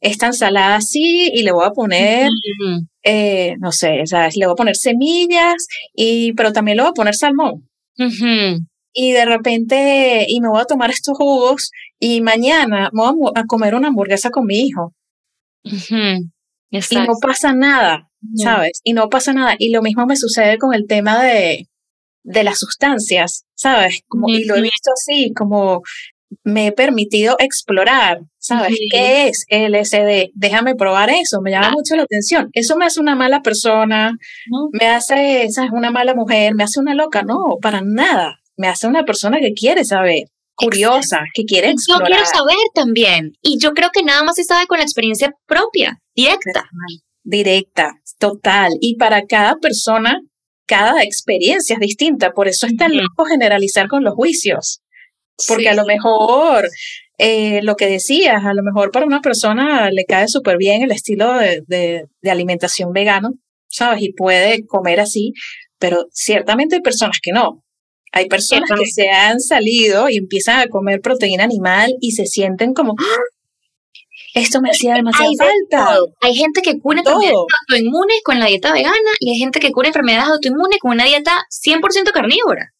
esta 0.00 0.26
ensalada 0.26 0.76
así 0.76 1.30
y 1.32 1.42
le 1.42 1.52
voy 1.52 1.66
a 1.66 1.70
poner, 1.70 2.30
eh, 3.02 3.56
no 3.58 3.70
sé, 3.70 4.06
¿sabes? 4.06 4.36
Le 4.36 4.46
voy 4.46 4.54
a 4.54 4.56
poner 4.56 4.76
semillas, 4.76 5.66
y, 5.94 6.32
pero 6.32 6.52
también 6.52 6.76
le 6.78 6.82
voy 6.82 6.90
a 6.90 6.94
poner 6.94 7.14
salmón. 7.14 7.68
Y 8.92 9.12
de 9.12 9.24
repente, 9.26 10.24
y 10.28 10.40
me 10.40 10.48
voy 10.48 10.60
a 10.60 10.66
tomar 10.66 10.90
estos 10.90 11.16
jugos 11.18 11.70
y 11.98 12.22
mañana 12.22 12.90
voy 12.92 13.30
a, 13.34 13.44
comer 13.44 13.74
una 13.74 13.88
hamburguesa 13.88 14.30
con 14.30 14.46
mi 14.46 14.60
hijo. 14.60 14.94
Y 16.70 16.96
no 17.06 17.14
pasa 17.20 17.52
nada, 17.52 18.08
¿sabes? 18.36 18.80
Y 18.84 18.92
no 18.92 19.08
pasa 19.08 19.32
nada. 19.32 19.56
Y 19.58 19.70
lo 19.70 19.82
mismo 19.82 20.06
me 20.06 20.16
sucede 20.16 20.58
con 20.58 20.74
el 20.74 20.86
tema 20.86 21.22
de, 21.22 21.68
de 22.24 22.44
las 22.44 22.58
sustancias, 22.58 23.44
¿sabes? 23.54 24.02
Como, 24.08 24.28
Y 24.28 24.44
lo 24.44 24.56
he 24.56 24.62
visto 24.62 24.90
así, 24.92 25.32
como 25.34 25.82
me 26.42 26.66
he 26.66 26.72
permitido 26.72 27.36
explorar, 27.38 28.20
¿sabes? 28.38 28.74
¿Qué 28.90 29.28
es 29.28 29.46
LSD? 29.48 30.30
Déjame 30.34 30.74
probar 30.74 31.10
eso, 31.10 31.40
me 31.40 31.50
llama 31.50 31.70
mucho 31.70 31.94
la 31.96 32.02
atención. 32.02 32.50
Eso 32.52 32.76
me 32.76 32.86
hace 32.86 33.00
una 33.00 33.14
mala 33.14 33.42
persona, 33.42 34.16
me 34.72 34.86
hace, 34.86 35.48
¿sabes? 35.50 35.70
Una 35.72 35.90
mala 35.90 36.14
mujer, 36.14 36.54
me 36.54 36.64
hace 36.64 36.80
una 36.80 36.94
loca, 36.94 37.22
no, 37.22 37.58
para 37.60 37.82
nada. 37.82 38.40
Me 38.56 38.68
hace 38.68 38.86
una 38.86 39.04
persona 39.04 39.38
que 39.40 39.52
quiere 39.52 39.84
saber, 39.84 40.28
curiosa, 40.54 41.24
que 41.34 41.44
quiere 41.44 41.70
explorar. 41.70 42.08
Yo 42.08 42.14
quiero 42.14 42.26
saber 42.26 42.56
también. 42.74 43.32
Y 43.42 43.58
yo 43.58 43.72
creo 43.72 43.90
que 43.92 44.02
nada 44.02 44.22
más 44.24 44.36
se 44.36 44.44
sabe 44.44 44.66
con 44.66 44.78
la 44.78 44.84
experiencia 44.84 45.34
propia, 45.46 46.00
directa. 46.14 46.68
Directa, 47.24 47.94
total. 48.18 48.74
Y 48.80 48.96
para 48.96 49.22
cada 49.26 49.56
persona, 49.56 50.20
cada 50.66 51.02
experiencia 51.02 51.74
es 51.74 51.80
distinta. 51.80 52.32
Por 52.32 52.48
eso 52.48 52.66
es 52.66 52.76
tan 52.76 52.96
loco 52.96 53.24
generalizar 53.24 53.88
con 53.88 54.04
los 54.04 54.14
juicios. 54.14 54.82
Porque 55.48 55.68
a 55.68 55.74
lo 55.74 55.84
mejor, 55.84 56.68
eh, 57.18 57.60
lo 57.62 57.76
que 57.76 57.86
decías, 57.86 58.44
a 58.44 58.54
lo 58.54 58.62
mejor 58.62 58.90
para 58.90 59.06
una 59.06 59.20
persona 59.20 59.90
le 59.90 60.04
cae 60.04 60.28
súper 60.28 60.58
bien 60.58 60.82
el 60.82 60.92
estilo 60.92 61.34
de, 61.34 61.62
de, 61.66 62.30
alimentación 62.30 62.92
vegano, 62.92 63.30
¿sabes? 63.68 64.02
Y 64.02 64.12
puede 64.12 64.64
comer 64.66 65.00
así, 65.00 65.32
pero 65.78 66.06
ciertamente 66.12 66.76
hay 66.76 66.82
personas 66.82 67.18
que 67.20 67.32
no. 67.32 67.64
Hay 68.12 68.28
personas 68.28 68.70
que 68.78 68.86
se 68.86 69.10
han 69.10 69.40
salido 69.40 70.08
y 70.08 70.18
empiezan 70.18 70.60
a 70.60 70.68
comer 70.68 71.00
proteína 71.00 71.42
animal 71.42 71.96
y 72.00 72.12
se 72.12 72.26
sienten 72.26 72.72
como, 72.72 72.94
¡Ah! 72.96 73.22
Esto 74.34 74.60
me 74.60 74.70
hacía 74.70 74.94
demasiado 74.94 75.30
falta. 75.38 75.96
Hay 76.20 76.34
gente 76.34 76.60
que 76.60 76.78
cura 76.80 76.98
enfermedades 76.98 77.36
autoinmunes 77.68 78.20
con 78.24 78.40
la 78.40 78.46
dieta 78.46 78.72
vegana 78.72 79.10
y 79.20 79.30
hay 79.30 79.38
gente 79.38 79.60
que 79.60 79.70
cura 79.70 79.88
enfermedades 79.88 80.28
autoinmunes 80.28 80.78
con 80.80 80.90
una 80.90 81.04
dieta 81.04 81.44
100% 81.50 82.12
carnívora. 82.12 82.72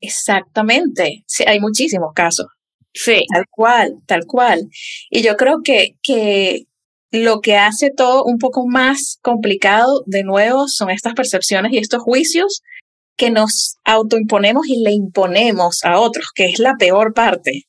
Exactamente, 0.00 1.24
sí, 1.26 1.44
hay 1.46 1.60
muchísimos 1.60 2.12
casos. 2.14 2.46
Sí. 2.94 3.24
Tal 3.32 3.44
cual, 3.50 3.94
tal 4.06 4.26
cual. 4.26 4.68
Y 5.10 5.22
yo 5.22 5.36
creo 5.36 5.58
que, 5.64 5.96
que 6.02 6.66
lo 7.10 7.40
que 7.40 7.56
hace 7.56 7.90
todo 7.90 8.24
un 8.24 8.38
poco 8.38 8.66
más 8.66 9.18
complicado, 9.22 10.02
de 10.06 10.22
nuevo, 10.22 10.68
son 10.68 10.90
estas 10.90 11.14
percepciones 11.14 11.72
y 11.72 11.78
estos 11.78 12.02
juicios 12.02 12.62
que 13.16 13.30
nos 13.30 13.76
autoimponemos 13.84 14.66
y 14.68 14.82
le 14.82 14.92
imponemos 14.92 15.84
a 15.84 15.98
otros, 15.98 16.30
que 16.34 16.46
es 16.46 16.58
la 16.58 16.74
peor 16.78 17.12
parte. 17.12 17.64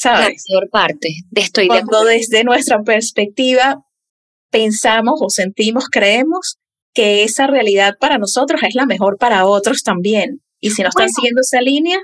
¿Sabes? 0.00 0.44
La 0.48 0.60
peor 0.60 0.70
parte. 0.70 1.08
De 1.30 1.40
estoy 1.40 1.66
Cuando 1.66 2.04
desde 2.04 2.44
nuestra 2.44 2.82
perspectiva 2.84 3.82
pensamos 4.48 5.18
o 5.20 5.28
sentimos, 5.28 5.88
creemos 5.90 6.58
que 6.94 7.24
esa 7.24 7.48
realidad 7.48 7.94
para 7.98 8.16
nosotros 8.16 8.62
es 8.62 8.76
la 8.76 8.86
mejor 8.86 9.18
para 9.18 9.44
otros 9.44 9.82
también. 9.82 10.40
Y 10.60 10.70
si 10.70 10.82
no 10.82 10.90
están 10.90 11.10
siguiendo 11.10 11.40
esa 11.40 11.60
línea, 11.60 11.98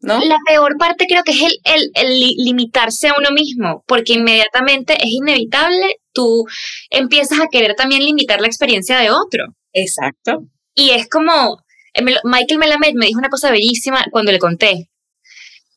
¿no? 0.00 0.20
La 0.20 0.36
peor 0.46 0.76
parte 0.78 1.06
creo 1.08 1.24
que 1.24 1.32
es 1.32 1.42
el, 1.42 1.58
el, 1.64 1.90
el, 1.94 2.36
limitarse 2.36 3.08
a 3.08 3.14
uno 3.18 3.30
mismo, 3.32 3.82
porque 3.88 4.12
inmediatamente 4.12 4.94
es 4.94 5.10
inevitable, 5.10 5.96
tú 6.12 6.46
empiezas 6.90 7.40
a 7.40 7.48
querer 7.50 7.74
también 7.74 8.04
limitar 8.04 8.40
la 8.40 8.46
experiencia 8.46 8.96
de 8.98 9.10
otro. 9.10 9.46
Exacto. 9.72 10.44
Y 10.76 10.90
es 10.90 11.08
como, 11.08 11.64
eh, 11.94 12.02
Michael 12.22 12.60
Melamed 12.60 12.94
me 12.94 13.06
dijo 13.06 13.18
una 13.18 13.28
cosa 13.28 13.50
bellísima 13.50 14.04
cuando 14.12 14.30
le 14.30 14.38
conté, 14.38 14.88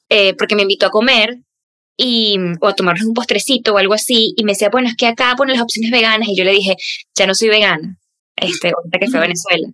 eh, 0.09 0.35
porque 0.35 0.55
me 0.55 0.61
invitó 0.61 0.85
a 0.85 0.91
comer 0.91 1.37
y, 1.97 2.37
o 2.61 2.67
a 2.67 2.75
tomarnos 2.75 3.05
un 3.05 3.13
postrecito 3.13 3.73
o 3.73 3.77
algo 3.77 3.93
así, 3.95 4.33
y 4.37 4.43
me 4.43 4.53
decía, 4.53 4.69
bueno, 4.71 4.87
es 4.87 4.95
que 4.95 5.07
acá 5.07 5.33
ponen 5.35 5.55
las 5.55 5.63
opciones 5.63 5.91
veganas, 5.91 6.27
y 6.29 6.37
yo 6.37 6.43
le 6.43 6.51
dije, 6.51 6.75
ya 7.15 7.25
no 7.25 7.33
soy 7.33 7.49
vegana, 7.49 7.97
este, 8.35 8.71
ahorita 8.75 8.99
que 8.99 9.07
fue 9.07 9.19
a 9.19 9.23
Venezuela. 9.23 9.67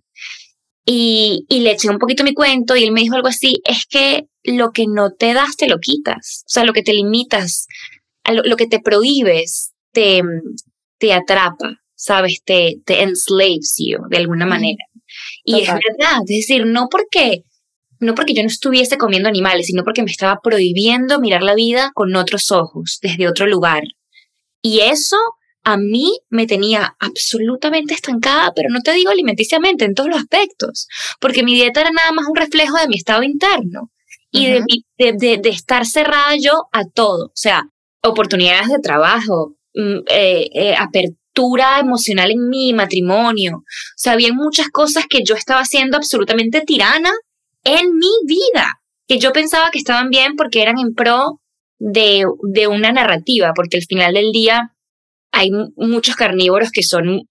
Y, 0.86 1.44
y, 1.48 1.60
le 1.60 1.72
eché 1.72 1.88
un 1.88 1.98
poquito 1.98 2.24
mi 2.24 2.34
cuento 2.34 2.76
y 2.76 2.84
él 2.84 2.92
me 2.92 3.00
dijo 3.00 3.14
algo 3.14 3.28
así, 3.28 3.54
es 3.64 3.86
que 3.86 4.26
lo 4.42 4.72
que 4.72 4.86
no 4.86 5.12
te 5.12 5.32
das 5.32 5.56
te 5.56 5.66
lo 5.66 5.78
quitas, 5.78 6.44
o 6.46 6.48
sea, 6.48 6.64
lo 6.64 6.74
que 6.74 6.82
te 6.82 6.92
limitas, 6.92 7.66
lo, 8.26 8.56
que 8.56 8.66
te 8.66 8.80
prohíbes 8.80 9.72
te, 9.92 10.22
te 10.98 11.14
atrapa, 11.14 11.80
¿sabes? 11.94 12.42
Te, 12.44 12.80
te 12.84 13.02
enslaves 13.02 13.76
you 13.78 13.98
de 14.10 14.18
alguna 14.18 14.44
manera. 14.44 14.84
Y 15.42 15.60
es 15.60 15.68
verdad, 15.68 16.20
es 16.28 16.46
decir, 16.46 16.66
no 16.66 16.88
porque, 16.90 17.44
no 18.04 18.14
porque 18.14 18.34
yo 18.34 18.42
no 18.42 18.48
estuviese 18.48 18.98
comiendo 18.98 19.28
animales, 19.28 19.66
sino 19.66 19.82
porque 19.84 20.02
me 20.02 20.10
estaba 20.10 20.40
prohibiendo 20.42 21.20
mirar 21.20 21.42
la 21.42 21.54
vida 21.54 21.90
con 21.94 22.14
otros 22.14 22.52
ojos, 22.52 22.98
desde 23.02 23.28
otro 23.28 23.46
lugar. 23.46 23.82
Y 24.62 24.80
eso 24.80 25.16
a 25.64 25.76
mí 25.78 26.18
me 26.28 26.46
tenía 26.46 26.94
absolutamente 27.00 27.94
estancada, 27.94 28.52
pero 28.54 28.68
no 28.70 28.80
te 28.80 28.92
digo 28.92 29.10
alimenticiamente, 29.10 29.84
en 29.84 29.94
todos 29.94 30.10
los 30.10 30.18
aspectos, 30.18 30.88
porque 31.20 31.42
mi 31.42 31.54
dieta 31.54 31.80
era 31.80 31.90
nada 31.90 32.12
más 32.12 32.26
un 32.28 32.36
reflejo 32.36 32.76
de 32.76 32.88
mi 32.88 32.96
estado 32.96 33.22
interno 33.22 33.90
y 34.30 34.46
de, 34.46 34.62
de, 34.98 35.48
estar 35.48 35.86
cerrada 35.86 36.34
yo 36.36 36.68
a 36.72 36.84
todo, 36.84 37.26
o 37.26 37.36
sea, 37.36 37.62
oportunidades 38.02 38.68
de 38.68 38.80
trabajo, 38.80 39.54
mm, 39.74 39.98
eh, 40.08 40.50
eh, 40.52 40.74
apertura 40.76 41.78
emocional 41.78 42.32
en 42.32 42.48
mi 42.48 42.72
matrimonio, 42.74 43.58
o 43.58 43.64
sea, 43.96 44.12
había 44.12 44.32
muchas 44.32 44.68
cosas 44.68 45.06
que 45.08 45.22
yo 45.24 45.34
estaba 45.34 45.60
haciendo 45.60 45.96
absolutamente 45.96 46.62
tirana 46.62 47.12
en 47.64 47.96
mi 47.96 48.10
vida, 48.26 48.80
que 49.08 49.18
yo 49.18 49.32
pensaba 49.32 49.70
que 49.70 49.78
estaban 49.78 50.10
bien 50.10 50.36
porque 50.36 50.62
eran 50.62 50.78
en 50.78 50.94
pro 50.94 51.40
de, 51.78 52.24
de 52.42 52.66
una 52.68 52.92
narrativa, 52.92 53.52
porque 53.54 53.78
al 53.78 53.84
final 53.84 54.14
del 54.14 54.32
día 54.32 54.74
hay 55.32 55.50
muchos 55.76 56.14
carnívoros 56.14 56.70
que 56.70 56.82
son 56.82 57.28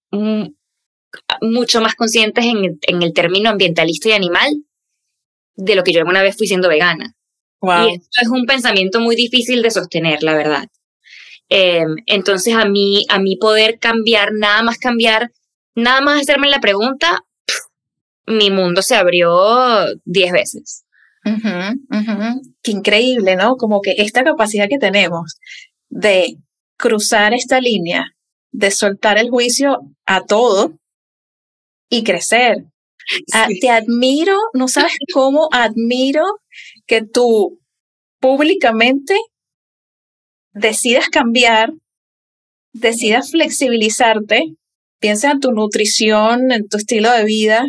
mucho 1.41 1.81
más 1.81 1.95
conscientes 1.95 2.45
en, 2.45 3.01
el 3.01 3.13
término 3.13 3.49
ambientalista 3.49 4.09
y 4.09 4.13
animal 4.13 4.49
de 5.55 5.75
lo 5.75 5.83
que 5.83 5.93
yo 5.93 5.99
alguna 5.99 6.21
vez 6.21 6.35
fui 6.37 6.47
siendo 6.47 6.67
vegana. 6.67 7.15
Y 7.61 7.93
esto 7.95 8.21
es 8.21 8.27
un 8.27 8.45
pensamiento 8.45 8.99
muy 8.99 9.15
difícil 9.15 9.61
de 9.61 9.71
sostener, 9.71 10.21
la 10.21 10.35
verdad. 10.35 10.67
Em, 11.47 11.95
entonces, 12.07 12.55
a 12.55 12.65
mí, 12.65 13.05
a 13.07 13.19
mí 13.19 13.37
poder 13.37 13.79
cambiar, 13.79 14.33
nada 14.33 14.63
más 14.63 14.77
cambiar, 14.77 15.31
nada 15.73 16.01
más 16.01 16.21
hacerme 16.21 16.49
la 16.49 16.59
pregunta, 16.59 17.21
mi 18.25 18.49
mundo 18.49 18.81
se 18.81 18.95
abrió 18.95 19.85
diez 20.05 20.31
veces. 20.31 20.85
Qué 22.61 22.71
increíble, 22.71 23.35
¿no? 23.35 23.55
Como 23.55 23.81
que 23.81 23.95
esta 23.97 24.23
capacidad 24.23 24.67
que 24.69 24.77
tenemos 24.77 25.37
de 25.89 26.37
cruzar 26.77 27.33
esta 27.33 27.59
línea 27.61 28.13
de 28.51 28.71
soltar 28.71 29.17
el 29.17 29.29
juicio 29.29 29.79
a 30.05 30.25
todo 30.25 30.77
y 31.89 32.03
crecer. 32.03 32.65
Ah, 33.33 33.47
te 33.59 33.69
admiro, 33.69 34.37
no 34.53 34.67
sabes 34.67 34.93
cómo 35.13 35.49
admiro 35.51 36.23
que 36.85 37.01
tú 37.03 37.59
públicamente 38.19 39.15
decidas 40.53 41.09
cambiar, 41.09 41.73
decidas 42.71 43.31
flexibilizarte, 43.31 44.55
piensa 44.99 45.31
en 45.31 45.39
tu 45.39 45.51
nutrición, 45.51 46.51
en 46.51 46.67
tu 46.67 46.77
estilo 46.77 47.11
de 47.11 47.25
vida, 47.25 47.65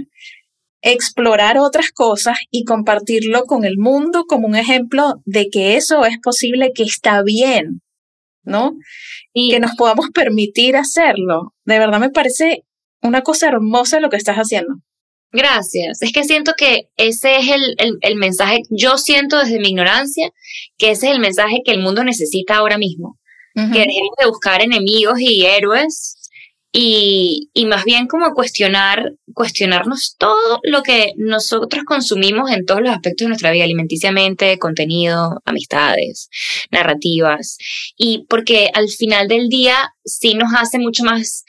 explorar 0.85 1.57
otras 1.59 1.91
cosas 1.91 2.39
y 2.51 2.65
compartirlo 2.65 3.45
con 3.45 3.65
el 3.65 3.79
mundo 3.79 4.27
como 4.29 4.47
un 4.47 4.55
ejemplo 4.55 5.15
de 5.25 5.49
que 5.51 5.77
eso 5.77 6.05
es 6.05 6.19
posible, 6.23 6.73
que 6.75 6.83
está 6.83 7.23
bien, 7.23 7.81
¿no? 8.45 8.77
Y 9.33 9.51
que 9.51 9.61
nos 9.61 9.75
podamos 9.77 10.11
permitir 10.11 10.77
hacerlo. 10.77 11.55
De 11.65 11.79
verdad 11.79 12.01
me 12.01 12.11
parece 12.11 12.65
una 13.01 13.23
cosa 13.23 13.49
hermosa 13.49 13.99
lo 13.99 14.11
que 14.11 14.19
estás 14.19 14.37
haciendo. 14.37 14.75
Gracias. 15.33 16.03
Es 16.03 16.13
que 16.13 16.23
siento 16.23 16.53
que 16.57 16.91
ese 16.97 17.37
es 17.37 17.49
el, 17.49 17.99
el, 18.03 18.17
mensaje, 18.17 18.61
yo 18.69 18.99
siento 18.99 19.39
desde 19.39 19.59
mi 19.59 19.71
ignorancia 19.71 20.31
que 20.77 20.91
ese 20.91 21.07
es 21.07 21.13
el 21.15 21.19
mensaje 21.19 21.63
que 21.65 21.73
el 21.73 21.81
mundo 21.81 22.05
necesita 22.05 22.57
ahora 22.57 22.79
mismo. 22.79 23.19
Que 23.55 23.63
dejemos 23.63 24.17
de 24.21 24.27
buscar 24.27 24.63
enemigos 24.63 25.21
y 25.21 25.47
héroes 25.47 26.24
y, 26.77 27.51
y, 27.55 27.67
más 27.67 27.85
bien 27.85 28.09
como 28.09 28.35
cuestionar, 28.35 29.13
cuestionarnos 29.33 30.17
todo 30.19 30.59
lo 30.65 30.83
que 30.83 31.13
nosotros 31.17 31.85
consumimos 31.85 32.51
en 32.51 32.67
todos 32.67 32.81
los 32.81 32.91
aspectos 32.91 33.27
de 33.27 33.29
nuestra 33.29 33.53
vida, 33.53 33.63
alimenticiamente, 33.63 34.59
contenido, 34.59 35.41
amistades, 35.45 36.29
narrativas. 36.73 37.59
Y 37.97 38.27
porque 38.29 38.71
al 38.75 38.89
final 38.89 39.29
del 39.29 39.49
día 39.49 39.95
sí 40.05 40.35
nos 40.35 40.53
hace 40.53 40.81
mucho 40.81 41.05
más 41.05 41.45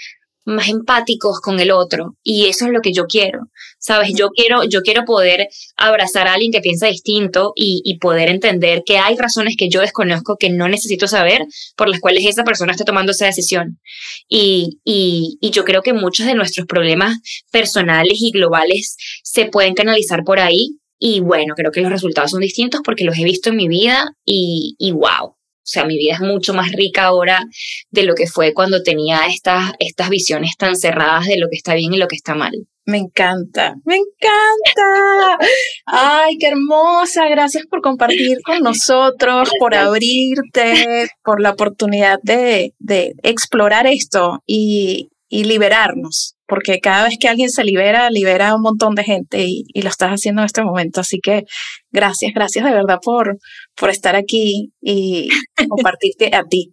más 0.45 0.69
empáticos 0.69 1.41
con 1.41 1.59
el 1.59 1.71
otro 1.71 2.17
y 2.23 2.45
eso 2.45 2.65
es 2.65 2.71
lo 2.71 2.81
que 2.81 2.93
yo 2.93 3.05
quiero, 3.07 3.49
¿sabes? 3.85 4.13
Yo 4.17 4.29
quiero, 4.29 4.63
yo 4.63 4.81
quiero 4.81 5.05
poder 5.05 5.47
abrazar 5.77 6.27
a 6.27 6.33
alguien 6.33 6.51
que 6.51 6.59
piensa 6.59 6.87
distinto 6.87 7.53
y, 7.55 7.81
y, 7.85 7.99
poder 7.99 8.29
entender 8.29 8.81
que 8.83 8.97
hay 8.97 9.15
razones 9.15 9.55
que 9.57 9.69
yo 9.69 9.81
desconozco 9.81 10.37
que 10.39 10.49
no 10.49 10.67
necesito 10.67 11.07
saber 11.07 11.45
por 11.75 11.87
las 11.87 11.99
cuales 11.99 12.25
esa 12.25 12.43
persona 12.43 12.71
está 12.71 12.83
tomando 12.83 13.11
esa 13.11 13.27
decisión. 13.27 13.79
Y, 14.27 14.79
y, 14.83 15.37
y 15.39 15.51
yo 15.51 15.65
creo 15.65 15.83
que 15.83 15.93
muchos 15.93 16.25
de 16.25 16.33
nuestros 16.33 16.65
problemas 16.65 17.19
personales 17.51 18.17
y 18.19 18.31
globales 18.31 18.97
se 19.23 19.45
pueden 19.45 19.75
canalizar 19.75 20.23
por 20.23 20.39
ahí 20.39 20.79
y 20.97 21.19
bueno, 21.19 21.53
creo 21.55 21.71
que 21.71 21.81
los 21.81 21.91
resultados 21.91 22.31
son 22.31 22.41
distintos 22.41 22.81
porque 22.83 23.03
los 23.03 23.17
he 23.17 23.23
visto 23.23 23.49
en 23.49 23.57
mi 23.57 23.67
vida 23.67 24.15
y, 24.25 24.75
y 24.79 24.93
wow, 24.93 25.34
o 25.65 25.67
sea, 25.67 25.83
mi 25.83 25.97
vida 25.97 26.13
es 26.13 26.19
mucho 26.19 26.53
más 26.53 26.71
rica 26.71 27.05
ahora 27.05 27.43
de 27.89 28.03
lo 28.03 28.13
que 28.13 28.27
fue 28.27 28.53
cuando 28.53 28.83
tenía 28.83 29.25
estas, 29.25 29.71
estas 29.79 30.09
visiones 30.09 30.55
tan 30.57 30.75
cerradas 30.75 31.25
de 31.25 31.39
lo 31.39 31.47
que 31.49 31.57
está 31.57 31.73
bien 31.73 31.91
y 31.91 31.97
lo 31.97 32.07
que 32.07 32.15
está 32.15 32.35
mal. 32.35 32.53
Me 32.85 32.99
encanta, 32.99 33.73
me 33.83 33.95
encanta. 33.95 35.39
Ay, 35.87 36.37
qué 36.37 36.49
hermosa. 36.49 37.27
Gracias 37.29 37.65
por 37.65 37.81
compartir 37.81 38.37
con 38.45 38.59
nosotros, 38.59 39.49
por 39.59 39.73
abrirte, 39.73 41.09
por 41.23 41.41
la 41.41 41.49
oportunidad 41.49 42.19
de, 42.21 42.75
de 42.77 43.15
explorar 43.23 43.87
esto 43.87 44.43
y, 44.45 45.09
y 45.29 45.45
liberarnos 45.45 46.34
porque 46.47 46.79
cada 46.79 47.05
vez 47.05 47.17
que 47.19 47.27
alguien 47.27 47.49
se 47.49 47.63
libera, 47.63 48.09
libera 48.09 48.49
a 48.49 48.55
un 48.55 48.61
montón 48.61 48.95
de 48.95 49.03
gente 49.03 49.43
y, 49.47 49.65
lo 49.81 49.89
estás 49.89 50.11
haciendo 50.11 50.41
en 50.41 50.45
este 50.47 50.63
momento. 50.63 51.01
Así 51.01 51.19
que 51.19 51.43
gracias, 51.91 52.31
gracias 52.33 52.65
de 52.65 52.71
verdad 52.71 52.99
por, 53.03 53.37
por 53.75 53.89
estar 53.89 54.15
aquí 54.15 54.71
y 54.81 55.29
compartirte 55.69 56.35
a 56.35 56.43
ti. 56.43 56.71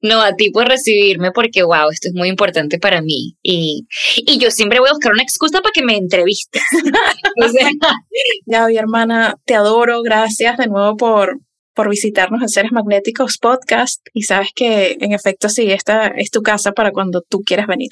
No, 0.00 0.20
a 0.20 0.34
ti 0.34 0.50
por 0.50 0.66
recibirme, 0.66 1.30
porque 1.30 1.62
wow, 1.62 1.88
esto 1.92 2.08
es 2.08 2.14
muy 2.14 2.28
importante 2.28 2.78
para 2.78 3.00
mí. 3.00 3.36
Y, 3.42 3.86
y 4.16 4.38
yo 4.38 4.50
siempre 4.50 4.80
voy 4.80 4.88
a 4.88 4.92
buscar 4.92 5.12
una 5.12 5.22
excusa 5.22 5.60
para 5.60 5.72
que 5.72 5.84
me 5.84 5.96
entrevistes. 5.96 6.62
ya, 8.46 8.66
mi 8.66 8.76
hermana, 8.76 9.36
te 9.44 9.54
adoro. 9.54 10.02
Gracias 10.02 10.58
de 10.58 10.66
nuevo 10.66 10.96
por, 10.96 11.38
por 11.74 11.88
visitarnos 11.88 12.42
en 12.42 12.48
Seres 12.48 12.72
Magnéticos 12.72 13.38
Podcast. 13.38 14.00
Y 14.12 14.22
sabes 14.22 14.48
que, 14.52 14.96
en 15.00 15.12
efecto, 15.12 15.48
sí, 15.48 15.70
esta 15.70 16.08
es 16.08 16.30
tu 16.30 16.42
casa 16.42 16.72
para 16.72 16.90
cuando 16.90 17.22
tú 17.22 17.42
quieras 17.42 17.68
venir. 17.68 17.90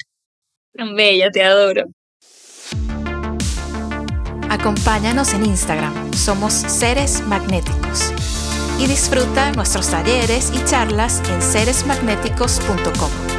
Bella, 0.73 1.29
te 1.31 1.43
adoro. 1.43 1.85
Acompáñanos 4.49 5.33
en 5.33 5.45
Instagram, 5.45 6.13
somos 6.13 6.53
Seres 6.53 7.21
Magnéticos. 7.27 8.13
Y 8.79 8.87
disfruta 8.87 9.51
nuestros 9.53 9.89
talleres 9.89 10.51
y 10.53 10.63
charlas 10.65 11.21
en 11.29 11.41
seresmagnéticos.com. 11.41 13.30